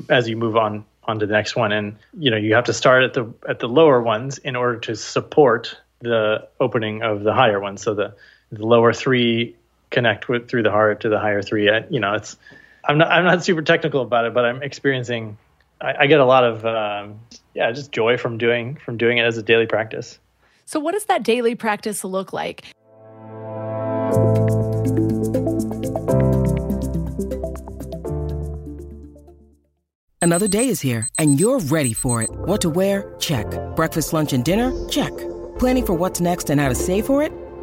as 0.10 0.30
you 0.30 0.38
move 0.38 0.56
on 0.56 0.86
on 1.04 1.20
to 1.20 1.26
the 1.26 1.34
next 1.34 1.56
one 1.56 1.72
and 1.72 1.98
you 2.18 2.32
know 2.32 2.38
you 2.38 2.54
have 2.54 2.66
to 2.66 2.74
start 2.74 3.04
at 3.04 3.14
the 3.14 3.34
at 3.48 3.60
the 3.60 3.68
lower 3.68 4.02
ones 4.02 4.38
in 4.38 4.56
order 4.56 4.80
to 4.80 4.96
support 4.96 5.76
the 6.02 6.48
opening 6.60 7.02
of 7.02 7.24
the 7.24 7.34
higher 7.34 7.60
ones 7.60 7.82
so 7.82 7.94
the, 7.94 8.16
the 8.52 8.66
lower 8.66 8.94
three 8.94 9.56
connect 9.92 10.30
with 10.30 10.48
through 10.48 10.64
the 10.64 10.72
heart 10.72 11.02
to 11.02 11.10
the 11.10 11.20
higher 11.20 11.42
three 11.42 11.70
I, 11.70 11.86
you 11.90 12.00
know 12.00 12.14
it's 12.14 12.38
i'm 12.86 12.98
not 12.98 13.12
i'm 13.12 13.24
not 13.24 13.44
super 13.44 13.62
technical 13.62 14.02
about 14.02 14.26
it 14.26 14.34
but 14.34 14.46
i'm 14.46 14.62
experiencing 14.62 15.38
i, 15.82 15.96
I 16.02 16.08
get 16.08 16.20
a 16.20 16.26
lot 16.26 16.44
of 16.44 16.66
um, 16.66 17.20
yeah 17.54 17.72
just 17.72 17.92
joy 17.92 18.18
from 18.18 18.38
doing 18.38 18.76
from 18.76 18.98
doing 18.98 19.18
it 19.18 19.24
as 19.24 19.38
a 19.38 19.44
daily 19.44 19.66
practice 19.66 20.20
so 20.66 20.80
what 20.80 20.94
does 20.94 21.06
that 21.06 21.24
daily 21.24 21.56
practice 21.56 22.04
look 22.04 22.34
like 22.34 22.66
Another 30.22 30.50
day 30.50 30.68
is 30.68 30.82
here, 30.82 31.08
and 31.18 31.40
you're 31.40 31.60
ready 31.60 31.94
for 31.94 32.22
it. 32.22 32.30
What 32.30 32.60
to 32.62 32.70
wear? 32.70 33.16
Check. 33.20 33.48
Breakfast, 33.76 34.12
lunch, 34.12 34.34
and 34.34 34.44
dinner? 34.44 34.70
Check. 34.90 35.16
Planning 35.58 35.86
for 35.86 35.94
what's 35.94 36.20
next 36.20 36.50
and 36.50 36.60
how 36.60 36.68
to 36.68 36.76
save 36.76 37.06
for 37.06 37.24
it? 37.24 37.32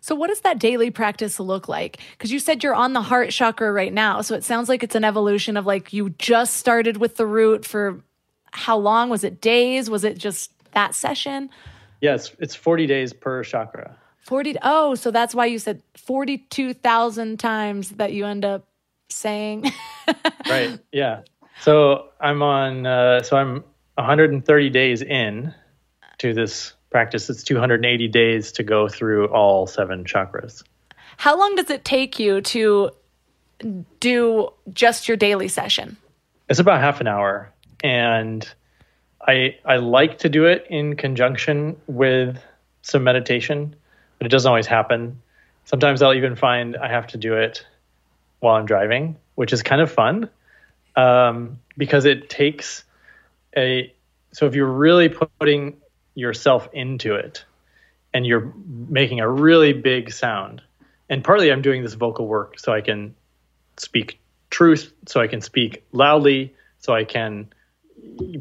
So, 0.00 0.14
what 0.14 0.28
does 0.28 0.40
that 0.40 0.58
daily 0.58 0.90
practice 0.90 1.38
look 1.38 1.68
like? 1.68 1.98
Because 2.12 2.32
you 2.32 2.38
said 2.38 2.62
you're 2.62 2.74
on 2.74 2.94
the 2.94 3.02
heart 3.02 3.30
chakra 3.30 3.72
right 3.72 3.92
now. 3.92 4.22
So, 4.22 4.34
it 4.34 4.44
sounds 4.44 4.68
like 4.68 4.82
it's 4.82 4.94
an 4.94 5.04
evolution 5.04 5.56
of 5.56 5.66
like 5.66 5.92
you 5.92 6.10
just 6.10 6.56
started 6.56 6.96
with 6.96 7.16
the 7.16 7.26
root 7.26 7.64
for 7.64 8.02
how 8.52 8.76
long? 8.76 9.10
Was 9.10 9.24
it 9.24 9.40
days? 9.40 9.90
Was 9.90 10.04
it 10.04 10.18
just 10.18 10.52
that 10.72 10.94
session? 10.94 11.50
Yes, 12.00 12.34
it's 12.38 12.54
40 12.54 12.86
days 12.86 13.12
per 13.12 13.44
chakra. 13.44 13.96
40. 14.20 14.56
Oh, 14.62 14.94
so 14.94 15.10
that's 15.10 15.34
why 15.34 15.46
you 15.46 15.58
said 15.58 15.82
42,000 15.96 17.38
times 17.38 17.90
that 17.90 18.12
you 18.12 18.26
end 18.26 18.44
up 18.44 18.66
saying. 19.08 19.70
right. 20.48 20.78
Yeah. 20.92 21.22
So, 21.60 22.08
I'm 22.20 22.42
on, 22.42 22.86
uh, 22.86 23.22
so 23.22 23.36
I'm 23.36 23.64
130 23.94 24.70
days 24.70 25.02
in 25.02 25.54
to 26.18 26.32
this 26.32 26.74
practice, 26.90 27.30
it's 27.30 27.42
280 27.42 28.08
days 28.08 28.52
to 28.52 28.62
go 28.62 28.88
through 28.88 29.26
all 29.28 29.66
seven 29.66 30.04
chakras. 30.04 30.62
How 31.16 31.38
long 31.38 31.54
does 31.54 31.70
it 31.70 31.84
take 31.84 32.18
you 32.18 32.40
to 32.40 32.90
do 34.00 34.48
just 34.72 35.08
your 35.08 35.16
daily 35.16 35.48
session? 35.48 35.96
It's 36.48 36.58
about 36.58 36.80
half 36.80 37.00
an 37.00 37.06
hour. 37.06 37.52
And 37.82 38.48
I 39.26 39.56
I 39.64 39.76
like 39.76 40.18
to 40.18 40.28
do 40.28 40.46
it 40.46 40.66
in 40.68 40.96
conjunction 40.96 41.76
with 41.86 42.38
some 42.82 43.04
meditation, 43.04 43.76
but 44.18 44.26
it 44.26 44.30
doesn't 44.30 44.48
always 44.48 44.66
happen. 44.66 45.20
Sometimes 45.64 46.02
I'll 46.02 46.14
even 46.14 46.36
find 46.36 46.76
I 46.76 46.88
have 46.88 47.06
to 47.08 47.18
do 47.18 47.34
it 47.34 47.64
while 48.40 48.56
I'm 48.56 48.66
driving, 48.66 49.16
which 49.34 49.52
is 49.52 49.62
kind 49.62 49.80
of 49.80 49.92
fun 49.92 50.28
um, 50.96 51.58
because 51.76 52.04
it 52.04 52.28
takes 52.28 52.84
a 53.56 53.92
so 54.32 54.46
if 54.46 54.54
you're 54.54 54.72
really 54.72 55.08
putting 55.08 55.76
yourself 56.14 56.68
into 56.72 57.14
it 57.14 57.44
and 58.12 58.26
you're 58.26 58.52
making 58.66 59.20
a 59.20 59.28
really 59.28 59.72
big 59.72 60.12
sound 60.12 60.62
and 61.08 61.22
partly 61.22 61.50
i'm 61.50 61.62
doing 61.62 61.82
this 61.82 61.94
vocal 61.94 62.26
work 62.26 62.58
so 62.58 62.72
i 62.72 62.80
can 62.80 63.14
speak 63.76 64.18
truth 64.50 64.92
so 65.06 65.20
i 65.20 65.26
can 65.26 65.40
speak 65.40 65.84
loudly 65.92 66.54
so 66.80 66.94
I 66.94 67.04
can 67.04 67.48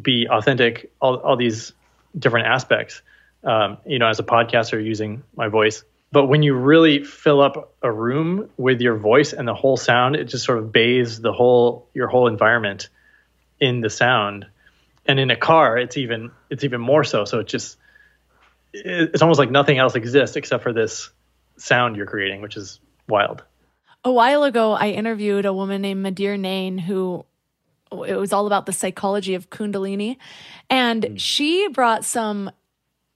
be 0.02 0.28
authentic, 0.28 0.92
all, 1.00 1.18
all 1.18 1.36
these 1.36 1.74
different 2.18 2.48
aspects, 2.48 3.02
um, 3.44 3.78
you 3.86 4.00
know, 4.00 4.08
as 4.08 4.20
a 4.20 4.24
podcaster 4.24 4.84
using 4.84 5.24
my 5.36 5.50
voice. 5.50 5.84
But 6.12 6.26
when 6.26 6.42
you 6.42 6.56
really 6.56 7.04
fill 7.04 7.42
up 7.42 7.76
a 7.84 7.92
room 7.92 8.50
with 8.58 8.82
your 8.82 8.96
voice 8.96 9.34
and 9.34 9.48
the 9.48 9.54
whole 9.54 9.78
sound, 9.78 10.16
it 10.16 10.24
just 10.26 10.44
sort 10.44 10.58
of 10.58 10.72
bathes 10.72 11.22
the 11.22 11.32
whole 11.32 11.88
your 11.94 12.08
whole 12.08 12.28
environment 12.28 12.90
in 13.60 13.82
the 13.82 13.92
sound. 13.92 14.48
And 15.10 15.20
in 15.20 15.32
a 15.32 15.36
car, 15.36 15.76
it's 15.76 15.97
even 15.97 16.30
it's 16.51 16.64
even 16.64 16.80
more 16.80 17.03
so. 17.03 17.26
So 17.26 17.39
it 17.39 17.47
just 17.47 17.78
it's 18.72 19.24
almost 19.24 19.39
like 19.39 19.49
nothing 19.49 19.80
else 19.80 19.95
exists 19.95 20.36
except 20.36 20.62
for 20.62 20.72
this 20.72 21.10
sound 21.57 21.95
you're 21.95 22.05
creating, 22.05 22.41
which 22.41 22.55
is 22.55 22.80
wild. 23.07 23.43
A 24.03 24.12
while 24.12 24.43
ago, 24.43 24.74
I 24.74 24.89
interviewed 24.91 25.45
a 25.47 25.53
woman 25.53 25.82
named 25.82 26.05
Madir 26.05 26.39
Nain 26.39 26.78
who 26.78 27.26
it 27.91 28.16
was 28.18 28.32
all 28.32 28.45
about 28.45 28.68
the 28.68 28.72
psychology 28.72 29.34
of 29.34 29.49
Kundalini. 29.49 30.18
And 30.70 31.03
mm. 31.03 31.20
she 31.20 31.68
brought 31.70 32.05
some 32.05 32.51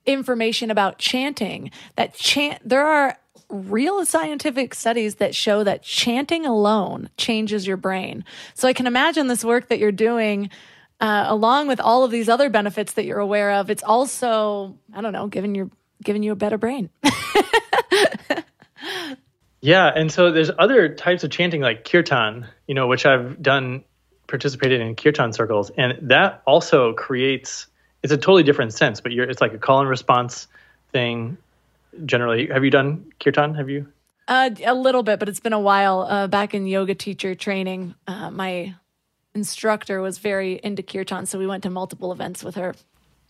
information 0.04 0.72
about 0.72 0.98
chanting 0.98 1.70
that 1.94 2.14
chant, 2.14 2.60
there 2.68 2.84
are 2.84 3.16
real 3.48 4.04
scientific 4.04 4.74
studies 4.74 5.16
that 5.16 5.34
show 5.34 5.62
that 5.62 5.82
chanting 5.84 6.44
alone 6.44 7.08
changes 7.16 7.68
your 7.68 7.76
brain. 7.76 8.24
So 8.54 8.66
I 8.66 8.72
can 8.72 8.88
imagine 8.88 9.28
this 9.28 9.44
work 9.44 9.68
that 9.68 9.78
you're 9.78 9.92
doing. 9.92 10.50
Uh, 11.04 11.24
along 11.26 11.68
with 11.68 11.80
all 11.80 12.02
of 12.02 12.10
these 12.10 12.30
other 12.30 12.48
benefits 12.48 12.94
that 12.94 13.04
you're 13.04 13.18
aware 13.18 13.52
of, 13.52 13.68
it's 13.68 13.82
also 13.82 14.78
I 14.94 15.02
don't 15.02 15.12
know, 15.12 15.26
giving 15.26 15.54
your 15.54 15.68
giving 16.02 16.22
you 16.22 16.32
a 16.32 16.34
better 16.34 16.56
brain. 16.56 16.88
yeah, 19.60 19.92
and 19.94 20.10
so 20.10 20.32
there's 20.32 20.50
other 20.58 20.94
types 20.94 21.22
of 21.22 21.30
chanting 21.30 21.60
like 21.60 21.84
kirtan, 21.84 22.46
you 22.66 22.74
know, 22.74 22.86
which 22.86 23.04
I've 23.04 23.42
done 23.42 23.84
participated 24.28 24.80
in 24.80 24.96
kirtan 24.96 25.34
circles, 25.34 25.70
and 25.76 26.08
that 26.08 26.40
also 26.46 26.94
creates 26.94 27.66
it's 28.02 28.14
a 28.14 28.16
totally 28.16 28.42
different 28.42 28.72
sense, 28.72 29.02
but 29.02 29.12
it's 29.12 29.42
like 29.42 29.52
a 29.52 29.58
call 29.58 29.80
and 29.80 29.90
response 29.90 30.48
thing. 30.90 31.36
Generally, 32.06 32.46
have 32.46 32.64
you 32.64 32.70
done 32.70 33.12
kirtan? 33.20 33.56
Have 33.56 33.68
you? 33.68 33.88
Uh, 34.26 34.48
a 34.64 34.74
little 34.74 35.02
bit, 35.02 35.18
but 35.18 35.28
it's 35.28 35.40
been 35.40 35.52
a 35.52 35.60
while. 35.60 36.00
Uh, 36.00 36.28
back 36.28 36.54
in 36.54 36.66
yoga 36.66 36.94
teacher 36.94 37.34
training, 37.34 37.94
uh, 38.06 38.30
my 38.30 38.74
instructor 39.34 40.00
was 40.00 40.18
very 40.18 40.60
into 40.62 40.82
kirtan, 40.82 41.26
so 41.26 41.38
we 41.38 41.46
went 41.46 41.62
to 41.64 41.70
multiple 41.70 42.12
events 42.12 42.44
with 42.44 42.54
her. 42.54 42.74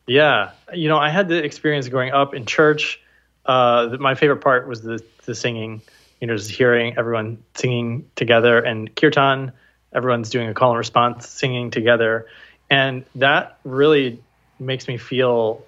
Yeah, 0.06 0.50
you 0.72 0.88
know, 0.88 0.98
I 0.98 1.08
had 1.08 1.28
the 1.28 1.42
experience 1.42 1.88
growing 1.88 2.12
up 2.12 2.34
in 2.34 2.46
church. 2.46 3.00
Uh, 3.46 3.96
my 3.98 4.14
favorite 4.14 4.42
part 4.42 4.68
was 4.68 4.82
the 4.82 5.02
the 5.24 5.34
singing. 5.34 5.82
You 6.20 6.28
know, 6.28 6.36
just 6.36 6.50
hearing 6.50 6.96
everyone 6.96 7.42
singing 7.54 8.08
together 8.14 8.58
and 8.58 8.94
kirtan 8.94 9.52
everyone's 9.94 10.28
doing 10.28 10.48
a 10.48 10.54
call 10.54 10.70
and 10.70 10.78
response, 10.78 11.28
singing 11.28 11.70
together, 11.70 12.26
and 12.68 13.04
that 13.14 13.58
really 13.64 14.20
makes 14.58 14.88
me 14.88 14.98
feel 14.98 15.64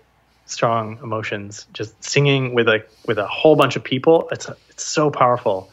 strong 0.46 0.98
emotions. 1.02 1.66
Just 1.72 2.02
singing 2.02 2.54
with 2.54 2.68
a 2.68 2.84
with 3.06 3.18
a 3.18 3.26
whole 3.26 3.56
bunch 3.56 3.76
of 3.76 3.84
people, 3.84 4.28
it's 4.32 4.48
it's 4.70 4.84
so 4.84 5.10
powerful, 5.10 5.70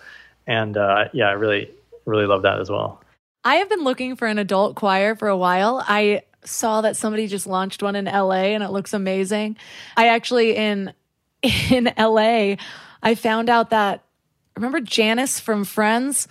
and 0.47 0.77
uh, 0.77 1.05
yeah, 1.13 1.27
I 1.27 1.33
really 1.33 1.71
really 2.05 2.27
love 2.27 2.43
that 2.43 2.59
as 2.59 2.69
well. 2.69 3.02
I 3.43 3.55
have 3.55 3.69
been 3.69 3.83
looking 3.83 4.15
for 4.15 4.27
an 4.27 4.39
adult 4.39 4.75
choir 4.75 5.15
for 5.15 5.27
a 5.27 5.37
while. 5.37 5.83
I 5.85 6.23
saw 6.45 6.81
that 6.81 6.95
somebody 6.95 7.27
just 7.27 7.47
launched 7.47 7.83
one 7.83 7.95
in 7.95 8.05
LA 8.05 8.53
and 8.53 8.63
it 8.63 8.71
looks 8.71 8.93
amazing. 8.93 9.57
I 9.97 10.07
actually 10.07 10.55
in 10.55 10.93
in 11.41 11.91
LA 11.97 12.55
I 13.01 13.15
found 13.15 13.49
out 13.49 13.71
that 13.71 14.03
remember 14.55 14.79
Janice 14.79 15.39
from 15.39 15.65
Friends? 15.65 16.27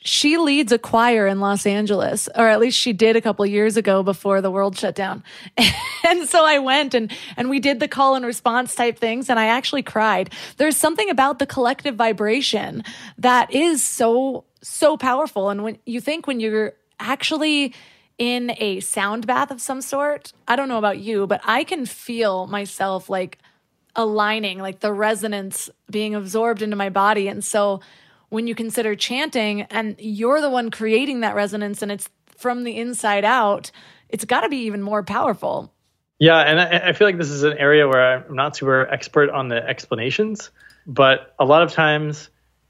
she 0.00 0.38
leads 0.38 0.70
a 0.70 0.78
choir 0.78 1.26
in 1.26 1.40
Los 1.40 1.66
Angeles, 1.66 2.28
or 2.34 2.46
at 2.48 2.60
least 2.60 2.78
she 2.78 2.92
did 2.92 3.16
a 3.16 3.20
couple 3.20 3.44
years 3.44 3.76
ago 3.76 4.02
before 4.02 4.40
the 4.40 4.50
world 4.50 4.78
shut 4.78 4.94
down. 4.94 5.24
and 6.04 6.28
so 6.28 6.44
I 6.44 6.60
went 6.60 6.94
and, 6.94 7.12
and 7.36 7.50
we 7.50 7.58
did 7.58 7.80
the 7.80 7.88
call 7.88 8.14
and 8.14 8.24
response 8.24 8.74
type 8.74 8.98
things, 8.98 9.28
and 9.28 9.38
I 9.38 9.46
actually 9.46 9.82
cried. 9.82 10.32
There's 10.56 10.76
something 10.76 11.10
about 11.10 11.38
the 11.38 11.46
collective 11.46 11.96
vibration 11.96 12.84
that 13.18 13.52
is 13.52 13.82
so, 13.82 14.44
so 14.62 14.96
powerful. 14.96 15.50
And 15.50 15.62
when 15.62 15.78
you 15.86 16.00
think 16.00 16.26
when 16.26 16.40
you're 16.40 16.74
actually 16.98 17.74
in 18.18 18.52
a 18.58 18.80
sound 18.80 19.26
bath 19.26 19.50
of 19.50 19.60
some 19.60 19.80
sort, 19.80 20.32
I 20.46 20.56
don't 20.56 20.68
know 20.68 20.78
about 20.78 20.98
you, 20.98 21.26
but 21.26 21.40
I 21.44 21.64
can 21.64 21.86
feel 21.86 22.46
myself 22.46 23.08
like 23.08 23.38
aligning, 23.94 24.58
like 24.58 24.80
the 24.80 24.92
resonance 24.92 25.70
being 25.90 26.14
absorbed 26.14 26.62
into 26.62 26.76
my 26.76 26.88
body. 26.88 27.28
And 27.28 27.44
so, 27.44 27.80
when 28.30 28.46
you 28.46 28.54
consider 28.54 28.94
chanting 28.94 29.62
and 29.62 29.96
you're 29.98 30.42
the 30.42 30.50
one 30.50 30.70
creating 30.70 31.20
that 31.20 31.34
resonance 31.34 31.80
and 31.80 31.90
it's 31.90 32.10
from 32.36 32.64
the 32.64 32.76
inside 32.76 33.24
out, 33.24 33.70
it's 34.08 34.24
got 34.24 34.42
to 34.42 34.48
be 34.48 34.58
even 34.58 34.82
more 34.82 35.02
powerful. 35.02 35.72
Yeah, 36.18 36.38
and 36.38 36.60
I, 36.60 36.88
I, 36.88 36.92
feel 36.92 37.06
like 37.06 37.16
this 37.16 37.30
is 37.30 37.44
an 37.44 37.56
area 37.58 37.86
where 37.86 38.26
I'm 38.26 38.34
not 38.34 38.56
super 38.56 38.86
expert 38.88 39.30
on 39.30 39.48
the 39.48 39.66
explanations, 39.66 40.50
but 40.86 41.34
a 41.38 41.44
lot 41.44 41.62
of 41.62 41.72
times, 41.72 42.28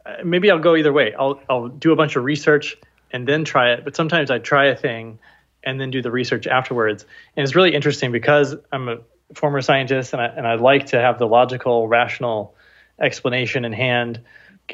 Uh, 0.09 0.25
maybe 0.25 0.51
I'll 0.51 0.59
go 0.59 0.77
either 0.77 0.93
way. 0.93 1.15
I'll 1.15 1.41
I'll 1.49 1.69
do 1.69 1.93
a 1.93 1.97
bunch 1.97 2.17
of 2.17 2.25
research 2.25 2.77
and 3.11 3.27
then 3.27 3.45
try 3.45 3.73
it, 3.73 3.85
but 3.85 3.95
sometimes 3.95 4.31
I 4.31 4.39
try 4.39 4.67
a 4.67 4.77
thing 4.77 5.19
and 5.63 5.81
then 5.81 5.91
do 5.91 6.03
the 6.03 6.11
research 6.11 6.47
afterwards. 6.47 7.05
And 7.37 7.45
it's 7.45 7.55
really 7.55 7.75
interesting 7.75 8.13
because 8.13 8.55
I'm 8.73 8.89
a 8.89 8.99
former 9.35 9.61
scientist 9.61 10.13
and 10.13 10.23
I, 10.23 10.27
and 10.27 10.47
I 10.47 10.55
like 10.55 10.87
to 10.87 11.01
have 11.01 11.19
the 11.19 11.27
logical, 11.27 11.89
rational 11.89 12.55
explanation 13.01 13.65
in 13.65 13.73
hand 13.73 14.21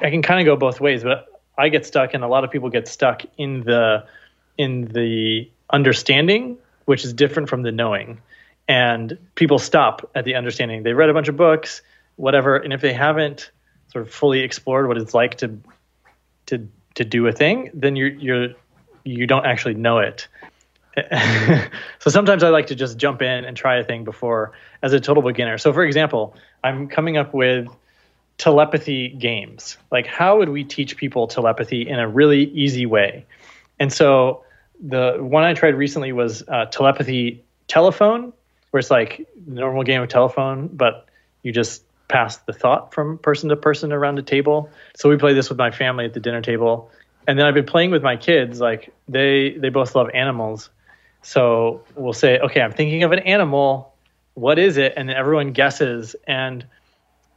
I 0.03 0.11
can 0.11 0.23
kind 0.23 0.41
of 0.41 0.47
go 0.47 0.57
both 0.57 0.81
ways, 0.81 1.03
but 1.03 1.27
I 1.57 1.69
get 1.69 1.87
stuck, 1.87 2.15
and 2.15 2.25
a 2.25 2.29
lot 2.29 2.45
of 2.45 2.51
people 2.51 2.69
get 2.71 2.89
stuck 2.89 3.23
in 3.37 3.61
the 3.61 4.07
in 4.59 4.87
the 4.87 5.51
understanding, 5.71 6.59
which 6.85 7.05
is 7.05 7.13
different 7.13 7.49
from 7.49 7.63
the 7.63 7.73
knowing. 7.73 8.21
And 8.67 9.19
people 9.35 9.59
stop 9.59 10.11
at 10.15 10.25
the 10.25 10.37
understanding. 10.37 10.83
They 10.83 10.95
read 10.95 11.11
a 11.11 11.15
bunch 11.15 11.29
of 11.29 11.37
books, 11.37 11.83
whatever, 12.17 12.57
and 12.57 12.73
if 12.73 12.81
they 12.81 12.93
haven't 12.93 13.51
sort 13.95 14.07
of 14.07 14.13
fully 14.13 14.41
explored 14.41 14.89
what 14.89 14.99
it's 14.99 15.15
like 15.15 15.39
to 15.39 15.59
to 16.47 16.69
to 16.97 17.05
do 17.05 17.27
a 17.27 17.33
thing, 17.33 17.71
then 17.73 17.97
you're 17.97 18.09
you're 18.09 18.49
you 19.05 19.27
don't 19.27 19.47
actually 19.47 19.75
know 19.75 19.99
it. 19.99 20.27
so 21.99 22.11
sometimes 22.11 22.43
I 22.43 22.51
like 22.51 22.67
to 22.69 22.75
just 22.75 22.99
jump 22.99 23.23
in 23.23 23.45
and 23.45 23.57
try 23.57 23.77
a 23.77 23.85
thing 23.85 24.05
before 24.05 24.53
as 24.83 24.93
a 24.93 25.01
total 25.01 25.23
beginner. 25.23 25.59
So 25.59 25.73
for 25.73 25.85
example, 25.85 26.35
I'm 26.63 26.89
coming 26.89 27.17
up 27.17 27.33
with 27.33 27.69
telepathy 28.37 29.11
games. 29.11 29.79
Like, 29.93 30.07
how 30.07 30.39
would 30.39 30.49
we 30.49 30.65
teach 30.65 30.97
people 30.97 31.29
telepathy 31.29 31.89
in 31.89 32.01
a 32.01 32.09
really 32.09 32.45
easy 32.51 32.87
way? 32.87 33.27
And 33.79 33.93
so, 33.93 34.45
the 34.85 35.19
one 35.21 35.45
I 35.45 35.55
tried 35.55 35.77
recently 35.77 36.13
was 36.13 36.43
uh, 36.49 36.67
telepathy 36.67 37.45
telephone, 37.69 38.33
where 38.71 38.81
it's 38.81 38.91
like 38.91 39.29
normal 39.47 39.85
game 39.85 40.03
of 40.03 40.09
telephone, 40.09 40.69
but 40.69 41.07
you 41.43 41.53
just 41.53 41.85
pass 42.09 42.37
the 42.39 42.53
thought 42.53 42.93
from 42.93 43.19
person 43.19 43.49
to 43.49 43.57
person 43.57 43.93
around 43.93 44.19
a 44.19 44.23
table. 44.23 44.71
So 44.97 45.09
we 45.09 45.17
play 45.17 45.35
this 45.35 45.49
with 45.49 45.59
my 45.59 45.71
family 45.71 46.05
at 46.05 46.15
the 46.15 46.21
dinner 46.21 46.43
table, 46.43 46.91
and 47.27 47.39
then 47.39 47.47
I've 47.47 47.55
been 47.55 47.67
playing 47.67 47.91
with 47.91 48.03
my 48.03 48.17
kids. 48.17 48.61
Like 48.61 48.93
they 49.09 49.57
they 49.59 49.69
both 49.69 49.95
love 49.95 50.11
animals, 50.15 50.71
so 51.23 51.83
we'll 51.95 52.13
say, 52.13 52.39
okay, 52.39 52.61
I'm 52.61 52.73
thinking 52.73 53.03
of 53.03 53.13
an 53.13 53.21
animal. 53.21 53.95
What 54.35 54.59
is 54.59 54.79
it? 54.79 54.95
And 54.97 55.09
then 55.09 55.17
everyone 55.17 55.53
guesses 55.53 56.17
and 56.27 56.67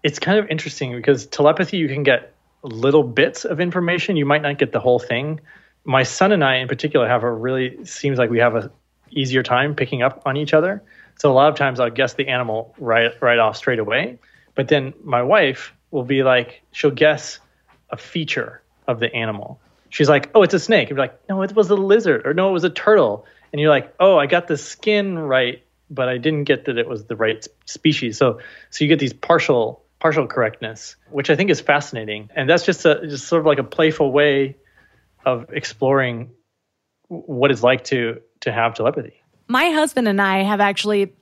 it's 0.03 0.20
kind 0.20 0.39
of 0.39 0.47
interesting 0.49 0.95
because 0.95 1.26
telepathy 1.26 1.78
you 1.78 1.88
can 1.88 2.03
get 2.03 2.34
little 2.63 3.03
bits 3.03 3.45
of 3.45 3.59
information 3.59 4.15
you 4.15 4.26
might 4.26 4.41
not 4.41 4.57
get 4.57 4.72
the 4.72 4.80
whole 4.80 4.99
thing 4.99 5.39
my 5.84 6.03
son 6.03 6.32
and 6.32 6.43
i 6.43 6.55
in 6.55 6.68
particular 6.68 7.07
have 7.07 7.24
a 7.24 7.32
really 7.32 7.84
seems 7.86 8.18
like 8.18 8.30
we 8.30 8.39
have 8.39 8.55
a 8.55 8.72
easier 9.11 9.43
time 9.43 9.76
picking 9.76 10.01
up 10.01 10.22
on 10.26 10.38
each 10.38 10.53
other 10.53 10.84
so 11.18 11.32
a 11.32 11.34
lot 11.34 11.49
of 11.49 11.55
times 11.55 11.80
i'll 11.80 11.89
guess 11.89 12.13
the 12.13 12.28
animal 12.28 12.74
right 12.78 13.11
right 13.22 13.39
off 13.39 13.55
straight 13.55 13.80
away 13.80 14.18
but 14.57 14.67
then 14.67 14.93
my 15.03 15.23
wife 15.23 15.73
will 15.91 16.03
be 16.03 16.23
like 16.23 16.61
she'll 16.73 16.91
guess 16.91 17.39
a 17.89 17.95
feature 17.95 18.61
of 18.87 18.99
the 18.99 19.13
animal 19.15 19.61
she's 19.89 20.09
like 20.09 20.29
oh 20.35 20.43
it's 20.43 20.53
a 20.53 20.59
snake 20.59 20.89
and 20.89 20.97
you're 20.97 21.05
like 21.05 21.17
no 21.29 21.41
it 21.41 21.55
was 21.55 21.69
a 21.69 21.75
lizard 21.75 22.27
or 22.27 22.33
no 22.33 22.49
it 22.49 22.53
was 22.53 22.65
a 22.65 22.69
turtle 22.69 23.25
and 23.53 23.61
you're 23.61 23.69
like 23.69 23.95
oh 24.01 24.17
i 24.17 24.25
got 24.25 24.47
the 24.47 24.57
skin 24.57 25.17
right 25.17 25.63
but 25.89 26.09
i 26.09 26.17
didn't 26.17 26.43
get 26.43 26.65
that 26.65 26.77
it 26.77 26.89
was 26.89 27.05
the 27.05 27.15
right 27.15 27.47
species 27.63 28.17
so 28.17 28.41
so 28.69 28.83
you 28.83 28.89
get 28.89 28.99
these 28.99 29.13
partial 29.13 29.87
partial 29.99 30.27
correctness, 30.27 30.95
which 31.09 31.29
I 31.29 31.35
think 31.35 31.49
is 31.49 31.61
fascinating. 31.61 32.29
And 32.35 32.49
that's 32.49 32.65
just 32.65 32.85
a 32.85 33.07
just 33.07 33.27
sort 33.27 33.41
of 33.41 33.45
like 33.45 33.59
a 33.59 33.63
playful 33.63 34.11
way 34.11 34.57
of 35.25 35.51
exploring 35.51 36.31
what 37.07 37.51
it's 37.51 37.63
like 37.63 37.85
to 37.85 38.21
to 38.41 38.51
have 38.51 38.75
telepathy. 38.75 39.21
My 39.47 39.69
husband 39.71 40.07
and 40.07 40.21
I 40.21 40.43
have 40.43 40.59
actually 40.59 41.13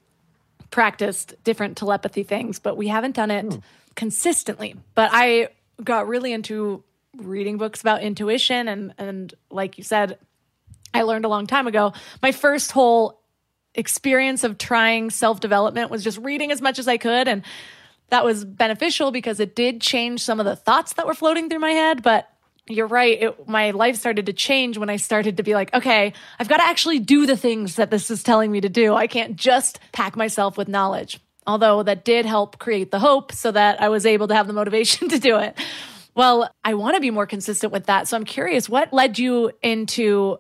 practiced 0.76 1.34
different 1.46 1.78
telepathy 1.78 2.24
things, 2.24 2.60
but 2.60 2.76
we 2.76 2.90
haven't 2.90 3.16
done 3.16 3.32
it 3.32 3.46
hmm. 3.46 3.60
consistently. 3.96 4.76
But 4.94 5.10
I 5.14 5.48
got 5.82 6.06
really 6.06 6.34
into 6.34 6.84
reading 7.16 7.58
books 7.58 7.80
about 7.80 8.04
intuition 8.04 8.68
and 8.68 8.94
and 8.98 9.34
like 9.50 9.78
you 9.78 9.86
said, 9.86 10.18
I 10.94 11.04
learned 11.04 11.24
a 11.24 11.30
long 11.30 11.48
time 11.48 11.68
ago. 11.68 11.94
My 12.22 12.34
first 12.34 12.74
whole 12.74 13.22
experience 13.74 14.44
of 14.44 14.58
trying 14.58 15.12
self-development 15.12 15.92
was 15.92 16.04
just 16.04 16.18
reading 16.18 16.52
as 16.52 16.62
much 16.62 16.78
as 16.78 16.90
I 16.90 16.98
could 16.98 17.30
and 17.30 17.44
that 18.10 18.26
was 18.26 18.44
beneficial 18.44 19.12
because 19.12 19.40
it 19.40 19.56
did 19.56 19.80
change 19.80 20.24
some 20.24 20.42
of 20.42 20.46
the 20.46 20.58
thoughts 20.58 20.92
that 20.94 21.08
were 21.08 21.14
floating 21.14 21.50
through 21.50 21.60
my 21.60 21.72
head. 21.72 22.04
But 22.04 22.30
you're 22.68 22.88
right. 22.88 23.22
It, 23.22 23.48
my 23.48 23.72
life 23.72 23.96
started 23.96 24.26
to 24.26 24.34
change 24.34 24.78
when 24.78 24.90
I 24.90 24.98
started 24.98 25.38
to 25.38 25.44
be 25.44 25.54
like, 25.54 25.74
okay, 25.74 26.14
I've 26.40 26.48
got 26.48 26.58
to 26.58 26.64
actually 26.64 27.00
do 27.00 27.26
the 27.26 27.38
things 27.38 27.76
that 27.76 27.92
this 27.92 28.10
is 28.10 28.24
telling 28.24 28.52
me 28.52 28.62
to 28.62 28.70
do. 28.70 28.96
I 28.96 29.08
can't 29.08 29.36
just 29.36 29.80
pack 29.92 30.16
myself 30.16 30.58
with 30.58 30.68
knowledge. 30.68 31.20
Although 31.48 31.84
that 31.84 32.04
did 32.04 32.26
help 32.26 32.58
create 32.58 32.90
the 32.90 32.98
hope 32.98 33.32
so 33.32 33.52
that 33.52 33.80
I 33.80 33.90
was 33.90 34.06
able 34.06 34.28
to 34.30 34.36
have 34.36 34.48
the 34.48 34.54
motivation 34.54 35.10
to 35.10 35.20
do 35.20 35.38
it. 35.38 35.58
Well, 36.16 36.50
I 36.64 36.74
want 36.76 36.96
to 36.96 37.02
be 37.02 37.12
more 37.12 37.28
consistent 37.28 37.72
with 37.72 37.86
that. 37.86 38.08
So 38.08 38.18
I'm 38.18 38.24
curious, 38.24 38.68
what 38.68 38.92
led 38.94 39.20
you 39.20 39.52
into 39.62 40.40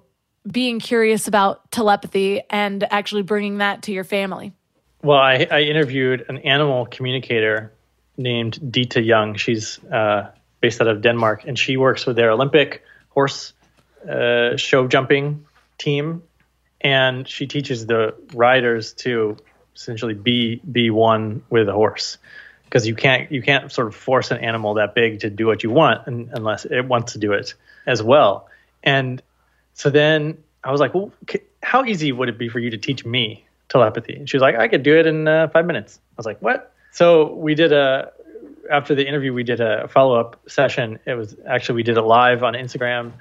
being 0.50 0.80
curious 0.80 1.28
about 1.28 1.70
telepathy 1.70 2.42
and 2.50 2.84
actually 2.92 3.24
bringing 3.24 3.58
that 3.60 3.84
to 3.84 3.92
your 3.92 4.04
family? 4.04 4.54
Well, 5.04 5.20
I, 5.20 5.48
I 5.52 5.62
interviewed 5.62 6.26
an 6.30 6.38
animal 6.40 6.88
communicator 6.88 7.74
named 8.18 8.72
Dita 8.72 9.02
Young. 9.02 9.36
She's 9.36 9.84
uh, 9.86 10.32
based 10.66 10.82
out 10.82 10.88
of 10.88 11.00
Denmark, 11.02 11.44
and 11.46 11.60
she 11.60 11.78
works 11.78 12.08
with 12.08 12.16
their 12.16 12.32
Olympic 12.32 12.82
horse 13.10 13.54
uh, 14.10 14.58
show 14.58 14.88
jumping 14.88 15.46
team, 15.78 16.24
and 16.82 17.28
she 17.28 17.46
teaches 17.46 17.86
the 17.86 18.16
riders 18.34 18.94
to 18.94 19.38
essentially 19.76 20.16
be 20.16 20.60
be 20.80 20.90
one 20.90 21.44
with 21.52 21.70
a 21.70 21.74
horse 21.74 22.18
because 22.64 22.88
you 22.88 22.96
can't 22.96 23.32
you 23.32 23.44
can't 23.44 23.72
sort 23.72 23.88
of 23.88 23.96
force 23.96 24.32
an 24.32 24.40
animal 24.40 24.74
that 24.74 24.96
big 24.96 25.20
to 25.20 25.30
do 25.30 25.46
what 25.46 25.62
you 25.64 25.70
want 25.70 26.00
unless 26.08 26.66
it 26.66 26.86
wants 26.94 27.14
to 27.14 27.20
do 27.20 27.34
it 27.34 27.54
as 27.86 28.02
well. 28.02 28.48
And 28.82 29.22
so 29.76 29.92
then 29.92 30.38
I 30.64 30.72
was 30.72 30.82
like, 30.82 30.96
well, 30.96 31.12
how 31.62 31.86
easy 31.86 32.12
would 32.12 32.30
it 32.30 32.40
be 32.40 32.50
for 32.50 32.60
you 32.60 32.72
to 32.72 32.78
teach 32.78 33.06
me 33.06 33.46
telepathy? 33.70 34.16
And 34.16 34.28
she 34.28 34.38
was 34.38 34.42
like, 34.42 34.56
I 34.56 34.68
could 34.68 34.82
do 34.82 34.98
it 34.98 35.06
in 35.06 35.28
uh, 35.28 35.48
five 35.50 35.68
minutes. 35.68 36.00
I 36.14 36.16
was 36.18 36.26
like, 36.26 36.42
what? 36.42 36.74
So 36.92 37.34
we 37.36 37.54
did 37.54 37.72
a 37.72 38.12
after 38.70 38.96
the 38.96 39.08
interview 39.08 39.34
we 39.34 39.44
did 39.44 39.62
a 39.62 39.88
follow 39.88 40.20
up 40.20 40.42
session. 40.48 41.00
It 41.06 41.14
was 41.14 41.36
actually 41.48 41.76
we 41.76 41.84
did 41.84 41.98
it 41.98 42.02
live 42.02 42.44
on 42.44 42.54
Instagram, 42.54 43.14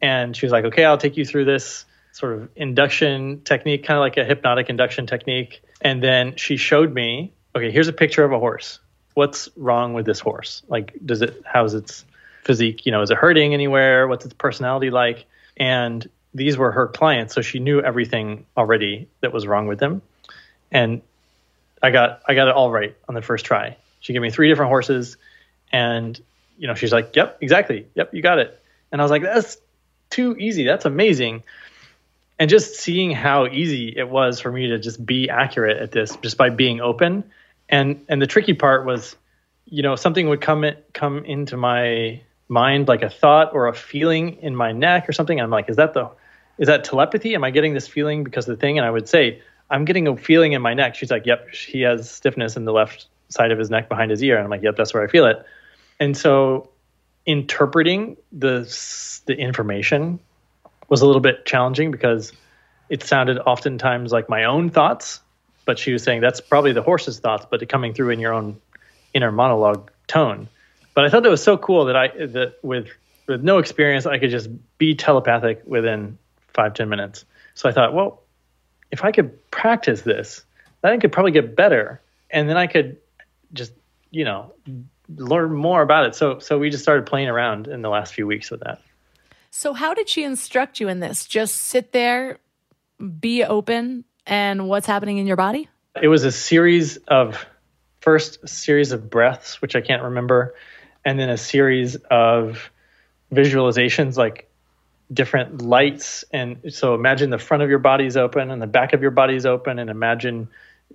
and 0.00 0.36
she 0.36 0.46
was 0.46 0.52
like, 0.52 0.64
okay, 0.66 0.84
I'll 0.84 0.98
take 0.98 1.16
you 1.16 1.24
through 1.24 1.44
this 1.44 1.84
sort 2.12 2.34
of 2.34 2.48
induction 2.56 3.42
technique, 3.42 3.84
kind 3.84 3.96
of 3.96 4.00
like 4.00 4.16
a 4.16 4.24
hypnotic 4.24 4.68
induction 4.68 5.06
technique. 5.06 5.62
And 5.80 6.02
then 6.02 6.36
she 6.36 6.56
showed 6.56 6.92
me, 6.92 7.32
okay, 7.54 7.70
here's 7.70 7.88
a 7.88 7.92
picture 7.92 8.24
of 8.24 8.32
a 8.32 8.38
horse. 8.38 8.80
What's 9.14 9.48
wrong 9.56 9.94
with 9.94 10.06
this 10.06 10.20
horse? 10.20 10.62
Like, 10.68 10.94
does 11.04 11.22
it, 11.22 11.42
how's 11.44 11.74
its 11.74 12.04
physique? 12.44 12.86
You 12.86 12.92
know, 12.92 13.02
is 13.02 13.10
it 13.10 13.16
hurting 13.16 13.54
anywhere? 13.54 14.08
What's 14.08 14.24
its 14.24 14.34
personality 14.34 14.90
like? 14.90 15.26
And 15.56 16.08
these 16.34 16.56
were 16.56 16.70
her 16.70 16.86
clients, 16.86 17.34
so 17.34 17.42
she 17.42 17.58
knew 17.58 17.80
everything 17.80 18.46
already 18.56 19.08
that 19.20 19.32
was 19.32 19.46
wrong 19.46 19.66
with 19.66 19.78
them. 19.78 20.02
And 20.70 21.02
I 21.82 21.90
got, 21.90 22.22
I 22.26 22.34
got 22.34 22.48
it 22.48 22.54
all 22.54 22.70
right 22.70 22.96
on 23.08 23.14
the 23.14 23.22
first 23.22 23.44
try. 23.44 23.76
She 24.00 24.12
gave 24.12 24.22
me 24.22 24.30
three 24.30 24.48
different 24.48 24.70
horses, 24.70 25.16
and 25.72 26.20
you 26.58 26.66
know, 26.66 26.74
she's 26.74 26.92
like, 26.92 27.14
"Yep, 27.14 27.38
exactly. 27.40 27.86
Yep, 27.94 28.14
you 28.14 28.22
got 28.22 28.38
it." 28.38 28.60
And 28.90 29.00
I 29.00 29.04
was 29.04 29.10
like, 29.10 29.22
"That's 29.22 29.58
too 30.10 30.36
easy. 30.36 30.64
That's 30.64 30.84
amazing." 30.84 31.42
and 32.40 32.48
just 32.48 32.76
seeing 32.76 33.10
how 33.10 33.46
easy 33.46 33.92
it 33.94 34.08
was 34.08 34.40
for 34.40 34.50
me 34.50 34.68
to 34.68 34.78
just 34.78 35.04
be 35.04 35.28
accurate 35.28 35.76
at 35.76 35.92
this 35.92 36.16
just 36.16 36.38
by 36.38 36.48
being 36.48 36.80
open 36.80 37.22
and 37.68 38.04
and 38.08 38.20
the 38.20 38.26
tricky 38.26 38.54
part 38.54 38.84
was 38.84 39.14
you 39.66 39.82
know 39.82 39.94
something 39.94 40.28
would 40.28 40.40
come 40.40 40.64
in, 40.64 40.76
come 40.92 41.24
into 41.24 41.56
my 41.56 42.20
mind 42.48 42.88
like 42.88 43.02
a 43.02 43.10
thought 43.10 43.52
or 43.52 43.68
a 43.68 43.74
feeling 43.74 44.38
in 44.42 44.56
my 44.56 44.72
neck 44.72 45.08
or 45.08 45.12
something 45.12 45.40
i'm 45.40 45.50
like 45.50 45.68
is 45.68 45.76
that 45.76 45.94
the 45.94 46.10
is 46.58 46.66
that 46.66 46.82
telepathy 46.82 47.34
am 47.34 47.44
i 47.44 47.50
getting 47.50 47.74
this 47.74 47.86
feeling 47.86 48.24
because 48.24 48.48
of 48.48 48.56
the 48.56 48.60
thing 48.60 48.78
and 48.78 48.86
i 48.86 48.90
would 48.90 49.08
say 49.08 49.40
i'm 49.68 49.84
getting 49.84 50.08
a 50.08 50.16
feeling 50.16 50.52
in 50.52 50.62
my 50.62 50.74
neck 50.74 50.96
she's 50.96 51.10
like 51.10 51.26
yep 51.26 51.48
he 51.50 51.82
has 51.82 52.10
stiffness 52.10 52.56
in 52.56 52.64
the 52.64 52.72
left 52.72 53.06
side 53.30 53.50
of 53.50 53.58
his 53.58 53.70
neck 53.70 53.88
behind 53.88 54.10
his 54.10 54.22
ear 54.22 54.36
and 54.36 54.44
i'm 54.44 54.50
like 54.50 54.62
yep 54.62 54.76
that's 54.76 54.92
where 54.92 55.02
i 55.02 55.06
feel 55.06 55.26
it 55.26 55.44
and 55.98 56.16
so 56.16 56.70
interpreting 57.26 58.16
the 58.32 58.60
the 59.26 59.36
information 59.36 60.18
was 60.88 61.02
a 61.02 61.06
little 61.06 61.20
bit 61.20 61.46
challenging 61.46 61.90
because 61.90 62.32
it 62.90 63.04
sounded 63.04 63.38
oftentimes 63.38 64.12
like 64.12 64.28
my 64.28 64.44
own 64.44 64.68
thoughts, 64.68 65.20
but 65.64 65.78
she 65.78 65.92
was 65.92 66.02
saying 66.02 66.20
that's 66.20 66.40
probably 66.40 66.72
the 66.72 66.82
horse's 66.82 67.20
thoughts, 67.20 67.46
but 67.48 67.66
coming 67.68 67.94
through 67.94 68.10
in 68.10 68.18
your 68.18 68.34
own 68.34 68.60
inner 69.14 69.30
monologue 69.30 69.90
tone. 70.08 70.48
But 70.92 71.04
I 71.04 71.08
thought 71.08 71.22
that 71.22 71.30
was 71.30 71.42
so 71.42 71.56
cool 71.56 71.86
that 71.86 71.96
I 71.96 72.08
that 72.08 72.54
with 72.62 72.88
with 73.28 73.42
no 73.42 73.58
experience 73.58 74.06
I 74.06 74.18
could 74.18 74.30
just 74.30 74.50
be 74.76 74.96
telepathic 74.96 75.62
within 75.64 76.18
five 76.48 76.74
ten 76.74 76.88
minutes. 76.88 77.24
So 77.54 77.68
I 77.68 77.72
thought, 77.72 77.94
well, 77.94 78.22
if 78.90 79.04
I 79.04 79.12
could 79.12 79.50
practice 79.52 80.02
this, 80.02 80.42
then 80.82 80.92
I 80.92 80.96
could 80.98 81.12
probably 81.12 81.32
get 81.32 81.54
better, 81.54 82.00
and 82.28 82.48
then 82.48 82.56
I 82.56 82.66
could 82.66 82.96
just 83.52 83.72
you 84.10 84.24
know 84.24 84.52
learn 85.16 85.52
more 85.52 85.82
about 85.82 86.06
it. 86.06 86.14
So 86.14 86.38
so 86.38 86.58
we 86.58 86.70
just 86.70 86.82
started 86.82 87.06
playing 87.06 87.28
around 87.28 87.68
in 87.68 87.82
the 87.82 87.88
last 87.88 88.14
few 88.14 88.26
weeks 88.26 88.50
with 88.50 88.60
that. 88.60 88.80
So, 89.50 89.72
how 89.72 89.94
did 89.94 90.08
she 90.08 90.22
instruct 90.22 90.80
you 90.80 90.88
in 90.88 91.00
this? 91.00 91.26
Just 91.26 91.56
sit 91.56 91.92
there, 91.92 92.38
be 93.18 93.44
open, 93.44 94.04
and 94.26 94.68
what's 94.68 94.86
happening 94.86 95.18
in 95.18 95.26
your 95.26 95.36
body? 95.36 95.68
It 96.00 96.08
was 96.08 96.24
a 96.24 96.30
series 96.30 96.98
of 97.08 97.44
first 98.00 98.48
series 98.48 98.92
of 98.92 99.10
breaths, 99.10 99.60
which 99.60 99.74
I 99.74 99.80
can't 99.80 100.04
remember, 100.04 100.54
and 101.04 101.18
then 101.18 101.30
a 101.30 101.36
series 101.36 101.96
of 102.10 102.70
visualizations 103.32 104.16
like 104.16 104.48
different 105.12 105.62
lights. 105.62 106.24
And 106.32 106.72
so 106.72 106.94
imagine 106.94 107.30
the 107.30 107.38
front 107.38 107.64
of 107.64 107.70
your 107.70 107.80
body 107.80 108.06
is 108.06 108.16
open 108.16 108.52
and 108.52 108.62
the 108.62 108.68
back 108.68 108.92
of 108.92 109.02
your 109.02 109.10
body 109.10 109.34
is 109.34 109.46
open, 109.46 109.80
and 109.80 109.90
imagine 109.90 110.48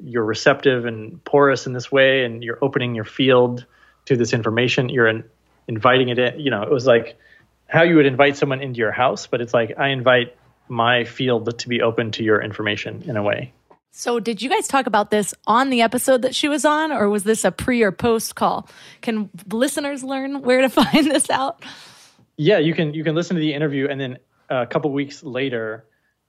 you're 0.04 0.26
receptive 0.26 0.86
and 0.86 1.24
porous 1.24 1.68
in 1.68 1.74
this 1.74 1.92
way, 1.92 2.26
and 2.26 2.44
you're 2.44 2.60
opening 2.62 2.96
your 2.96 3.06
field 3.06 3.66
to 4.06 4.16
this 4.16 4.34
information. 4.34 4.90
You're 4.90 5.08
in, 5.08 5.24
inviting 5.68 6.10
it 6.10 6.20
in. 6.20 6.40
You 6.40 6.52
know, 6.52 6.64
it 6.64 6.72
was 6.72 6.86
like 6.86 7.18
how 7.68 7.84
you 7.84 7.96
would 7.96 8.06
invite 8.06 8.38
someone 8.38 8.62
into 8.62 8.80
your 8.80 8.92
house, 8.92 9.28
but 9.28 9.42
it's 9.42 9.54
like 9.54 9.78
I 9.78 9.90
invite 9.90 10.36
my 10.68 11.04
field 11.04 11.60
to 11.60 11.70
be 11.70 11.82
open 11.82 12.12
to 12.12 12.24
your 12.24 12.42
information 12.42 13.04
in 13.08 13.18
a 13.18 13.24
way. 13.24 13.54
So, 13.92 14.20
did 14.20 14.42
you 14.42 14.50
guys 14.50 14.68
talk 14.68 14.88
about 14.88 15.10
this 15.10 15.34
on 15.48 15.70
the 15.70 15.82
episode 15.82 16.24
that 16.24 16.36
she 16.36 16.50
was 16.50 16.66
on, 16.66 16.92
or 16.92 17.08
was 17.10 17.24
this 17.24 17.46
a 17.46 17.52
pre 17.52 17.82
or 17.82 17.94
post 17.94 18.36
call? 18.36 18.68
Can 19.02 19.30
listeners 19.50 20.04
learn 20.04 20.42
where 20.42 20.62
to 20.62 20.70
find 20.70 21.10
this 21.10 21.30
out? 21.30 21.64
Yeah, 22.36 22.58
you 22.58 22.74
can. 22.74 22.94
You 22.94 23.06
can 23.06 23.16
listen 23.16 23.36
to 23.36 23.40
the 23.40 23.54
interview, 23.54 23.88
and 23.88 24.00
then 24.00 24.18
a 24.50 24.66
couple 24.66 24.92
weeks 24.92 25.24
later, 25.24 25.86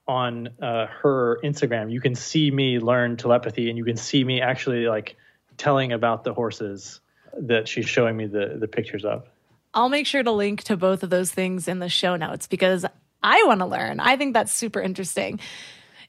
on 0.08 0.48
uh, 0.62 0.86
her 1.02 1.38
Instagram, 1.42 1.90
you 1.90 2.00
can 2.00 2.14
see 2.14 2.50
me 2.50 2.78
learn 2.78 3.16
telepathy, 3.16 3.68
and 3.68 3.78
you 3.78 3.84
can 3.84 3.96
see 3.96 4.22
me 4.22 4.40
actually 4.40 4.86
like 4.86 5.16
telling 5.56 5.92
about 5.92 6.24
the 6.24 6.32
horses 6.32 7.00
that 7.38 7.68
she's 7.68 7.88
showing 7.88 8.16
me 8.16 8.26
the 8.26 8.56
the 8.58 8.68
pictures 8.68 9.04
of. 9.04 9.28
I'll 9.74 9.88
make 9.88 10.06
sure 10.06 10.22
to 10.22 10.32
link 10.32 10.62
to 10.64 10.76
both 10.76 11.02
of 11.02 11.10
those 11.10 11.30
things 11.30 11.68
in 11.68 11.80
the 11.80 11.88
show 11.88 12.16
notes 12.16 12.46
because 12.46 12.86
I 13.22 13.44
want 13.46 13.60
to 13.60 13.66
learn. 13.66 14.00
I 14.00 14.16
think 14.16 14.32
that's 14.32 14.52
super 14.52 14.80
interesting. 14.80 15.38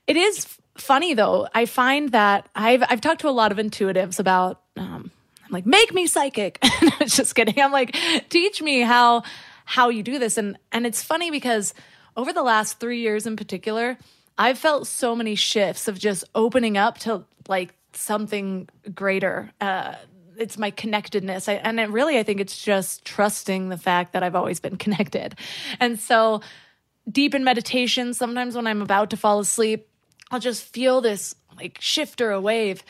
It 0.06 0.16
is 0.16 0.48
funny 0.78 1.14
though. 1.14 1.48
I 1.54 1.66
find 1.66 2.12
that 2.12 2.48
I've 2.56 2.84
I've 2.90 3.02
talked 3.02 3.22
to 3.22 3.30
a 3.30 3.32
lot 3.32 3.52
of 3.52 3.58
intuitives 3.58 4.20
about 4.20 4.62
um, 4.78 5.12
I'm 5.46 5.52
like 5.52 5.66
make 5.66 5.94
me 5.94 6.08
psychic. 6.08 6.64
just 7.08 7.36
kidding. 7.36 7.60
I'm 7.60 7.72
like 7.72 7.96
teach 8.30 8.62
me 8.62 8.82
how 8.82 9.24
how 9.66 9.90
you 9.90 10.04
do 10.04 10.18
this 10.18 10.38
and 10.38 10.58
and 10.72 10.86
it's 10.86 11.04
funny 11.04 11.32
because 11.32 11.74
over 12.18 12.34
the 12.34 12.44
last 12.44 12.80
3 12.80 13.00
years 13.00 13.26
in 13.26 13.38
particular, 13.38 13.98
I've 14.38 14.58
felt 14.58 14.88
so 14.88 15.16
many 15.16 15.36
shifts 15.36 15.88
of 15.88 15.98
just 15.98 16.26
opening 16.36 16.78
up 16.78 16.98
to 17.00 17.24
like 17.48 17.74
something 17.94 18.68
greater. 18.94 19.52
Uh, 19.62 19.96
it's 20.38 20.58
my 20.58 20.72
connectedness. 20.72 21.48
I, 21.48 21.54
and 21.54 21.80
it 21.80 21.90
really, 21.90 22.20
I 22.20 22.24
think 22.24 22.40
it's 22.40 22.62
just 22.62 23.06
trusting 23.06 23.70
the 23.70 23.78
fact 23.78 24.14
that 24.14 24.24
I've 24.24 24.36
always 24.36 24.60
been 24.60 24.78
connected. 24.86 25.36
And 25.80 26.00
so, 26.00 26.42
deep 27.10 27.34
in 27.34 27.44
meditation, 27.44 28.14
sometimes 28.14 28.56
when 28.56 28.68
I'm 28.68 28.82
about 28.82 29.12
to 29.12 29.18
fall 29.18 29.40
asleep, 29.40 29.88
I'll 30.30 30.40
just 30.40 30.64
feel 30.64 31.02
this 31.02 31.36
like 31.56 31.78
shift 31.80 32.22
or 32.22 32.32
a 32.32 32.42
wave. 32.42 32.84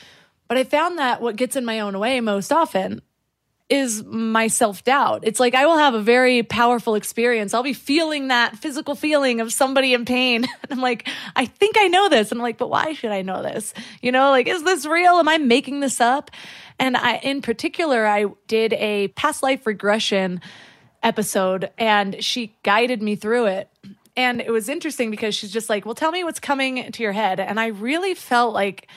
But 0.48 0.58
I 0.58 0.64
found 0.64 0.98
that 0.98 1.22
what 1.22 1.36
gets 1.36 1.56
in 1.56 1.66
my 1.66 1.82
own 1.82 2.00
way 2.00 2.20
most 2.20 2.52
often 2.52 3.02
is 3.70 4.04
my 4.06 4.48
self 4.48 4.84
doubt. 4.84 5.22
It's 5.24 5.40
like 5.40 5.54
I 5.54 5.66
will 5.66 5.78
have 5.78 5.94
a 5.94 6.02
very 6.02 6.42
powerful 6.44 6.96
experience. 6.96 7.54
I'll 7.54 7.64
be 7.64 7.74
feeling 7.74 8.30
that 8.30 8.58
physical 8.58 8.96
feeling 8.96 9.42
of 9.42 9.52
somebody 9.52 9.94
in 9.94 10.06
pain. 10.06 10.46
And 10.70 10.80
I'm 10.80 10.82
like, 10.82 11.08
I 11.36 11.46
think 11.46 11.78
I 11.78 11.88
know 11.88 12.10
this. 12.10 12.32
And 12.32 12.40
I'm 12.40 12.44
like, 12.44 12.58
but 12.58 12.70
why 12.70 12.92
should 12.94 13.12
I 13.12 13.22
know 13.22 13.42
this? 13.42 13.74
You 14.02 14.12
know, 14.12 14.32
like, 14.32 14.48
is 14.48 14.64
this 14.64 14.86
real? 14.86 15.14
Am 15.14 15.30
I 15.30 15.38
making 15.38 15.80
this 15.80 16.02
up? 16.02 16.30
And 16.78 16.98
I, 16.98 17.18
in 17.18 17.42
particular, 17.42 18.06
I 18.06 18.26
did 18.48 18.74
a 18.74 19.08
past 19.10 19.44
life 19.44 19.66
regression 19.66 20.42
episode 21.04 21.70
and 21.78 22.22
she 22.22 22.54
guided 22.64 23.02
me 23.02 23.16
through 23.16 23.46
it. 23.46 23.70
And 24.18 24.42
it 24.42 24.52
was 24.52 24.68
interesting 24.68 25.10
because 25.10 25.36
she's 25.36 25.52
just 25.52 25.70
like, 25.70 25.86
well, 25.86 25.96
tell 25.96 26.12
me 26.12 26.24
what's 26.24 26.40
coming 26.40 26.92
to 26.92 27.04
your 27.04 27.14
head. 27.14 27.40
And 27.40 27.60
I 27.60 27.68
really 27.68 28.14
felt 28.14 28.54
like, 28.54 28.88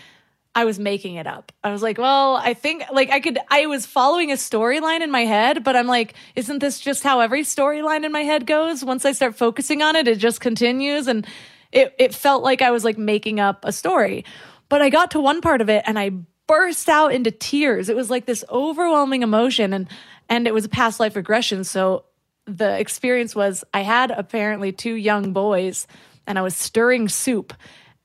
I 0.55 0.65
was 0.65 0.79
making 0.79 1.15
it 1.15 1.27
up. 1.27 1.53
I 1.63 1.71
was 1.71 1.83
like, 1.83 1.97
well, 1.97 2.37
I 2.37 2.55
think 2.55 2.85
like 2.93 3.11
I 3.11 3.21
could 3.21 3.39
I 3.49 3.67
was 3.67 3.87
following 3.87 4.33
a 4.33 4.35
storyline 4.35 5.01
in 5.01 5.11
my 5.11 5.25
head, 5.25 5.63
but 5.63 5.77
I'm 5.77 5.87
like, 5.87 6.15
isn't 6.35 6.59
this 6.59 6.81
just 6.81 7.03
how 7.03 7.21
every 7.21 7.43
storyline 7.43 8.05
in 8.05 8.11
my 8.11 8.23
head 8.23 8.47
goes? 8.47 8.85
Once 8.85 9.05
I 9.05 9.13
start 9.13 9.37
focusing 9.37 9.81
on 9.81 9.95
it, 9.95 10.09
it 10.09 10.19
just 10.19 10.41
continues 10.41 11.07
and 11.07 11.27
it 11.71 11.95
it 11.99 12.15
felt 12.15 12.43
like 12.43 12.63
I 12.63 12.73
was 12.73 12.85
like 12.85 12.99
making 12.99 13.39
up 13.39 13.65
a 13.65 13.73
story. 13.73 14.25
But 14.69 14.83
I 14.83 14.91
got 14.91 15.13
to 15.13 15.21
one 15.21 15.41
part 15.41 15.61
of 15.61 15.69
it 15.69 15.85
and 15.87 15.99
I 15.99 16.11
burst 16.49 16.89
out 16.89 17.13
into 17.13 17.31
tears. 17.31 17.89
It 17.89 17.95
was 17.95 18.11
like 18.11 18.27
this 18.27 18.45
overwhelming 18.51 19.23
emotion 19.23 19.73
and 19.73 19.89
and 20.29 20.49
it 20.49 20.55
was 20.55 20.65
a 20.65 20.69
past 20.69 20.99
life 20.99 21.15
regression, 21.15 21.63
so 21.63 22.07
the 22.47 22.79
experience 22.79 23.37
was 23.37 23.63
I 23.73 23.83
had 23.83 24.11
apparently 24.11 24.73
two 24.73 24.95
young 24.95 25.33
boys 25.33 25.87
and 26.27 26.39
I 26.39 26.43
was 26.43 26.57
stirring 26.57 27.09
soup. 27.09 27.55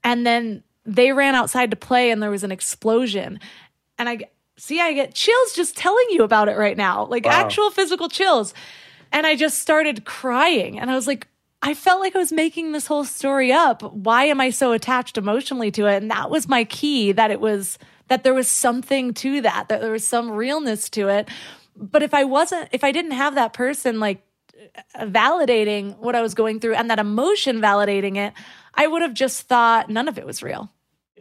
And 0.03 0.27
then 0.27 0.63
they 0.85 1.11
ran 1.11 1.35
outside 1.35 1.71
to 1.71 1.77
play 1.77 2.11
and 2.11 2.21
there 2.21 2.29
was 2.29 2.43
an 2.43 2.51
explosion. 2.51 3.39
And 3.97 4.07
I 4.07 4.19
see, 4.57 4.79
I 4.79 4.93
get 4.93 5.13
chills 5.13 5.53
just 5.53 5.75
telling 5.75 6.05
you 6.09 6.23
about 6.23 6.49
it 6.49 6.57
right 6.57 6.77
now, 6.77 7.05
like 7.05 7.25
wow. 7.25 7.31
actual 7.31 7.71
physical 7.71 8.09
chills. 8.09 8.53
And 9.11 9.25
I 9.25 9.35
just 9.35 9.59
started 9.59 10.05
crying. 10.05 10.79
And 10.79 10.91
I 10.91 10.95
was 10.95 11.07
like, 11.07 11.27
I 11.61 11.73
felt 11.73 11.99
like 11.99 12.15
I 12.15 12.19
was 12.19 12.31
making 12.31 12.71
this 12.71 12.85
whole 12.85 13.05
story 13.05 13.51
up. 13.51 13.81
Why 13.81 14.25
am 14.25 14.39
I 14.39 14.51
so 14.51 14.71
attached 14.71 15.17
emotionally 15.17 15.71
to 15.71 15.87
it? 15.87 15.97
And 15.97 16.11
that 16.11 16.29
was 16.29 16.47
my 16.47 16.63
key 16.63 17.11
that 17.13 17.31
it 17.31 17.39
was 17.39 17.79
that 18.07 18.23
there 18.23 18.35
was 18.35 18.47
something 18.47 19.15
to 19.15 19.41
that, 19.41 19.67
that 19.69 19.81
there 19.81 19.91
was 19.91 20.07
some 20.07 20.29
realness 20.29 20.89
to 20.91 21.07
it. 21.07 21.27
But 21.75 22.03
if 22.03 22.13
I 22.13 22.23
wasn't, 22.23 22.69
if 22.71 22.83
I 22.83 22.91
didn't 22.91 23.11
have 23.11 23.35
that 23.35 23.53
person 23.53 23.99
like 23.99 24.21
uh, 24.93 25.05
validating 25.05 25.97
what 25.97 26.15
I 26.15 26.21
was 26.21 26.35
going 26.35 26.59
through 26.59 26.75
and 26.75 26.89
that 26.91 26.99
emotion 26.99 27.59
validating 27.59 28.15
it, 28.15 28.33
I 28.75 28.85
would 28.87 29.01
have 29.01 29.13
just 29.13 29.47
thought 29.47 29.89
none 29.89 30.07
of 30.07 30.17
it 30.17 30.25
was 30.25 30.43
real. 30.43 30.69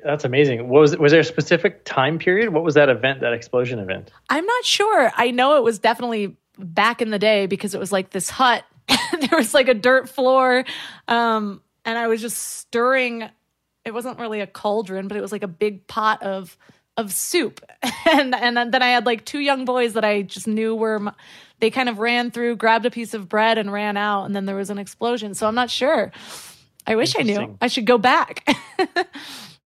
That's 0.04 0.24
amazing. 0.24 0.68
What 0.68 0.80
was 0.80 0.96
was 0.98 1.12
there 1.12 1.20
a 1.20 1.24
specific 1.24 1.84
time 1.84 2.18
period? 2.18 2.50
What 2.50 2.62
was 2.62 2.74
that 2.74 2.90
event, 2.90 3.20
that 3.20 3.32
explosion 3.32 3.78
event? 3.78 4.10
I'm 4.28 4.44
not 4.44 4.64
sure. 4.64 5.10
I 5.16 5.30
know 5.30 5.56
it 5.56 5.62
was 5.62 5.78
definitely 5.78 6.36
back 6.58 7.00
in 7.00 7.10
the 7.10 7.18
day 7.18 7.46
because 7.46 7.74
it 7.74 7.80
was 7.80 7.90
like 7.90 8.10
this 8.10 8.28
hut. 8.28 8.64
there 9.20 9.38
was 9.38 9.54
like 9.54 9.68
a 9.68 9.74
dirt 9.74 10.10
floor, 10.10 10.64
um, 11.08 11.62
and 11.86 11.96
I 11.96 12.06
was 12.06 12.20
just 12.20 12.36
stirring. 12.36 13.28
It 13.86 13.94
wasn't 13.94 14.18
really 14.18 14.40
a 14.40 14.46
cauldron, 14.46 15.08
but 15.08 15.16
it 15.16 15.22
was 15.22 15.32
like 15.32 15.42
a 15.42 15.48
big 15.48 15.86
pot 15.86 16.22
of 16.22 16.56
of 16.98 17.10
soup, 17.10 17.64
and 18.06 18.34
and 18.34 18.56
then 18.74 18.82
I 18.82 18.88
had 18.88 19.06
like 19.06 19.24
two 19.24 19.40
young 19.40 19.64
boys 19.64 19.94
that 19.94 20.04
I 20.04 20.22
just 20.22 20.46
knew 20.46 20.74
were. 20.74 20.98
My, 20.98 21.14
they 21.60 21.70
kind 21.70 21.88
of 21.88 21.98
ran 21.98 22.30
through, 22.30 22.56
grabbed 22.56 22.84
a 22.84 22.90
piece 22.90 23.14
of 23.14 23.26
bread, 23.26 23.56
and 23.56 23.72
ran 23.72 23.96
out, 23.96 24.24
and 24.24 24.36
then 24.36 24.44
there 24.44 24.56
was 24.56 24.68
an 24.68 24.78
explosion. 24.78 25.32
So 25.32 25.46
I'm 25.46 25.54
not 25.54 25.70
sure. 25.70 26.12
I 26.86 26.96
wish 26.96 27.14
I 27.18 27.22
knew. 27.22 27.56
I 27.62 27.68
should 27.68 27.86
go 27.86 27.96
back. 27.96 28.46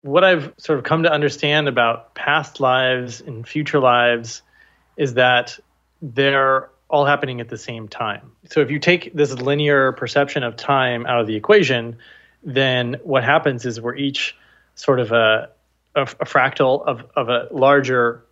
what 0.01 0.23
I've 0.23 0.53
sort 0.57 0.79
of 0.79 0.85
come 0.85 1.03
to 1.03 1.11
understand 1.11 1.67
about 1.67 2.13
past 2.15 2.59
lives 2.59 3.21
and 3.21 3.47
future 3.47 3.79
lives 3.79 4.41
is 4.95 5.15
that 5.15 5.59
they're 6.01 6.69
all 6.89 7.05
happening 7.05 7.41
at 7.41 7.49
the 7.49 7.57
same 7.57 7.87
time. 7.87 8.31
So 8.49 8.61
if 8.61 8.71
you 8.71 8.79
take 8.79 9.13
this 9.13 9.33
linear 9.33 9.91
perception 9.91 10.43
of 10.43 10.55
time 10.55 11.05
out 11.05 11.19
of 11.19 11.27
the 11.27 11.35
equation, 11.35 11.97
then 12.43 12.97
what 13.03 13.23
happens 13.23 13.65
is 13.65 13.81
we're 13.81 13.95
each 13.95 14.35
sort 14.75 14.99
of 14.99 15.11
a, 15.11 15.49
a, 15.95 16.03
a 16.03 16.25
fractal 16.25 16.85
of, 16.85 17.05
of 17.15 17.29
a 17.29 17.47
larger 17.51 18.23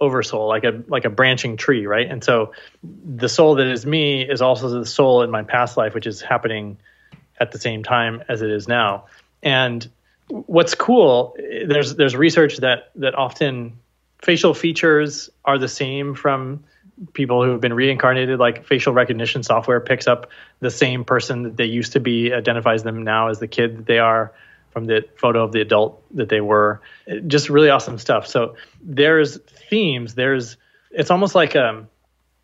oversoul, 0.00 0.46
like 0.46 0.64
a 0.64 0.82
like 0.86 1.04
a 1.04 1.10
branching 1.10 1.56
tree, 1.56 1.86
right? 1.86 2.08
And 2.08 2.22
so 2.22 2.52
the 2.82 3.28
soul 3.28 3.56
that 3.56 3.66
is 3.66 3.84
me 3.84 4.22
is 4.22 4.40
also 4.40 4.68
the 4.68 4.86
soul 4.86 5.22
in 5.22 5.30
my 5.30 5.42
past 5.42 5.76
life, 5.76 5.92
which 5.92 6.06
is 6.06 6.22
happening 6.22 6.78
at 7.40 7.50
the 7.50 7.58
same 7.58 7.82
time 7.82 8.22
as 8.28 8.40
it 8.42 8.50
is 8.50 8.68
now. 8.68 9.06
And 9.42 9.88
what's 10.28 10.74
cool, 10.74 11.36
there's 11.38 11.94
there's 11.94 12.16
research 12.16 12.58
that 12.58 12.90
that 12.96 13.14
often 13.14 13.78
facial 14.22 14.54
features 14.54 15.30
are 15.44 15.58
the 15.58 15.68
same 15.68 16.14
from 16.14 16.64
people 17.12 17.44
who 17.44 17.52
have 17.52 17.60
been 17.60 17.72
reincarnated 17.72 18.38
like 18.40 18.66
facial 18.66 18.92
recognition 18.92 19.42
software 19.42 19.80
picks 19.80 20.08
up 20.08 20.30
the 20.58 20.70
same 20.70 21.04
person 21.04 21.44
that 21.44 21.56
they 21.56 21.66
used 21.66 21.92
to 21.92 22.00
be 22.00 22.32
identifies 22.32 22.82
them 22.82 23.04
now 23.04 23.28
as 23.28 23.38
the 23.38 23.46
kid 23.46 23.78
that 23.78 23.86
they 23.86 23.98
are 23.98 24.32
from 24.70 24.84
the 24.84 25.04
photo 25.16 25.44
of 25.44 25.52
the 25.52 25.60
adult 25.60 26.02
that 26.16 26.28
they 26.28 26.40
were. 26.40 26.80
Just 27.26 27.48
really 27.48 27.70
awesome 27.70 27.98
stuff. 27.98 28.26
So 28.26 28.56
there's 28.82 29.38
themes 29.38 30.14
there's 30.14 30.56
it's 30.90 31.10
almost 31.10 31.34
like 31.34 31.54
um 31.56 31.88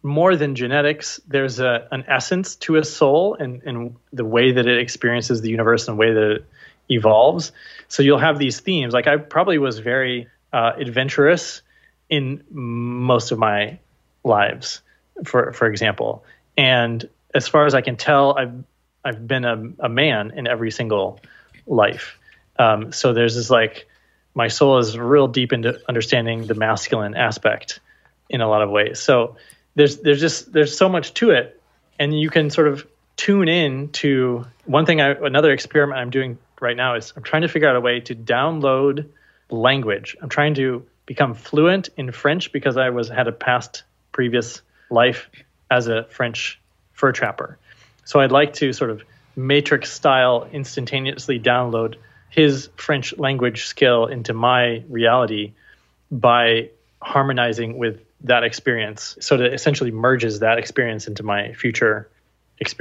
more 0.03 0.37
than 0.37 0.55
genetics 0.55 1.19
there's 1.27 1.61
a, 1.61 1.89
an 1.91 2.05
essence 2.07 2.57
to 2.57 2.77
a 2.77 2.85
soul 2.85 3.35
and, 3.41 3.63
and 3.63 3.97
the 4.13 4.25
way 4.25 4.53
that 4.53 4.67
it 4.67 4.79
experiences 4.79 5.41
the 5.41 5.49
universe 5.49 5.89
and 5.89 5.97
the 5.97 6.01
way 6.01 6.13
that 6.13 6.31
it 6.31 6.47
evolves. 6.91 7.53
So 7.89 8.03
you'll 8.03 8.19
have 8.19 8.39
these 8.39 8.61
themes. 8.61 8.95
Like 8.95 9.07
I 9.07 9.17
probably 9.17 9.59
was 9.59 9.79
very 9.79 10.29
uh, 10.53 10.73
adventurous 10.77 11.63
in 12.09 12.45
most 12.51 13.33
of 13.33 13.39
my 13.39 13.79
lives, 14.23 14.83
for 15.25 15.53
for 15.53 15.67
example. 15.67 16.25
And 16.57 17.09
as 17.35 17.49
far 17.49 17.67
as 17.67 17.75
I 17.75 17.81
can 17.81 17.97
tell, 17.97 18.37
I've 18.39 18.65
I've 19.05 19.27
been 19.27 19.45
a, 19.45 19.63
a 19.81 19.89
man 19.89 20.33
in 20.37 20.47
every 20.47 20.71
single 20.71 21.21
life. 21.67 22.19
Um, 22.59 22.93
so 22.93 23.13
there's 23.13 23.35
this 23.35 23.51
like 23.51 23.87
my 24.35 24.49
soul 24.49 24.79
is 24.79 24.99
real 24.99 25.29
deep 25.29 25.53
into 25.53 25.81
understanding 25.89 26.47
the 26.47 26.55
masculine 26.55 27.15
aspect 27.15 27.81
in 28.29 28.41
a 28.41 28.49
lot 28.49 28.63
of 28.63 28.71
ways. 28.71 29.01
So 29.01 29.37
there's 29.75 29.99
there's 29.99 30.21
just 30.21 30.53
there's 30.53 30.77
so 30.77 30.89
much 30.89 31.15
to 31.15 31.31
it, 31.31 31.61
and 31.99 32.19
you 32.19 32.31
can 32.31 32.51
sort 32.51 32.69
of 32.69 32.87
tune 33.17 33.49
in 33.49 33.89
to 33.91 34.47
one 34.65 34.87
thing. 34.87 35.01
I 35.01 35.11
another 35.11 35.53
experiment 35.53 35.99
I'm 35.99 36.11
doing 36.11 36.39
right 36.61 36.77
now 36.77 36.95
is 36.95 37.13
I'm 37.17 37.23
trying 37.23 37.43
to 37.43 37.49
figure 37.49 37.69
out 37.69 37.77
a 37.77 37.81
way 37.81 38.01
to 38.01 38.15
download 38.15 39.09
language. 39.51 40.17
I'm 40.21 40.29
trying 40.29 40.55
to 40.55 40.87
become 41.07 41.35
fluent 41.35 41.91
in 41.97 42.13
French 42.13 42.53
because 42.53 42.77
I 42.77 42.91
was 42.91 43.09
had 43.09 43.29
a 43.29 43.33
past 43.33 43.85
previous 44.13 44.63
life 44.91 45.29
as 45.71 45.87
a 45.87 46.05
French 46.05 46.61
fur 46.93 47.13
trapper. 47.13 47.59
So 48.05 48.21
I'd 48.21 48.33
like 48.33 48.55
to 48.55 48.73
sort 48.73 48.91
of 48.91 49.03
matrix 49.37 49.93
style 49.93 50.49
instantaneously 50.53 51.41
download 51.41 51.97
his 52.31 52.69
French 52.77 53.17
language 53.19 53.67
skill 53.67 54.07
into 54.07 54.33
my 54.33 54.85
reality 54.89 55.53
by 56.11 56.71
harmonizing 57.01 57.79
with 57.79 58.01
that 58.23 58.45
experience 58.45 59.17
so 59.21 59.37
that 59.37 59.53
essentially 59.53 59.91
merges 59.91 60.41
that 60.41 60.59
experience 60.59 61.07
into 61.07 61.23
my 61.23 61.53
future 61.53 62.09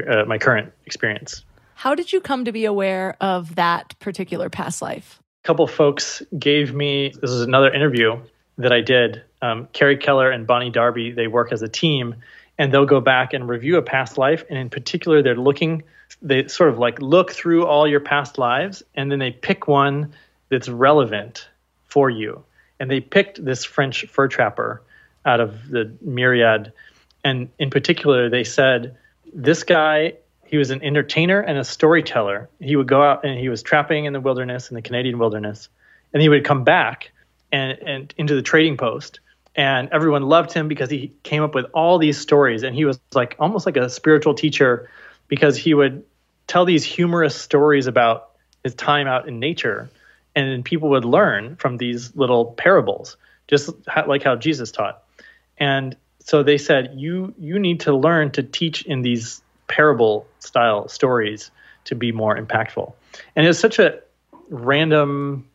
uh, 0.08 0.24
my 0.26 0.38
current 0.38 0.72
experience 0.86 1.44
how 1.76 1.96
did 1.96 2.12
you 2.12 2.22
come 2.22 2.46
to 2.46 2.52
be 2.52 2.66
aware 2.66 3.16
of 3.22 3.56
that 3.56 3.98
particular 4.00 4.50
past 4.50 4.82
life? 4.82 5.20
A 5.44 5.48
couple 5.48 5.68
folks 5.68 6.22
gave 6.38 6.74
me 6.74 7.14
this 7.22 7.32
is 7.32 7.42
another 7.42 7.74
interview 7.74 8.22
that 8.58 8.72
I 8.72 8.82
did. 8.82 9.24
Um, 9.42 9.68
Carrie 9.74 9.98
Keller 9.98 10.32
and 10.32 10.48
Bonnie 10.48 10.70
Darby, 10.70 11.12
they 11.12 11.28
work 11.28 11.52
as 11.52 11.62
a 11.62 11.68
team 11.68 12.16
and 12.58 12.74
they'll 12.74 12.86
go 12.86 13.02
back 13.02 13.34
and 13.34 13.48
review 13.48 13.78
a 13.78 13.82
past 13.82 14.18
life. 14.18 14.44
And 14.50 14.58
in 14.58 14.70
particular, 14.70 15.22
they're 15.22 15.36
looking, 15.36 15.84
they 16.22 16.48
sort 16.48 16.70
of 16.70 16.78
like 16.78 17.02
look 17.02 17.32
through 17.32 17.66
all 17.66 17.88
your 17.88 18.00
past 18.00 18.38
lives 18.38 18.84
and 18.96 19.12
then 19.12 19.20
they 19.20 19.32
pick 19.32 19.68
one 19.68 20.14
that's 20.50 20.70
relevant 20.70 21.48
for 21.86 22.10
you. 22.10 22.44
And 22.80 22.90
they 22.90 23.00
picked 23.00 23.44
this 23.44 23.66
French 23.66 24.06
fur 24.08 24.28
trapper 24.28 24.82
out 25.26 25.40
of 25.40 25.68
the 25.70 25.94
myriad. 26.02 26.74
And 27.24 27.50
in 27.58 27.70
particular, 27.70 28.30
they 28.30 28.44
said, 28.44 28.98
this 29.34 29.64
guy 29.64 30.14
he 30.54 30.58
was 30.58 30.70
an 30.70 30.84
entertainer 30.84 31.39
and 31.39 31.58
a 31.58 31.64
storyteller. 31.64 32.47
He 32.60 32.76
would 32.76 32.88
go 32.88 33.01
out 33.01 33.26
and 33.26 33.39
he 33.39 33.49
was 33.49 33.64
trapping 33.64 34.06
in 34.06 34.14
the 34.14 34.20
wilderness, 34.22 34.70
in 34.70 34.76
the 34.76 34.84
Canadian 34.84 35.18
wilderness, 35.18 35.68
and 36.14 36.22
he 36.22 36.30
would 36.30 36.45
come 36.45 36.64
back 36.64 37.12
and, 37.51 37.72
and 37.80 38.14
into 38.18 38.36
the 38.36 38.43
trading 38.43 38.78
post. 38.78 39.20
And 39.56 39.89
everyone 39.91 40.22
loved 40.22 40.54
him 40.54 40.68
because 40.68 40.91
he 40.91 41.12
came 41.24 41.41
up 41.41 41.56
with 41.56 41.66
all 41.74 41.97
these 41.97 42.20
stories, 42.20 42.62
and 42.62 42.76
he 42.76 42.86
was 42.86 42.99
like 43.16 43.36
almost 43.39 43.66
like 43.66 43.78
a 43.78 43.89
spiritual 43.89 44.36
teacher 44.36 44.91
because 45.28 45.58
he 45.58 45.74
would 45.74 46.06
tell 46.45 46.66
these 46.66 46.84
humorous 46.84 47.36
stories 47.36 47.88
about 47.88 48.30
his 48.64 48.76
time 48.76 49.08
out 49.08 49.28
in 49.28 49.39
nature, 49.39 49.89
and 50.36 50.64
people 50.64 50.89
would 50.89 51.04
learn 51.04 51.56
from 51.56 51.78
these 51.78 52.16
little 52.16 52.45
parables, 52.45 53.18
just 53.47 53.72
like 54.06 54.22
how 54.22 54.36
Jesus 54.36 54.72
taught. 54.72 55.01
And 55.58 55.97
so 56.20 56.43
they 56.43 56.60
said, 56.60 56.91
you 56.97 57.34
you 57.39 57.58
need 57.58 57.80
to 57.80 57.95
learn 57.95 58.30
to 58.34 58.43
teach 58.43 58.84
in 58.84 59.01
these 59.01 59.41
parable 59.68 60.28
style 60.39 60.88
stories 60.88 61.51
to 61.86 61.95
be 61.95 62.11
more 62.11 62.38
impactful. 62.38 62.93
And 63.36 63.45
it's 63.45 63.59
such 63.59 63.80
a 63.80 63.99
random 64.49 65.47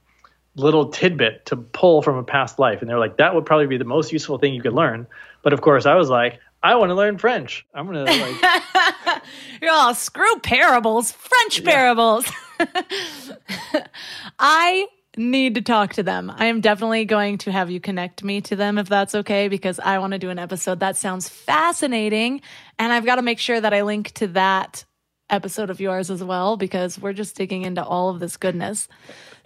little 0.57 0.91
tidbit 0.91 1.47
to 1.47 1.57
pull 1.57 2.03
from 2.03 2.17
a 2.17 2.25
past 2.25 2.59
life. 2.59 2.81
And 2.81 2.91
they're 2.91 2.99
like, 2.99 3.17
that 3.19 3.35
would 3.35 3.47
probably 3.47 3.67
be 3.67 3.77
the 3.77 3.85
most 3.85 4.13
useful 4.13 4.39
thing 4.39 4.55
you 4.55 4.63
could 4.63 4.73
learn. 4.73 5.07
But 5.43 5.53
of 5.53 5.61
course, 5.61 5.87
I 5.87 5.95
was 5.95 6.11
like, 6.11 6.41
I 6.63 6.75
want 6.75 6.91
to 6.91 6.95
learn 6.95 7.19
French. 7.19 7.65
I'm 7.73 7.87
going 7.87 8.05
to 8.05 8.13
like. 8.13 9.23
You're 9.63 9.71
all 9.71 9.95
screw 9.95 10.41
parables, 10.41 11.13
French 11.13 11.65
parables. 11.65 12.29
I 14.39 14.89
need 15.19 15.57
to 15.57 15.61
talk 15.61 15.95
to 15.95 16.03
them. 16.03 16.33
I 16.35 16.47
am 16.47 16.61
definitely 16.61 17.05
going 17.05 17.39
to 17.39 17.53
have 17.53 17.71
you 17.71 17.81
connect 17.81 18.25
me 18.25 18.41
to 18.43 18.57
them 18.57 18.79
if 18.79 18.89
that's 18.89 19.15
okay, 19.15 19.49
because 19.49 19.79
I 19.79 19.99
want 19.99 20.13
to 20.13 20.19
do 20.19 20.31
an 20.31 20.39
episode. 20.39 20.81
That 20.81 20.97
sounds 20.97 21.29
fascinating. 21.29 22.41
And 22.79 22.93
I've 22.93 23.05
got 23.05 23.17
to 23.17 23.23
make 23.23 23.39
sure 23.39 23.61
that 23.61 23.75
I 23.75 23.83
link 23.83 24.13
to 24.13 24.29
that 24.29 24.85
episode 25.29 25.69
of 25.69 25.81
yours 25.81 26.11
as 26.11 26.25
well, 26.25 26.57
because 26.57 26.99
we're 26.99 27.13
just 27.13 27.37
digging 27.37 27.63
into 27.63 27.85
all 27.85 28.09
of 28.09 28.21
this 28.21 28.37
goodness. 28.37 28.89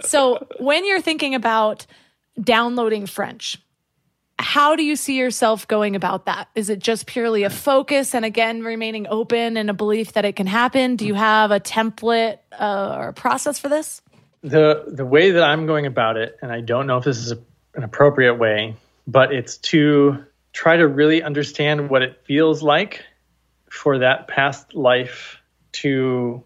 So 0.02 0.46
when 0.60 0.86
you're 0.86 1.00
thinking 1.00 1.34
about 1.34 1.86
downloading 2.40 3.06
French, 3.06 3.58
how 4.38 4.76
do 4.76 4.82
you 4.82 4.96
see 4.96 5.18
yourself 5.18 5.68
going 5.68 5.94
about 5.94 6.26
that? 6.26 6.48
Is 6.54 6.68
it 6.68 6.78
just 6.78 7.06
purely 7.06 7.44
a 7.44 7.50
focus 7.50 8.14
and 8.14 8.24
again 8.24 8.62
remaining 8.62 9.06
open 9.08 9.56
and 9.56 9.70
a 9.70 9.74
belief 9.74 10.14
that 10.14 10.24
it 10.24 10.36
can 10.36 10.46
happen? 10.46 10.96
Do 10.96 11.06
you 11.06 11.14
have 11.14 11.50
a 11.50 11.60
template 11.60 12.38
uh, 12.58 12.96
or 12.98 13.08
a 13.08 13.12
process 13.12 13.58
for 13.58 13.68
this? 13.68 14.02
The 14.42 14.84
the 14.88 15.06
way 15.06 15.32
that 15.32 15.42
I'm 15.42 15.66
going 15.66 15.86
about 15.86 16.16
it, 16.16 16.36
and 16.42 16.52
I 16.52 16.60
don't 16.60 16.86
know 16.86 16.98
if 16.98 17.04
this 17.04 17.18
is 17.18 17.32
a, 17.32 17.38
an 17.74 17.84
appropriate 17.84 18.34
way, 18.34 18.76
but 19.06 19.32
it's 19.32 19.56
to 19.58 20.24
try 20.52 20.76
to 20.76 20.86
really 20.86 21.22
understand 21.22 21.88
what 21.88 22.02
it 22.02 22.20
feels 22.24 22.62
like 22.62 23.04
for 23.70 23.98
that 23.98 24.28
past 24.28 24.74
life 24.74 25.38
to 25.72 26.42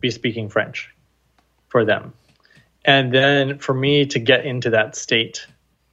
be 0.00 0.10
speaking 0.10 0.48
French 0.48 0.90
for 1.68 1.84
them. 1.84 2.12
And 2.84 3.12
then 3.12 3.58
for 3.58 3.72
me 3.72 4.04
to 4.06 4.18
get 4.18 4.44
into 4.44 4.70
that 4.70 4.94
state 4.94 5.46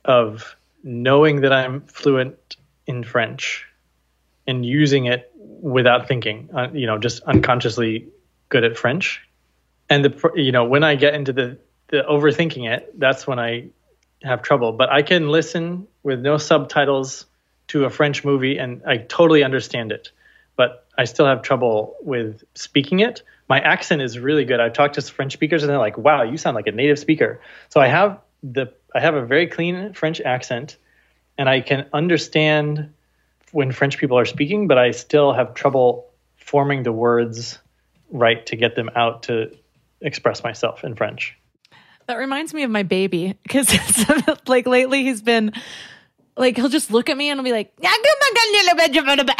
of 0.04 0.56
knowing 0.84 1.42
that 1.42 1.54
I'm 1.54 1.82
fluent 1.82 2.58
in 2.86 3.04
French 3.04 3.66
and 4.46 4.66
using 4.66 5.06
it 5.06 5.32
without 5.36 6.08
thinking, 6.08 6.50
uh, 6.54 6.68
you 6.74 6.88
know, 6.88 6.98
just 6.98 7.24
unconsciously 7.24 8.10
good 8.50 8.66
at 8.66 8.78
French. 8.78 9.22
And 9.92 10.06
the 10.06 10.32
you 10.36 10.54
know, 10.54 10.64
when 10.64 10.86
I 10.86 10.96
get 10.96 11.14
into 11.14 11.34
the 11.34 11.58
the 11.90 12.04
overthinking 12.10 12.72
it, 12.72 12.98
that's 12.98 13.28
when 13.28 13.40
I 13.40 13.68
have 14.24 14.42
trouble. 14.42 14.72
But 14.72 14.90
I 14.90 15.02
can 15.02 15.28
listen 15.28 15.86
with 16.02 16.22
no 16.22 16.38
subtitles 16.38 17.26
to 17.68 17.84
a 17.84 17.90
French 17.90 18.24
movie 18.24 18.58
and 18.58 18.82
I 18.88 18.98
totally 18.98 19.44
understand 19.44 19.92
it. 19.92 20.12
But 20.56 20.88
I 20.98 21.04
still 21.04 21.26
have 21.26 21.42
trouble 21.42 21.96
with 22.02 22.42
speaking 22.56 23.02
it. 23.02 23.22
My 23.50 23.60
accent 23.60 24.02
is 24.02 24.18
really 24.18 24.46
good. 24.46 24.62
I've 24.62 24.72
talked 24.72 24.96
to 24.96 25.02
French 25.02 25.34
speakers 25.34 25.62
and 25.62 25.70
they're 25.70 25.78
like, 25.78 25.98
"Wow, 25.98 26.24
you 26.24 26.38
sound 26.38 26.56
like 26.56 26.68
a 26.68 26.72
native 26.72 26.98
speaker." 26.98 27.42
So 27.68 27.82
I 27.82 27.88
have 27.88 28.20
the 28.42 28.74
I 28.96 29.02
have 29.02 29.16
a 29.16 29.26
very 29.26 29.48
clean 29.48 29.92
French 29.92 30.22
accent 30.22 30.78
and 31.38 31.50
I 31.50 31.60
can 31.60 31.88
understand 31.92 32.94
when 33.52 33.74
French 33.74 33.98
people 33.98 34.18
are 34.18 34.26
speaking, 34.26 34.70
but 34.70 34.78
I 34.78 34.92
still 34.92 35.34
have 35.34 35.54
trouble 35.54 36.08
forming 36.38 36.84
the 36.84 36.94
words 36.94 37.60
right 38.10 38.46
to 38.46 38.56
get 38.56 38.76
them 38.76 38.90
out 38.96 39.24
to 39.24 39.52
express 40.02 40.44
myself 40.44 40.84
in 40.84 40.96
French. 40.96 41.38
That 42.08 42.16
reminds 42.16 42.54
me 42.54 42.64
of 42.64 42.72
my 42.72 42.84
baby 42.84 43.38
because 43.44 43.68
like 44.48 44.68
lately 44.68 45.04
he's 45.04 45.22
been 45.22 45.54
like 46.38 46.56
he'll 46.56 46.70
just 46.70 46.92
look 46.92 47.10
at 47.10 47.18
me 47.18 47.30
and 47.30 47.38
he'll 47.38 47.44
be 47.44 47.52
like, 47.52 47.74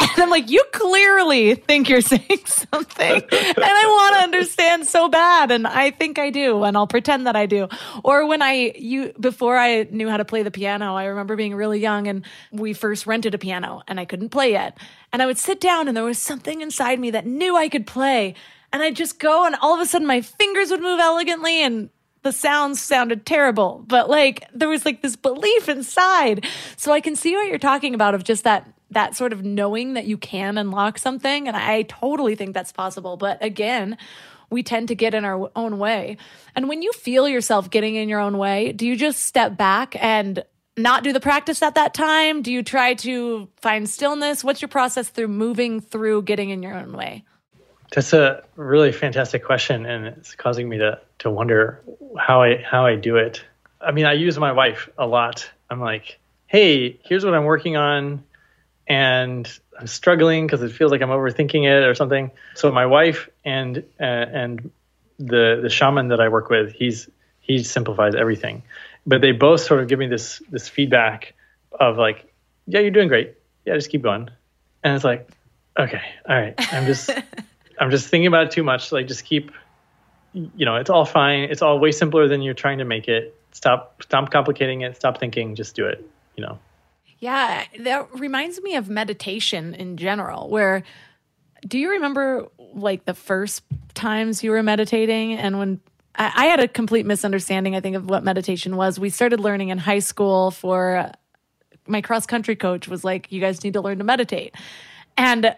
and 0.00 0.22
I'm 0.22 0.30
like, 0.30 0.50
you 0.50 0.62
clearly 0.72 1.54
think 1.54 1.88
you're 1.88 2.00
saying 2.00 2.46
something, 2.46 3.12
and 3.12 3.58
I 3.58 3.84
want 3.86 4.16
to 4.16 4.22
understand 4.22 4.86
so 4.86 5.08
bad, 5.08 5.50
and 5.50 5.66
I 5.66 5.90
think 5.90 6.18
I 6.18 6.30
do, 6.30 6.62
and 6.64 6.76
I'll 6.76 6.86
pretend 6.86 7.26
that 7.26 7.36
I 7.36 7.46
do. 7.46 7.68
Or 8.04 8.26
when 8.26 8.42
I 8.42 8.72
you 8.76 9.12
before 9.18 9.56
I 9.56 9.84
knew 9.90 10.08
how 10.08 10.18
to 10.18 10.24
play 10.24 10.42
the 10.42 10.50
piano, 10.50 10.94
I 10.94 11.06
remember 11.06 11.34
being 11.36 11.54
really 11.54 11.80
young, 11.80 12.06
and 12.08 12.24
we 12.52 12.72
first 12.72 13.06
rented 13.06 13.34
a 13.34 13.38
piano, 13.38 13.82
and 13.88 13.98
I 13.98 14.04
couldn't 14.04 14.28
play 14.28 14.52
yet, 14.52 14.78
and 15.12 15.22
I 15.22 15.26
would 15.26 15.38
sit 15.38 15.60
down, 15.60 15.88
and 15.88 15.96
there 15.96 16.04
was 16.04 16.18
something 16.18 16.60
inside 16.60 17.00
me 17.00 17.10
that 17.10 17.26
knew 17.26 17.56
I 17.56 17.68
could 17.68 17.86
play, 17.86 18.34
and 18.72 18.82
I'd 18.82 18.96
just 18.96 19.18
go, 19.18 19.44
and 19.44 19.54
all 19.60 19.74
of 19.74 19.80
a 19.80 19.86
sudden 19.86 20.06
my 20.06 20.20
fingers 20.20 20.70
would 20.70 20.80
move 20.80 21.00
elegantly, 21.00 21.62
and 21.62 21.90
the 22.22 22.32
sounds 22.32 22.80
sounded 22.80 23.26
terrible, 23.26 23.84
but 23.86 24.08
like 24.08 24.44
there 24.54 24.68
was 24.68 24.84
like 24.84 25.02
this 25.02 25.16
belief 25.16 25.68
inside. 25.68 26.46
So 26.76 26.92
I 26.92 27.00
can 27.00 27.16
see 27.16 27.34
what 27.34 27.48
you're 27.48 27.58
talking 27.58 27.94
about 27.94 28.14
of 28.14 28.24
just 28.24 28.44
that 28.44 28.72
that 28.90 29.16
sort 29.16 29.32
of 29.32 29.42
knowing 29.42 29.94
that 29.94 30.04
you 30.04 30.18
can 30.18 30.58
unlock 30.58 30.98
something 30.98 31.48
and 31.48 31.56
I 31.56 31.82
totally 31.82 32.34
think 32.34 32.52
that's 32.52 32.72
possible. 32.72 33.16
But 33.16 33.42
again, 33.42 33.96
we 34.50 34.62
tend 34.62 34.88
to 34.88 34.94
get 34.94 35.14
in 35.14 35.24
our 35.24 35.50
own 35.56 35.78
way. 35.78 36.18
And 36.54 36.68
when 36.68 36.82
you 36.82 36.92
feel 36.92 37.26
yourself 37.26 37.70
getting 37.70 37.94
in 37.94 38.10
your 38.10 38.20
own 38.20 38.36
way, 38.36 38.72
do 38.72 38.86
you 38.86 38.96
just 38.96 39.20
step 39.20 39.56
back 39.56 39.96
and 39.98 40.44
not 40.76 41.04
do 41.04 41.12
the 41.12 41.20
practice 41.20 41.62
at 41.62 41.74
that 41.74 41.94
time? 41.94 42.42
Do 42.42 42.52
you 42.52 42.62
try 42.62 42.94
to 42.94 43.48
find 43.56 43.88
stillness? 43.88 44.44
What's 44.44 44.60
your 44.60 44.68
process 44.68 45.08
through 45.08 45.28
moving 45.28 45.80
through 45.80 46.22
getting 46.22 46.50
in 46.50 46.62
your 46.62 46.74
own 46.74 46.92
way? 46.92 47.24
That's 47.94 48.14
a 48.14 48.42
really 48.56 48.90
fantastic 48.90 49.44
question, 49.44 49.84
and 49.84 50.06
it's 50.06 50.34
causing 50.34 50.68
me 50.68 50.78
to 50.78 50.98
to 51.20 51.30
wonder 51.30 51.82
how 52.18 52.42
I 52.42 52.56
how 52.62 52.86
I 52.86 52.96
do 52.96 53.16
it. 53.16 53.44
I 53.80 53.92
mean, 53.92 54.06
I 54.06 54.14
use 54.14 54.38
my 54.38 54.52
wife 54.52 54.88
a 54.96 55.06
lot. 55.06 55.50
I'm 55.68 55.80
like, 55.80 56.18
hey, 56.46 56.98
here's 57.04 57.24
what 57.24 57.34
I'm 57.34 57.44
working 57.44 57.76
on, 57.76 58.24
and 58.86 59.46
I'm 59.78 59.86
struggling 59.86 60.46
because 60.46 60.62
it 60.62 60.72
feels 60.72 60.90
like 60.90 61.02
I'm 61.02 61.10
overthinking 61.10 61.64
it 61.64 61.86
or 61.86 61.94
something. 61.94 62.30
So 62.54 62.72
my 62.72 62.86
wife 62.86 63.28
and 63.44 63.78
uh, 64.00 64.04
and 64.04 64.70
the 65.18 65.60
the 65.62 65.68
shaman 65.68 66.08
that 66.08 66.20
I 66.20 66.28
work 66.28 66.48
with, 66.48 66.72
he's 66.72 67.10
he 67.40 67.62
simplifies 67.62 68.14
everything, 68.14 68.62
but 69.06 69.20
they 69.20 69.32
both 69.32 69.60
sort 69.60 69.80
of 69.80 69.88
give 69.88 69.98
me 69.98 70.06
this 70.06 70.42
this 70.50 70.66
feedback 70.66 71.34
of 71.78 71.98
like, 71.98 72.32
yeah, 72.66 72.80
you're 72.80 72.90
doing 72.90 73.08
great. 73.08 73.34
Yeah, 73.66 73.74
just 73.74 73.90
keep 73.90 74.00
going. 74.00 74.30
And 74.82 74.94
it's 74.94 75.04
like, 75.04 75.28
okay, 75.78 76.02
all 76.26 76.36
right, 76.36 76.54
I'm 76.72 76.86
just. 76.86 77.10
I'm 77.78 77.90
just 77.90 78.08
thinking 78.08 78.26
about 78.26 78.44
it 78.44 78.50
too 78.50 78.62
much. 78.62 78.92
Like, 78.92 79.08
just 79.08 79.24
keep, 79.24 79.50
you 80.32 80.64
know, 80.64 80.76
it's 80.76 80.90
all 80.90 81.04
fine. 81.04 81.44
It's 81.44 81.62
all 81.62 81.78
way 81.78 81.92
simpler 81.92 82.28
than 82.28 82.42
you're 82.42 82.54
trying 82.54 82.78
to 82.78 82.84
make 82.84 83.08
it. 83.08 83.38
Stop, 83.52 84.02
stop 84.02 84.30
complicating 84.30 84.80
it. 84.82 84.96
Stop 84.96 85.18
thinking. 85.18 85.54
Just 85.54 85.76
do 85.76 85.86
it. 85.86 86.08
You 86.36 86.44
know. 86.44 86.58
Yeah, 87.18 87.64
that 87.80 88.12
reminds 88.18 88.60
me 88.62 88.74
of 88.74 88.88
meditation 88.88 89.74
in 89.74 89.96
general. 89.96 90.48
Where, 90.48 90.82
do 91.66 91.78
you 91.78 91.90
remember 91.90 92.48
like 92.58 93.04
the 93.04 93.14
first 93.14 93.62
times 93.94 94.42
you 94.42 94.50
were 94.50 94.62
meditating 94.62 95.34
and 95.34 95.58
when 95.58 95.80
I, 96.14 96.46
had 96.46 96.60
a 96.60 96.68
complete 96.68 97.06
misunderstanding, 97.06 97.74
I 97.74 97.80
think, 97.80 97.96
of 97.96 98.06
what 98.06 98.22
meditation 98.22 98.76
was. 98.76 98.98
We 98.98 99.08
started 99.08 99.40
learning 99.40 99.70
in 99.70 99.78
high 99.78 100.00
school 100.00 100.50
for 100.50 101.10
my 101.86 102.00
cross 102.00 102.26
country 102.26 102.54
coach 102.54 102.86
was 102.86 103.02
like, 103.02 103.32
you 103.32 103.40
guys 103.40 103.64
need 103.64 103.72
to 103.72 103.80
learn 103.80 103.98
to 103.98 104.04
meditate. 104.04 104.54
And 105.16 105.56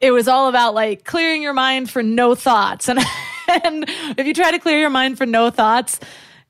it 0.00 0.10
was 0.10 0.28
all 0.28 0.48
about 0.48 0.74
like 0.74 1.04
clearing 1.04 1.42
your 1.42 1.54
mind 1.54 1.90
for 1.90 2.02
no 2.02 2.34
thoughts. 2.34 2.88
And, 3.48 3.88
and 3.88 4.18
if 4.18 4.26
you 4.26 4.34
try 4.34 4.50
to 4.50 4.58
clear 4.58 4.80
your 4.80 4.90
mind 4.90 5.18
for 5.18 5.24
no 5.24 5.50
thoughts, 5.50 6.00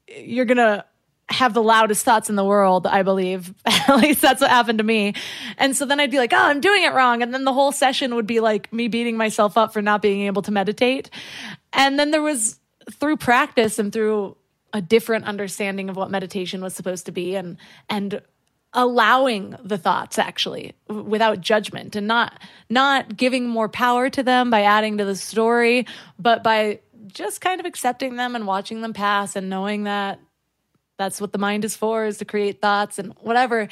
you're 0.09 0.47
going 0.47 0.57
to 0.57 0.83
have 1.29 1.55
the 1.55 1.63
loudest 1.63 2.05
thoughts 2.05 2.31
in 2.31 2.37
the 2.37 2.45
world, 2.45 2.87
I 2.87 3.03
believe. 3.03 3.53
At 3.67 3.97
least 3.99 4.23
that's 4.23 4.41
what 4.41 4.51
happened 4.51 4.79
to 4.79 4.85
me. 4.85 5.15
And 5.59 5.77
so 5.77 5.85
then 5.85 6.01
I'd 6.01 6.11
be 6.11 6.19
like, 6.19 6.33
oh, 6.33 6.39
I'm 6.39 6.61
doing 6.61 6.85
it 6.85 6.95
wrong. 6.95 7.23
And 7.23 7.35
then 7.35 7.45
the 7.45 7.53
whole 7.53 7.73
session 7.73 8.15
would 8.15 8.27
be 8.27 8.41
like 8.41 8.73
me 8.73 8.89
beating 8.89 9.17
myself 9.17 9.59
up 9.59 9.73
for 9.73 9.83
not 9.83 10.03
being 10.03 10.23
able 10.23 10.43
to 10.43 10.51
meditate. 10.51 11.11
And 11.73 11.99
then 11.99 12.13
there 12.13 12.23
was 12.23 12.59
through 12.93 13.17
practice 13.17 13.79
and 13.79 13.93
through 13.93 14.37
a 14.73 14.81
different 14.81 15.25
understanding 15.25 15.89
of 15.91 15.97
what 15.97 16.11
meditation 16.11 16.61
was 16.61 16.75
supposed 16.75 17.07
to 17.07 17.13
be 17.13 17.35
and 17.35 17.57
and 17.89 18.21
allowing 18.77 19.57
the 19.65 19.79
thoughts 19.79 20.19
actually 20.19 20.75
without 20.89 21.41
judgment 21.41 21.97
and 21.97 22.07
not 22.07 22.39
not 22.69 23.17
giving 23.17 23.49
more 23.49 23.71
power 23.71 24.11
to 24.11 24.23
them 24.23 24.51
by 24.51 24.63
adding 24.63 24.99
to 24.99 25.05
the 25.05 25.17
story 25.17 25.87
but 26.19 26.45
by 26.45 26.79
just 27.07 27.41
kind 27.41 27.59
of 27.59 27.65
accepting 27.65 28.17
them 28.17 28.37
and 28.37 28.47
watching 28.47 28.83
them 28.83 28.93
pass 28.93 29.35
and 29.35 29.49
knowing 29.49 29.85
that 29.85 30.21
that's 30.99 31.21
what 31.21 31.33
the 31.33 31.39
mind 31.39 31.65
is 31.65 31.75
for 31.75 32.05
is 32.05 32.19
to 32.19 32.27
create 32.27 32.61
thoughts 32.61 32.99
and 32.99 33.15
whatever 33.21 33.67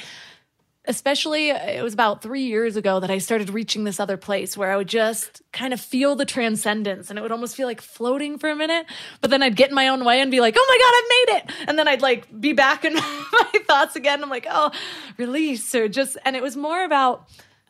especially 0.87 1.49
it 1.49 1.83
was 1.83 1.95
about 1.95 2.21
three 2.21 2.43
years 2.43 2.77
ago 2.77 3.01
that 3.01 3.11
I 3.11 3.19
started 3.19 3.49
reaching 3.51 3.85
this 3.85 3.99
other 3.99 4.19
place 4.19 4.57
where 4.57 4.71
I 4.71 4.77
would 4.77 4.89
just 4.89 5.41
kind 5.51 5.73
of 5.73 5.81
feel 5.81 6.15
the 6.15 6.27
transcendence 6.27 7.09
and 7.09 7.19
it 7.19 7.23
would 7.23 7.33
almost 7.33 7.57
feel 7.57 7.67
like 7.67 7.81
floating 7.81 8.39
for 8.39 8.51
a 8.51 8.57
minute. 8.57 8.85
But 9.23 9.31
then 9.31 9.43
I'd 9.43 9.57
get 9.57 9.71
in 9.71 9.75
my 9.75 9.89
own 9.89 10.05
way 10.05 10.21
and 10.21 10.31
be 10.31 10.41
like, 10.41 10.55
oh 10.59 10.67
my 10.69 10.79
God, 10.79 10.95
I've 10.97 11.09
made 11.09 11.39
it. 11.39 11.69
And 11.69 11.79
then 11.79 11.89
I'd 11.89 12.03
like 12.03 12.39
be 12.39 12.53
back 12.53 12.85
in 12.85 12.95
my 12.95 13.53
thoughts 13.67 13.97
again. 13.97 14.23
I'm 14.23 14.29
like, 14.29 14.47
oh, 14.51 14.73
release 15.17 15.75
or 15.75 15.89
just, 15.89 16.19
and 16.25 16.37
it 16.37 16.43
was 16.43 16.57
more 16.57 16.85
about, 16.85 17.29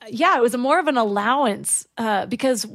yeah, 0.08 0.36
it 0.36 0.42
was 0.42 0.56
more 0.56 0.80
of 0.80 0.88
an 0.88 0.96
allowance 0.96 1.86
uh, 1.96 2.26
because 2.26 2.66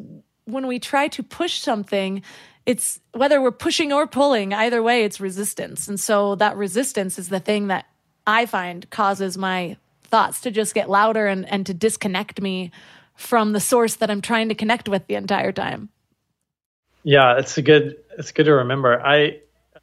when 0.46 0.68
we 0.68 0.80
try 0.80 1.10
to 1.10 1.22
push 1.22 1.60
something, 1.60 2.22
it's 2.66 3.02
whether 3.14 3.42
we're 3.42 3.52
pushing 3.52 3.92
or 3.92 4.08
pulling, 4.08 4.54
either 4.54 4.82
way, 4.82 5.04
it's 5.04 5.20
resistance. 5.20 5.88
And 5.90 6.00
so 6.00 6.36
that 6.36 6.56
resistance 6.56 7.20
is 7.20 7.28
the 7.28 7.40
thing 7.40 7.68
that 7.68 7.88
I 8.26 8.46
find 8.46 8.90
causes 8.90 9.38
my 9.38 9.78
thoughts 10.10 10.42
to 10.42 10.52
just 10.52 10.74
get 10.74 10.90
louder 10.90 11.28
and, 11.28 11.48
and 11.48 11.66
to 11.66 11.74
disconnect 11.74 12.42
me 12.42 12.72
from 13.16 13.52
the 13.52 13.60
source 13.60 13.96
that 13.96 14.10
I'm 14.10 14.22
trying 14.22 14.50
to 14.50 14.56
connect 14.56 14.88
with 14.88 15.08
the 15.08 15.16
entire 15.16 15.52
time. 15.52 15.90
Yeah, 17.04 17.38
it's 17.38 17.58
a 17.58 17.62
good 17.62 17.98
it's 18.18 18.32
good 18.32 18.46
to 18.46 18.54
remember. 18.54 19.02
I 19.02 19.40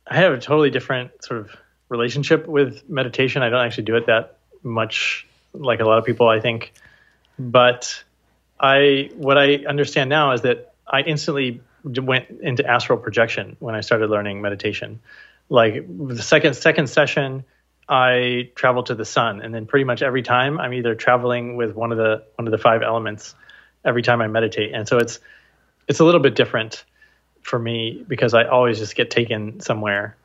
I 0.06 0.16
have 0.16 0.32
a 0.32 0.38
totally 0.38 0.70
different 0.70 1.24
sort 1.24 1.40
of 1.40 1.50
relationship 1.88 2.46
with 2.46 2.88
meditation. 2.88 3.42
I 3.42 3.48
don't 3.48 3.64
actually 3.64 3.84
do 3.84 3.96
it 3.96 4.06
that 4.06 4.38
much 4.62 5.26
like 5.52 5.80
a 5.80 5.84
lot 5.84 5.98
of 5.98 6.04
people 6.04 6.28
I 6.28 6.40
think. 6.40 6.72
But 7.38 8.02
I 8.58 9.10
what 9.14 9.38
I 9.38 9.64
understand 9.68 10.10
now 10.10 10.32
is 10.32 10.42
that 10.42 10.74
I 10.86 11.00
instantly 11.02 11.60
went 11.84 12.28
into 12.40 12.66
astral 12.66 12.98
projection 12.98 13.56
when 13.60 13.74
I 13.74 13.80
started 13.80 14.10
learning 14.10 14.40
meditation. 14.40 15.00
Like 15.48 15.84
the 15.86 16.22
second 16.22 16.54
second 16.54 16.88
session, 16.88 17.44
I 17.88 18.50
travel 18.54 18.82
to 18.84 18.94
the 18.94 19.04
sun, 19.04 19.40
and 19.42 19.54
then 19.54 19.66
pretty 19.66 19.84
much 19.84 20.02
every 20.02 20.22
time 20.22 20.58
I'm 20.58 20.72
either 20.72 20.94
traveling 20.94 21.56
with 21.56 21.74
one 21.74 21.92
of 21.92 21.98
the 21.98 22.24
one 22.34 22.46
of 22.46 22.52
the 22.52 22.58
five 22.58 22.82
elements 22.82 23.34
every 23.84 24.02
time 24.02 24.20
I 24.20 24.26
meditate, 24.26 24.74
and 24.74 24.88
so 24.88 24.98
it's 24.98 25.20
it's 25.88 26.00
a 26.00 26.04
little 26.04 26.20
bit 26.20 26.34
different 26.34 26.84
for 27.42 27.58
me 27.58 28.04
because 28.08 28.34
I 28.34 28.44
always 28.44 28.78
just 28.78 28.96
get 28.96 29.10
taken 29.10 29.60
somewhere 29.60 30.16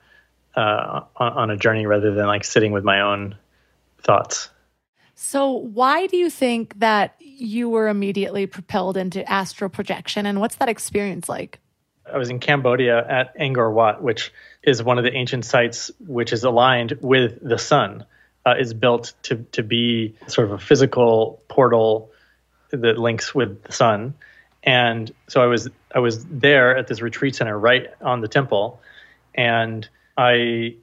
uh, 0.56 1.02
on, 1.16 1.34
on 1.34 1.50
a 1.52 1.58
journey 1.58 1.86
rather 1.86 2.14
than 2.14 2.26
like 2.26 2.44
sitting 2.44 2.72
with 2.72 2.84
my 2.84 3.02
own 3.02 3.36
thoughts. 4.00 4.50
So, 5.14 5.52
why 5.52 6.08
do 6.08 6.18
you 6.18 6.32
think 6.32 6.80
that 6.80 7.16
you 7.20 7.70
were 7.70 7.90
immediately 7.90 8.48
propelled 8.48 8.98
into 8.98 9.30
astral 9.32 9.70
projection, 9.70 10.26
and 10.26 10.40
what's 10.42 10.56
that 10.56 10.68
experience 10.68 11.30
like? 11.30 11.60
I 12.12 12.18
was 12.18 12.30
in 12.32 12.40
Cambodia 12.40 13.06
at 13.08 13.38
Angkor 13.38 13.72
Wat, 13.72 14.02
which 14.02 14.34
is 14.64 14.84
one 14.84 14.98
of 14.98 15.04
the 15.04 15.14
ancient 15.14 15.46
sites 15.46 15.92
which 16.00 16.34
is 16.34 16.44
aligned 16.44 16.98
with 17.02 17.40
the 17.42 17.58
sun. 17.58 18.06
Uh, 18.44 18.56
is 18.60 18.74
built 18.74 19.14
to 19.22 19.46
to 19.52 19.62
be 19.62 20.16
sort 20.26 20.48
of 20.48 20.54
a 20.54 20.58
physical 20.58 21.44
portal 21.48 22.10
that 22.72 22.98
links 22.98 23.36
with 23.36 23.62
the 23.64 23.72
sun. 23.72 24.16
And 24.64 25.12
so 25.28 25.44
I 25.44 25.46
was 25.46 25.70
I 25.94 26.00
was 26.00 26.26
there 26.26 26.76
at 26.76 26.88
this 26.88 27.02
retreat 27.02 27.36
center 27.36 27.58
right 27.58 27.88
on 28.02 28.22
the 28.22 28.28
temple, 28.28 28.82
and 29.36 29.88
I 30.18 30.78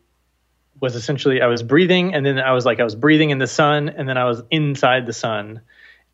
was 0.80 0.94
essentially 0.94 1.42
I 1.42 1.48
was 1.48 1.64
breathing, 1.64 2.14
and 2.14 2.24
then 2.24 2.38
I 2.38 2.52
was 2.52 2.64
like 2.64 2.78
I 2.78 2.84
was 2.84 2.94
breathing 2.94 3.30
in 3.30 3.38
the 3.38 3.48
sun, 3.48 3.88
and 3.88 4.08
then 4.08 4.16
I 4.16 4.24
was 4.24 4.40
inside 4.52 5.06
the 5.06 5.12
sun, 5.12 5.62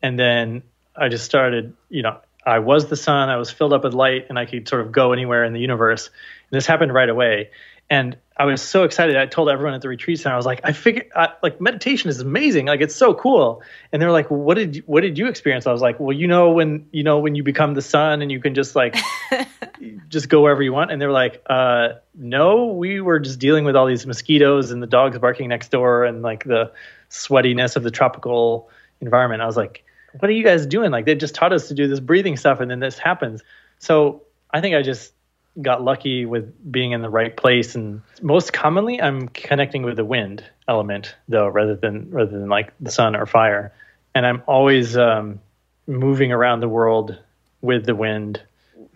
and 0.01 0.17
then 0.17 0.63
I 0.95 1.09
just 1.09 1.25
started, 1.25 1.75
you 1.89 2.01
know, 2.01 2.19
I 2.45 2.59
was 2.59 2.87
the 2.87 2.95
sun, 2.95 3.29
I 3.29 3.37
was 3.37 3.49
filled 3.49 3.73
up 3.73 3.83
with 3.83 3.93
light, 3.93 4.27
and 4.29 4.37
I 4.37 4.45
could 4.45 4.67
sort 4.67 4.81
of 4.81 4.91
go 4.91 5.13
anywhere 5.13 5.43
in 5.43 5.53
the 5.53 5.59
universe. 5.59 6.07
And 6.07 6.57
this 6.57 6.65
happened 6.65 6.93
right 6.93 7.09
away. 7.09 7.49
And 7.89 8.17
I 8.37 8.45
was 8.45 8.61
so 8.61 8.83
excited. 8.83 9.15
I 9.15 9.27
told 9.27 9.47
everyone 9.47 9.75
at 9.75 9.81
the 9.81 9.87
retreat 9.87 10.19
center, 10.19 10.33
I 10.33 10.37
was 10.37 10.45
like, 10.45 10.61
I 10.63 10.73
figured, 10.73 11.09
I, 11.15 11.29
like, 11.43 11.61
meditation 11.61 12.09
is 12.09 12.19
amazing. 12.19 12.65
Like, 12.65 12.81
it's 12.81 12.95
so 12.95 13.13
cool. 13.13 13.61
And 13.91 14.01
they 14.01 14.05
were 14.05 14.11
like, 14.11 14.29
what 14.29 14.55
did 14.55 14.77
you, 14.77 14.83
what 14.85 15.01
did 15.01 15.17
you 15.17 15.27
experience? 15.27 15.67
I 15.67 15.71
was 15.71 15.81
like, 15.81 15.99
well, 15.99 16.11
you 16.11 16.27
know, 16.27 16.51
when 16.51 16.87
you 16.91 17.03
know 17.03 17.19
when 17.19 17.35
you 17.35 17.43
become 17.43 17.75
the 17.75 17.81
sun 17.81 18.21
and 18.21 18.31
you 18.31 18.41
can 18.41 18.55
just 18.55 18.75
like, 18.75 18.95
just 20.09 20.29
go 20.29 20.41
wherever 20.41 20.63
you 20.63 20.73
want. 20.73 20.91
And 20.91 21.01
they 21.01 21.05
were 21.05 21.11
like, 21.11 21.43
uh, 21.47 21.89
no, 22.15 22.67
we 22.67 22.99
were 23.01 23.19
just 23.19 23.39
dealing 23.39 23.65
with 23.65 23.75
all 23.75 23.85
these 23.85 24.05
mosquitoes 24.05 24.71
and 24.71 24.81
the 24.81 24.87
dogs 24.87 25.17
barking 25.19 25.47
next 25.47 25.69
door 25.69 26.03
and 26.03 26.21
like 26.21 26.43
the 26.43 26.71
sweatiness 27.09 27.75
of 27.75 27.83
the 27.83 27.91
tropical 27.91 28.69
environment. 28.99 29.43
I 29.43 29.45
was 29.45 29.57
like, 29.57 29.85
what 30.19 30.29
are 30.29 30.33
you 30.33 30.43
guys 30.43 30.65
doing? 30.65 30.91
Like, 30.91 31.05
they 31.05 31.15
just 31.15 31.35
taught 31.35 31.53
us 31.53 31.67
to 31.69 31.73
do 31.73 31.87
this 31.87 31.99
breathing 31.99 32.37
stuff, 32.37 32.59
and 32.59 32.69
then 32.69 32.79
this 32.79 32.97
happens. 32.97 33.41
So 33.79 34.23
I 34.51 34.61
think 34.61 34.75
I 34.75 34.81
just 34.81 35.13
got 35.61 35.83
lucky 35.83 36.25
with 36.25 36.53
being 36.69 36.91
in 36.91 37.01
the 37.01 37.09
right 37.09 37.35
place 37.35 37.75
and 37.75 38.01
most 38.21 38.51
commonly 38.51 39.01
i'm 39.01 39.29
connecting 39.29 39.83
with 39.83 39.95
the 39.95 40.03
wind 40.03 40.43
element 40.67 41.15
though 41.29 41.47
rather 41.47 41.75
than 41.75 42.09
rather 42.11 42.31
than 42.31 42.49
like 42.49 42.73
the 42.81 42.91
sun 42.91 43.15
or 43.15 43.25
fire 43.25 43.73
and 44.13 44.25
i'm 44.25 44.43
always 44.47 44.97
um, 44.97 45.39
moving 45.87 46.31
around 46.31 46.59
the 46.59 46.67
world 46.67 47.17
with 47.61 47.85
the 47.85 47.95
wind 47.95 48.41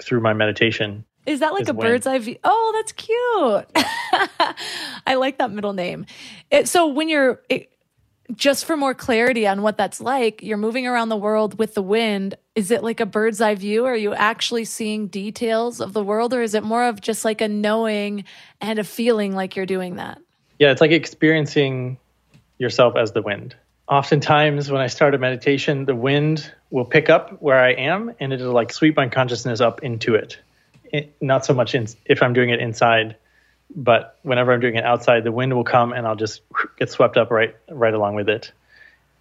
through 0.02 0.20
my 0.20 0.34
meditation 0.34 1.06
is 1.26 1.40
that 1.40 1.54
like 1.54 1.70
a 1.70 1.74
wind. 1.74 1.80
bird's 1.80 2.08
eye 2.08 2.20
view 2.20 2.38
oh 2.44 2.72
that's 2.76 2.92
cute 2.92 3.66
i 5.08 5.16
like 5.16 5.38
that 5.38 5.52
middle 5.52 5.74
name 5.74 6.06
it, 6.52 6.68
so 6.68 6.88
when 6.88 7.08
you're 7.08 7.42
it, 7.48 7.72
just 8.36 8.66
for 8.66 8.78
more 8.78 8.94
clarity 8.94 9.48
on 9.48 9.62
what 9.62 9.78
that's 9.78 10.00
like, 10.00 10.42
you're 10.44 10.58
moving 10.58 10.86
around 10.86 11.10
the 11.10 11.18
world 11.18 11.58
with 11.58 11.74
the 11.74 11.82
wind. 11.82 12.36
Is 12.56 12.72
it 12.72 12.84
like 12.84 13.00
a 13.00 13.06
bird's 13.06 13.42
eye 13.42 13.56
view? 13.56 13.86
Are 13.86 13.96
you 13.96 14.14
actually 14.14 14.66
seeing 14.66 15.08
details 15.08 15.82
of 15.82 15.94
the 15.94 16.04
world, 16.04 16.34
or 16.34 16.42
is 16.42 16.54
it 16.54 16.64
more 16.64 16.86
of 16.86 17.02
just 17.02 17.26
like 17.26 17.42
a 17.42 17.48
knowing 17.48 18.26
and 18.62 18.80
a 18.80 18.84
feeling 18.84 19.34
like 19.36 19.56
you're 19.56 19.66
doing 19.66 19.96
that? 19.96 20.20
Yeah, 20.60 20.72
it's 20.72 20.82
like 20.82 20.92
experiencing 20.92 21.98
yourself 22.58 22.96
as 22.96 23.14
the 23.14 23.22
wind. 23.22 23.56
Oftentimes, 23.88 24.70
when 24.70 24.82
I 24.82 24.88
start 24.88 25.16
a 25.16 25.18
meditation, 25.18 25.86
the 25.86 25.96
wind 25.96 26.52
will 26.70 26.86
pick 26.86 27.10
up 27.10 27.42
where 27.42 27.58
I 27.58 27.72
am 27.72 28.14
and 28.20 28.32
it'll 28.32 28.54
like 28.54 28.72
sweep 28.72 28.96
my 28.96 29.08
consciousness 29.08 29.62
up 29.62 29.82
into 29.82 30.14
it. 30.14 30.38
it 30.92 31.16
not 31.22 31.46
so 31.46 31.54
much 31.54 31.74
in, 31.74 31.88
if 32.06 32.22
I'm 32.22 32.34
doing 32.34 32.50
it 32.50 32.60
inside 32.60 33.16
but 33.76 34.18
whenever 34.24 34.52
I'm 34.52 34.60
doing 34.60 34.76
it 34.76 34.84
outside, 34.84 35.24
the 35.24 35.32
wind 35.32 35.54
will 35.54 35.64
come 35.64 35.94
and 35.94 36.08
I'll 36.08 36.16
just 36.16 36.42
get 36.78 36.90
swept 36.90 37.18
up 37.18 37.32
right 37.32 37.56
right 37.70 37.94
along 37.94 38.16
with 38.16 38.30
it. 38.30 38.52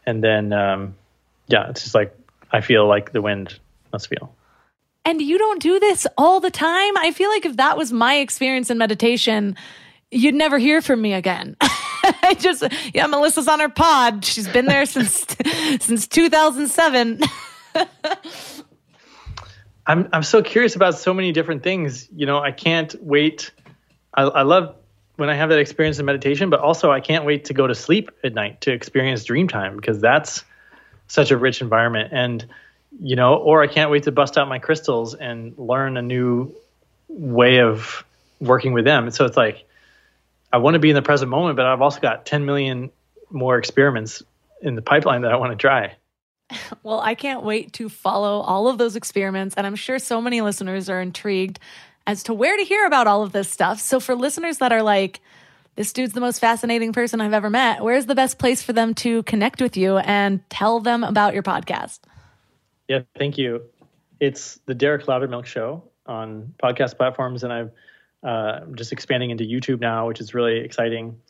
And 0.07 0.25
then 0.25 0.53
um, 0.53 0.97
yeah, 1.49 1.69
it's 1.71 1.83
just 1.83 1.95
like 1.95 2.17
I 2.51 2.61
feel 2.61 2.87
like 2.87 3.13
the 3.13 3.21
wind 3.23 3.59
must 3.93 4.09
feel. 4.09 4.35
And 5.05 5.21
you 5.23 5.39
don't 5.39 5.63
do 5.63 5.81
this 5.81 6.07
all 6.17 6.41
the 6.41 6.51
time. 6.51 6.97
I 6.97 7.13
feel 7.13 7.31
like 7.31 7.47
if 7.47 7.57
that 7.57 7.77
was 7.77 7.93
my 7.93 8.17
experience 8.17 8.71
in 8.71 8.79
meditation, 8.79 9.57
you'd 10.11 10.35
never 10.35 10.59
hear 10.59 10.83
from 10.83 11.01
me 11.01 11.15
again. 11.15 11.57
I 11.61 12.35
just 12.39 12.65
yeah, 12.95 13.07
Melissa's 13.07 13.49
on 13.49 13.61
her 13.61 13.69
pod. 13.69 14.25
She's 14.25 14.49
been 14.49 14.67
there 14.67 14.87
since 14.87 15.27
since 15.81 16.07
2007. 16.09 17.21
I'm 19.87 20.09
I'm 20.13 20.23
so 20.23 20.43
curious 20.43 20.77
about 20.77 20.99
so 20.99 21.13
many 21.15 21.33
different 21.33 21.63
things. 21.63 22.09
You 22.15 22.27
know, 22.27 22.39
I 22.39 22.53
can't 22.53 22.95
wait 23.03 23.51
I, 24.19 24.23
I 24.23 24.43
love 24.43 24.75
when 25.15 25.31
I 25.31 25.35
have 25.35 25.49
that 25.51 25.61
experience 25.61 26.01
in 26.01 26.07
meditation, 26.07 26.51
but 26.51 26.59
also 26.59 26.91
I 26.91 27.01
can't 27.01 27.25
wait 27.25 27.47
to 27.47 27.55
go 27.55 27.69
to 27.69 27.75
sleep 27.75 28.11
at 28.25 28.35
night 28.35 28.63
to 28.63 28.73
experience 28.73 29.23
dream 29.23 29.47
time 29.47 29.77
because 29.77 30.01
that's 30.01 30.45
such 31.07 31.31
a 31.31 31.37
rich 31.37 31.61
environment. 31.61 32.11
And, 32.13 32.45
you 33.01 33.15
know, 33.15 33.35
or 33.37 33.63
I 33.63 33.69
can't 33.69 33.93
wait 33.93 34.05
to 34.05 34.13
bust 34.13 34.37
out 34.37 34.49
my 34.49 34.59
crystals 34.59 35.15
and 35.15 35.57
learn 35.57 35.97
a 35.97 36.03
new 36.03 36.53
way 37.09 37.61
of 37.61 38.05
working 38.41 38.73
with 38.73 38.85
them. 38.85 39.05
And 39.05 39.15
so 39.15 39.25
it's 39.25 39.37
like, 39.37 39.65
I 40.53 40.57
want 40.57 40.75
to 40.75 40.81
be 40.81 40.91
in 40.91 40.97
the 40.97 41.03
present 41.03 41.31
moment, 41.31 41.57
but 41.57 41.67
I've 41.67 41.83
also 41.83 42.01
got 42.01 42.27
10 42.27 42.45
million 42.45 42.91
more 43.31 43.57
experiments 43.57 44.23
in 44.63 44.75
the 44.75 44.83
pipeline 44.83 45.23
that 45.23 45.33
I 45.33 45.37
want 45.37 45.53
to 45.53 45.57
try. 45.57 45.95
Well, 46.83 47.01
I 47.01 47.15
can't 47.15 47.43
wait 47.43 47.75
to 47.75 47.91
follow 47.91 48.41
all 48.41 48.69
of 48.69 48.79
those 48.79 48.97
experiments. 48.97 49.55
And 49.57 49.67
I'm 49.67 49.75
sure 49.75 49.99
so 49.99 50.23
many 50.23 50.41
listeners 50.41 50.89
are 50.89 51.01
intrigued 51.01 51.59
as 52.09 52.23
to 52.23 52.33
where 52.33 52.57
to 52.57 52.65
hear 52.65 52.87
about 52.87 53.07
all 53.07 53.23
of 53.23 53.33
this 53.33 53.51
stuff. 53.51 53.81
So 53.81 54.01
for 54.01 54.15
listeners 54.15 54.59
that 54.59 54.73
are 54.73 54.83
like, 54.83 55.21
this 55.77 55.93
dude's 55.93 56.15
the 56.15 56.23
most 56.23 56.39
fascinating 56.39 56.95
person 56.95 57.21
I've 57.21 57.35
ever 57.35 57.51
met, 57.51 57.85
where's 57.85 58.07
the 58.07 58.15
best 58.15 58.39
place 58.39 58.63
for 58.63 58.73
them 58.73 58.95
to 58.95 59.23
connect 59.25 59.61
with 59.61 59.77
you 59.77 59.99
and 59.99 60.41
tell 60.49 60.81
them 60.81 61.05
about 61.05 61.35
your 61.35 61.43
podcast? 61.43 62.01
Yeah, 62.89 63.01
thank 63.19 63.37
you. 63.37 63.61
It's 64.21 64.59
the 64.65 64.75
Derek 64.75 65.05
Loudermilk 65.05 65.45
Show 65.45 65.85
on 66.07 66.55
podcast 66.61 66.97
platforms, 66.97 67.45
and 67.45 67.53
I'm 67.53 67.71
uh, 68.23 68.61
just 68.75 68.91
expanding 68.91 69.29
into 69.29 69.45
YouTube 69.45 69.81
now, 69.81 70.09
which 70.09 70.23
is 70.23 70.33
really 70.33 70.61
exciting. 70.61 71.21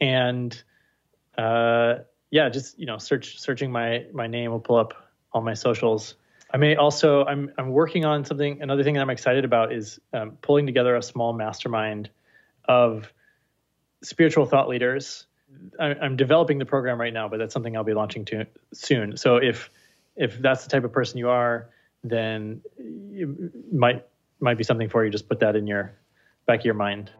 And 0.00 0.60
uh, 1.38 1.98
yeah, 2.32 2.48
just 2.48 2.76
you 2.80 2.86
know, 2.86 2.98
search 2.98 3.38
searching 3.38 3.70
my 3.70 4.06
my 4.12 4.26
name 4.26 4.50
will 4.50 4.58
pull 4.58 4.76
up 4.76 4.92
all 5.32 5.40
my 5.40 5.54
socials. 5.54 6.16
I 6.52 6.56
may 6.56 6.76
also 6.76 7.24
I'm 7.24 7.52
I'm 7.58 7.70
working 7.70 8.04
on 8.04 8.24
something. 8.24 8.60
Another 8.60 8.82
thing 8.82 8.94
that 8.94 9.00
I'm 9.00 9.10
excited 9.10 9.44
about 9.44 9.72
is 9.72 10.00
um, 10.12 10.32
pulling 10.42 10.66
together 10.66 10.96
a 10.96 11.02
small 11.02 11.32
mastermind 11.32 12.10
of 12.64 13.12
spiritual 14.02 14.46
thought 14.46 14.68
leaders. 14.68 15.26
I, 15.78 15.94
I'm 15.94 16.16
developing 16.16 16.58
the 16.58 16.66
program 16.66 17.00
right 17.00 17.12
now, 17.12 17.28
but 17.28 17.38
that's 17.38 17.52
something 17.52 17.76
I'll 17.76 17.84
be 17.84 17.94
launching 17.94 18.24
to 18.26 18.46
soon. 18.72 19.16
So 19.16 19.36
if 19.36 19.70
if 20.16 20.38
that's 20.40 20.64
the 20.64 20.70
type 20.70 20.84
of 20.84 20.92
person 20.92 21.18
you 21.18 21.28
are, 21.28 21.70
then 22.02 22.62
it 22.78 23.28
might 23.72 24.06
might 24.40 24.58
be 24.58 24.64
something 24.64 24.88
for 24.88 25.04
you. 25.04 25.10
Just 25.10 25.28
put 25.28 25.40
that 25.40 25.54
in 25.54 25.66
your 25.66 25.92
back 26.46 26.60
of 26.60 26.64
your 26.64 26.74
mind. 26.74 27.10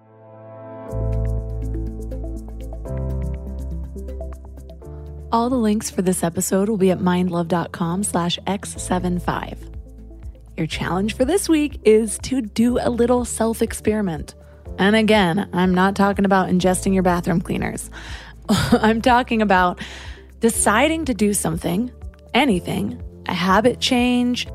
All 5.33 5.49
the 5.49 5.57
links 5.57 5.91
for 5.91 6.03
this 6.03 6.25
episode 6.25 6.69
will 6.69 6.77
be 6.77 6.91
at 6.91 6.99
mindlove.com 6.99 8.03
slash 8.03 8.37
x75. 8.49 9.59
Your 10.57 10.67
challenge 10.67 11.15
for 11.15 11.25
this 11.25 11.49
week 11.49 11.81
is 11.85 12.19
to 12.25 12.43
do 12.43 12.79
a 12.81 12.91
little 12.91 13.25
self 13.25 13.63
experiment. 13.63 14.35
And 14.77 14.97
again, 14.97 15.49
I'm 15.53 15.73
not 15.73 15.95
talking 15.95 16.25
about 16.25 16.49
ingesting 16.49 16.95
your 16.95 17.05
bathroom 17.05 17.41
cleaners. 17.41 17.91
I'm 18.49 19.01
talking 19.01 19.41
about 19.41 19.81
deciding 20.41 21.05
to 21.05 21.15
do 21.15 21.33
something, 21.33 21.93
anything, 22.35 23.01
a 23.27 23.35
habit 23.35 23.79
change, 23.79 24.49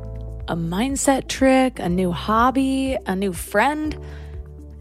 a 0.49 0.57
mindset 0.57 1.29
trick, 1.29 1.79
a 1.79 1.87
new 1.87 2.11
hobby, 2.11 2.97
a 3.05 3.15
new 3.15 3.31
friend, 3.31 3.97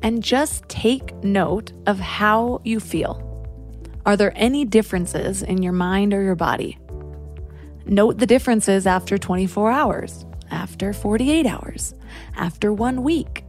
and 0.03 0.25
just 0.25 0.69
take 0.69 1.15
note 1.23 1.73
of 1.87 2.01
how 2.01 2.61
you 2.65 2.81
feel. 2.81 3.34
Are 4.07 4.17
there 4.17 4.33
any 4.37 4.67
differences 4.67 5.43
in 5.43 5.63
your 5.63 5.73
mind 5.73 6.13
or 6.13 6.23
your 6.23 6.35
body? 6.35 6.79
Note 7.87 8.19
the 8.19 8.27
differences 8.27 8.87
after 8.87 9.17
24 9.17 9.71
hours, 9.71 10.27
after 10.51 10.93
48 10.93 11.47
hours, 11.47 11.95
after 12.37 12.71
one 12.73 13.03
week. 13.03 13.45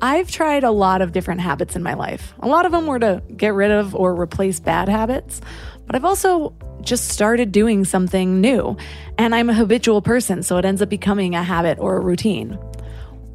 I've 0.00 0.28
tried 0.28 0.64
a 0.64 0.72
lot 0.72 1.02
of 1.02 1.12
different 1.12 1.40
habits 1.40 1.76
in 1.76 1.84
my 1.84 1.94
life. 1.94 2.34
A 2.40 2.48
lot 2.48 2.66
of 2.66 2.72
them 2.72 2.88
were 2.88 2.98
to 2.98 3.22
get 3.36 3.54
rid 3.54 3.70
of 3.70 3.94
or 3.94 4.20
replace 4.20 4.58
bad 4.58 4.88
habits, 4.88 5.40
but 5.86 5.94
I've 5.94 6.04
also 6.04 6.52
just 6.80 7.10
started 7.10 7.52
doing 7.52 7.84
something 7.84 8.40
new. 8.40 8.76
And 9.18 9.36
I'm 9.36 9.48
a 9.48 9.54
habitual 9.54 10.02
person, 10.02 10.42
so 10.42 10.58
it 10.58 10.64
ends 10.64 10.82
up 10.82 10.88
becoming 10.88 11.36
a 11.36 11.44
habit 11.44 11.78
or 11.78 11.96
a 11.96 12.00
routine. 12.00 12.58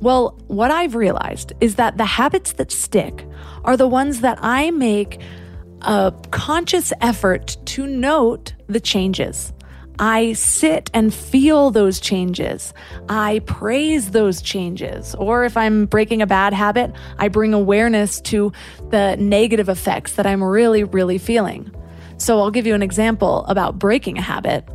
Well, 0.02 0.38
what 0.48 0.70
I've 0.70 0.96
realized 0.96 1.54
is 1.62 1.76
that 1.76 1.98
the 1.98 2.06
habits 2.06 2.54
that 2.54 2.74
stick 2.74 3.26
are 3.64 3.78
the 3.78 3.88
ones 3.88 4.20
that 4.20 4.38
I 4.42 4.72
make 4.72 5.22
a 5.82 6.14
conscious 6.32 6.92
effort 7.02 7.58
to 7.66 7.88
note 7.88 8.54
the 8.68 8.80
changes. 8.80 9.54
I 10.00 10.34
sit 10.34 10.92
and 10.94 11.12
feel 11.12 11.72
those 11.72 12.00
changes. 12.00 12.74
I 13.10 13.40
praise 13.46 14.12
those 14.12 14.42
changes. 14.42 15.16
Or 15.16 15.44
if 15.44 15.58
I'm 15.58 15.88
breaking 15.88 16.22
a 16.22 16.28
bad 16.28 16.54
habit, 16.54 16.92
I 17.18 17.30
bring 17.30 17.54
awareness 17.54 18.22
to 18.22 18.52
the 18.92 19.16
negative 19.18 19.70
effects 19.70 20.14
that 20.14 20.28
I'm 20.28 20.44
really, 20.44 20.84
really 20.84 21.18
feeling. 21.18 21.72
So 22.18 22.40
I'll 22.40 22.52
give 22.52 22.68
you 22.68 22.76
an 22.76 22.84
example 22.84 23.46
about 23.46 23.80
breaking 23.80 24.18
a 24.20 24.22
habit. 24.22 24.68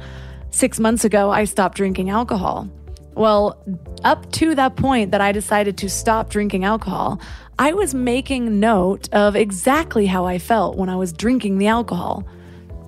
Six 0.51 0.81
months 0.81 1.05
ago, 1.05 1.31
I 1.31 1.45
stopped 1.45 1.77
drinking 1.77 2.11
alcohol. 2.11 2.69
Well, 3.15 3.63
up 4.05 4.31
to 4.33 4.55
that 4.55 4.77
point 4.77 5.11
that 5.11 5.21
I 5.21 5.33
decided 5.33 5.77
to 5.79 5.91
stop 5.91 6.31
drinking 6.31 6.65
alcohol, 6.65 7.21
I 7.59 7.75
was 7.75 7.95
making 7.95 8.61
note 8.61 9.13
of 9.13 9.37
exactly 9.37 10.07
how 10.07 10.25
I 10.25 10.39
felt 10.39 10.77
when 10.77 10.89
I 10.89 10.97
was 10.97 11.13
drinking 11.13 11.59
the 11.59 11.67
alcohol. 11.67 12.27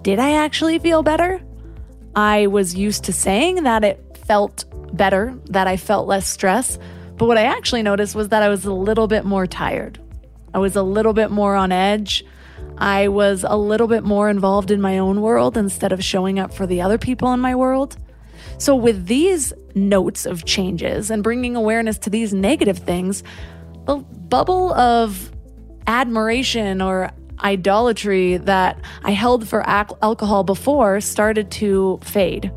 Did 0.02 0.18
I 0.18 0.32
actually 0.32 0.78
feel 0.78 1.02
better? 1.02 1.40
I 2.16 2.46
was 2.46 2.74
used 2.74 3.04
to 3.04 3.12
saying 3.12 3.64
that 3.64 3.84
it 3.84 4.18
felt 4.26 4.64
better, 4.96 5.38
that 5.46 5.66
I 5.66 5.76
felt 5.76 6.06
less 6.06 6.26
stress. 6.26 6.78
But 7.16 7.26
what 7.26 7.38
I 7.38 7.44
actually 7.44 7.82
noticed 7.82 8.14
was 8.14 8.28
that 8.30 8.42
I 8.42 8.48
was 8.48 8.64
a 8.64 8.72
little 8.72 9.06
bit 9.06 9.24
more 9.24 9.46
tired. 9.46 10.00
I 10.52 10.58
was 10.58 10.76
a 10.76 10.82
little 10.82 11.12
bit 11.12 11.30
more 11.30 11.54
on 11.56 11.70
edge. 11.70 12.24
I 12.78 13.08
was 13.08 13.44
a 13.46 13.56
little 13.56 13.86
bit 13.86 14.02
more 14.02 14.30
involved 14.30 14.70
in 14.70 14.80
my 14.80 14.98
own 14.98 15.20
world 15.20 15.56
instead 15.56 15.92
of 15.92 16.02
showing 16.02 16.38
up 16.38 16.52
for 16.52 16.66
the 16.66 16.80
other 16.80 16.98
people 16.98 17.32
in 17.32 17.40
my 17.40 17.54
world. 17.54 17.96
So, 18.58 18.74
with 18.76 19.06
these 19.06 19.52
notes 19.74 20.26
of 20.26 20.44
changes 20.44 21.10
and 21.10 21.22
bringing 21.22 21.56
awareness 21.56 21.98
to 21.98 22.10
these 22.10 22.32
negative 22.32 22.78
things, 22.78 23.22
the 23.87 23.97
bubble 23.97 24.72
of 24.74 25.30
admiration 25.87 26.80
or 26.80 27.11
idolatry 27.43 28.39
that 28.39 28.78
I 29.03 29.11
held 29.11 29.49
for 29.49 29.68
al- 29.68 29.99
alcohol 30.03 30.45
before 30.45 31.01
started 31.01 31.51
to 31.53 32.01
fade. 32.03 32.51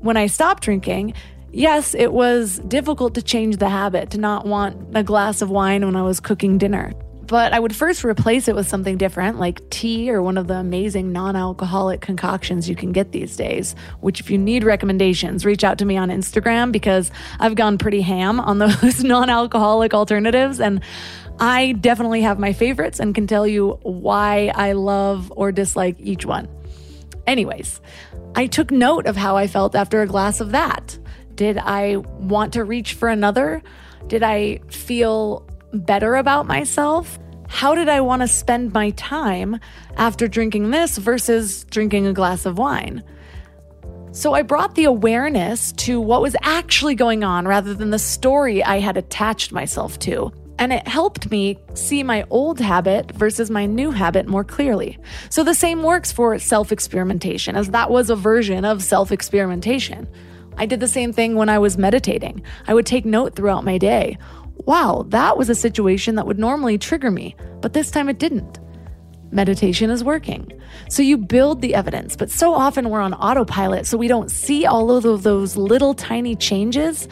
When 0.00 0.16
I 0.16 0.26
stopped 0.26 0.62
drinking, 0.62 1.14
yes, 1.52 1.94
it 1.94 2.12
was 2.12 2.58
difficult 2.60 3.14
to 3.14 3.22
change 3.22 3.56
the 3.56 3.68
habit, 3.68 4.10
to 4.10 4.18
not 4.18 4.46
want 4.46 4.96
a 4.96 5.02
glass 5.02 5.42
of 5.42 5.50
wine 5.50 5.84
when 5.84 5.96
I 5.96 6.02
was 6.02 6.20
cooking 6.20 6.58
dinner. 6.58 6.92
But 7.30 7.52
I 7.52 7.60
would 7.60 7.76
first 7.76 8.04
replace 8.04 8.48
it 8.48 8.56
with 8.56 8.66
something 8.66 8.96
different, 8.96 9.38
like 9.38 9.70
tea 9.70 10.10
or 10.10 10.20
one 10.20 10.36
of 10.36 10.48
the 10.48 10.54
amazing 10.54 11.12
non 11.12 11.36
alcoholic 11.36 12.00
concoctions 12.00 12.68
you 12.68 12.74
can 12.74 12.90
get 12.90 13.12
these 13.12 13.36
days. 13.36 13.76
Which, 14.00 14.18
if 14.18 14.32
you 14.32 14.36
need 14.36 14.64
recommendations, 14.64 15.44
reach 15.46 15.62
out 15.62 15.78
to 15.78 15.84
me 15.84 15.96
on 15.96 16.08
Instagram 16.08 16.72
because 16.72 17.12
I've 17.38 17.54
gone 17.54 17.78
pretty 17.78 18.00
ham 18.00 18.40
on 18.40 18.58
those 18.58 19.04
non 19.04 19.30
alcoholic 19.30 19.94
alternatives. 19.94 20.58
And 20.58 20.80
I 21.38 21.70
definitely 21.80 22.22
have 22.22 22.40
my 22.40 22.52
favorites 22.52 22.98
and 22.98 23.14
can 23.14 23.28
tell 23.28 23.46
you 23.46 23.78
why 23.82 24.50
I 24.52 24.72
love 24.72 25.32
or 25.36 25.52
dislike 25.52 26.00
each 26.00 26.26
one. 26.26 26.48
Anyways, 27.28 27.80
I 28.34 28.48
took 28.48 28.72
note 28.72 29.06
of 29.06 29.14
how 29.14 29.36
I 29.36 29.46
felt 29.46 29.76
after 29.76 30.02
a 30.02 30.06
glass 30.08 30.40
of 30.40 30.50
that. 30.50 30.98
Did 31.36 31.58
I 31.58 31.98
want 31.98 32.54
to 32.54 32.64
reach 32.64 32.94
for 32.94 33.08
another? 33.08 33.62
Did 34.08 34.24
I 34.24 34.62
feel 34.66 35.46
better 35.72 36.16
about 36.16 36.46
myself? 36.46 37.18
How 37.48 37.74
did 37.74 37.88
I 37.88 38.00
want 38.00 38.22
to 38.22 38.28
spend 38.28 38.72
my 38.72 38.90
time 38.90 39.58
after 39.96 40.28
drinking 40.28 40.70
this 40.70 40.98
versus 40.98 41.64
drinking 41.64 42.06
a 42.06 42.12
glass 42.12 42.46
of 42.46 42.58
wine? 42.58 43.02
So 44.12 44.34
I 44.34 44.42
brought 44.42 44.74
the 44.74 44.84
awareness 44.84 45.72
to 45.72 46.00
what 46.00 46.22
was 46.22 46.34
actually 46.42 46.94
going 46.94 47.22
on 47.22 47.46
rather 47.46 47.74
than 47.74 47.90
the 47.90 47.98
story 47.98 48.62
I 48.62 48.80
had 48.80 48.96
attached 48.96 49.52
myself 49.52 49.98
to. 50.00 50.32
And 50.58 50.72
it 50.72 50.86
helped 50.86 51.30
me 51.30 51.58
see 51.74 52.02
my 52.02 52.24
old 52.28 52.60
habit 52.60 53.12
versus 53.12 53.50
my 53.50 53.66
new 53.66 53.92
habit 53.92 54.26
more 54.26 54.44
clearly. 54.44 54.98
So 55.30 55.42
the 55.42 55.54
same 55.54 55.82
works 55.82 56.12
for 56.12 56.38
self 56.38 56.70
experimentation, 56.70 57.56
as 57.56 57.70
that 57.70 57.90
was 57.90 58.10
a 58.10 58.16
version 58.16 58.64
of 58.64 58.82
self 58.82 59.10
experimentation. 59.10 60.06
I 60.58 60.66
did 60.66 60.80
the 60.80 60.88
same 60.88 61.12
thing 61.12 61.36
when 61.36 61.48
I 61.48 61.58
was 61.58 61.78
meditating. 61.78 62.42
I 62.66 62.74
would 62.74 62.84
take 62.84 63.06
note 63.06 63.34
throughout 63.34 63.64
my 63.64 63.78
day 63.78 64.18
wow, 64.66 65.04
that 65.08 65.36
was 65.36 65.48
a 65.48 65.54
situation 65.54 66.14
that 66.14 66.26
would 66.26 66.38
normally 66.38 66.78
trigger 66.78 67.10
me, 67.10 67.34
but 67.60 67.72
this 67.72 67.90
time 67.90 68.08
it 68.08 68.18
didn't. 68.18 68.58
Meditation 69.32 69.90
is 69.90 70.02
working. 70.02 70.50
So 70.88 71.02
you 71.02 71.16
build 71.16 71.62
the 71.62 71.74
evidence, 71.74 72.16
but 72.16 72.30
so 72.30 72.52
often 72.52 72.90
we're 72.90 73.00
on 73.00 73.14
autopilot, 73.14 73.86
so 73.86 73.96
we 73.96 74.08
don't 74.08 74.30
see 74.30 74.66
all 74.66 74.90
of 74.90 75.22
those 75.22 75.56
little 75.56 75.94
tiny 75.94 76.34
changes. 76.34 77.06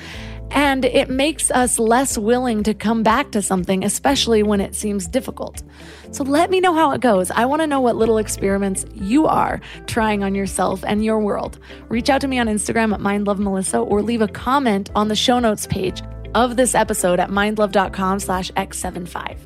And 0.50 0.86
it 0.86 1.10
makes 1.10 1.50
us 1.50 1.78
less 1.78 2.16
willing 2.16 2.62
to 2.62 2.72
come 2.72 3.02
back 3.02 3.32
to 3.32 3.42
something, 3.42 3.84
especially 3.84 4.42
when 4.42 4.60
it 4.60 4.74
seems 4.74 5.06
difficult. 5.06 5.62
So 6.10 6.24
let 6.24 6.50
me 6.50 6.58
know 6.58 6.72
how 6.72 6.92
it 6.92 7.02
goes. 7.02 7.30
I 7.30 7.44
want 7.44 7.60
to 7.60 7.66
know 7.66 7.82
what 7.82 7.96
little 7.96 8.16
experiments 8.16 8.86
you 8.94 9.26
are 9.26 9.60
trying 9.86 10.24
on 10.24 10.34
yourself 10.34 10.82
and 10.86 11.04
your 11.04 11.18
world. 11.20 11.58
Reach 11.88 12.08
out 12.08 12.22
to 12.22 12.28
me 12.28 12.38
on 12.38 12.46
Instagram 12.46 12.94
at 12.94 13.00
mindlovemelissa 13.00 13.86
or 13.86 14.00
leave 14.00 14.22
a 14.22 14.28
comment 14.28 14.90
on 14.94 15.08
the 15.08 15.16
show 15.16 15.38
notes 15.38 15.66
page 15.66 16.02
of 16.34 16.56
this 16.56 16.74
episode 16.74 17.20
at 17.20 17.30
mindlove.com 17.30 18.20
slash 18.20 18.50
x75. 18.52 19.36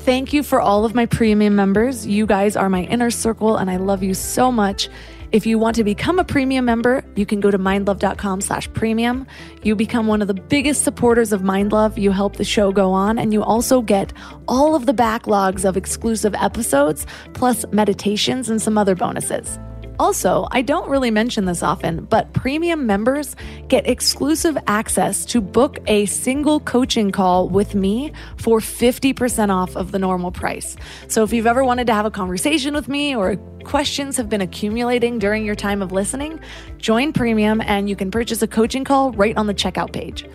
Thank 0.00 0.32
you 0.32 0.42
for 0.42 0.60
all 0.60 0.84
of 0.84 0.94
my 0.94 1.06
premium 1.06 1.56
members. 1.56 2.06
You 2.06 2.26
guys 2.26 2.54
are 2.56 2.68
my 2.68 2.82
inner 2.84 3.10
circle 3.10 3.56
and 3.56 3.70
I 3.70 3.76
love 3.76 4.02
you 4.02 4.14
so 4.14 4.52
much. 4.52 4.88
If 5.32 5.44
you 5.44 5.58
want 5.58 5.74
to 5.76 5.84
become 5.84 6.18
a 6.18 6.24
premium 6.24 6.64
member, 6.64 7.04
you 7.16 7.26
can 7.26 7.40
go 7.40 7.50
to 7.50 7.58
mindlove.com 7.58 8.40
slash 8.40 8.72
premium. 8.72 9.26
You 9.62 9.74
become 9.74 10.06
one 10.06 10.22
of 10.22 10.28
the 10.28 10.34
biggest 10.34 10.84
supporters 10.84 11.32
of 11.32 11.42
Mindlove. 11.42 11.98
You 11.98 12.12
help 12.12 12.36
the 12.36 12.44
show 12.44 12.70
go 12.70 12.92
on, 12.92 13.18
and 13.18 13.32
you 13.32 13.42
also 13.42 13.82
get 13.82 14.12
all 14.46 14.76
of 14.76 14.86
the 14.86 14.94
backlogs 14.94 15.64
of 15.64 15.76
exclusive 15.76 16.34
episodes, 16.36 17.06
plus 17.34 17.64
meditations 17.72 18.48
and 18.48 18.62
some 18.62 18.78
other 18.78 18.94
bonuses. 18.94 19.58
Also, 19.98 20.46
I 20.50 20.62
don't 20.62 20.88
really 20.88 21.10
mention 21.10 21.44
this 21.44 21.62
often, 21.62 22.04
but 22.04 22.32
premium 22.32 22.86
members 22.86 23.34
get 23.68 23.88
exclusive 23.88 24.56
access 24.66 25.24
to 25.26 25.40
book 25.40 25.78
a 25.86 26.06
single 26.06 26.60
coaching 26.60 27.10
call 27.10 27.48
with 27.48 27.74
me 27.74 28.12
for 28.36 28.60
50% 28.60 29.50
off 29.50 29.76
of 29.76 29.92
the 29.92 29.98
normal 29.98 30.30
price. 30.30 30.76
So 31.08 31.22
if 31.22 31.32
you've 31.32 31.46
ever 31.46 31.64
wanted 31.64 31.86
to 31.88 31.94
have 31.94 32.06
a 32.06 32.10
conversation 32.10 32.74
with 32.74 32.88
me 32.88 33.16
or 33.16 33.36
questions 33.64 34.16
have 34.16 34.28
been 34.28 34.40
accumulating 34.40 35.18
during 35.18 35.44
your 35.44 35.54
time 35.54 35.82
of 35.82 35.92
listening, 35.92 36.40
join 36.78 37.12
premium 37.12 37.60
and 37.60 37.88
you 37.88 37.96
can 37.96 38.10
purchase 38.10 38.42
a 38.42 38.46
coaching 38.46 38.84
call 38.84 39.12
right 39.12 39.36
on 39.36 39.46
the 39.46 39.54
checkout 39.54 39.92
page. 39.92 40.26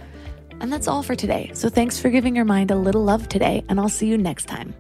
And 0.59 0.72
that's 0.72 0.88
all 0.88 1.01
for 1.01 1.16
today. 1.16 1.51
So 1.53 1.70
thanks 1.70 1.99
for 1.99 2.09
giving 2.09 2.36
your 2.36 2.45
mind 2.45 2.70
a 2.70 2.76
little 2.76 3.03
love 3.03 3.28
today, 3.28 3.64
and 3.68 3.80
I'll 3.80 3.89
see 3.89 4.07
you 4.07 4.18
next 4.18 4.45
time. 4.45 4.76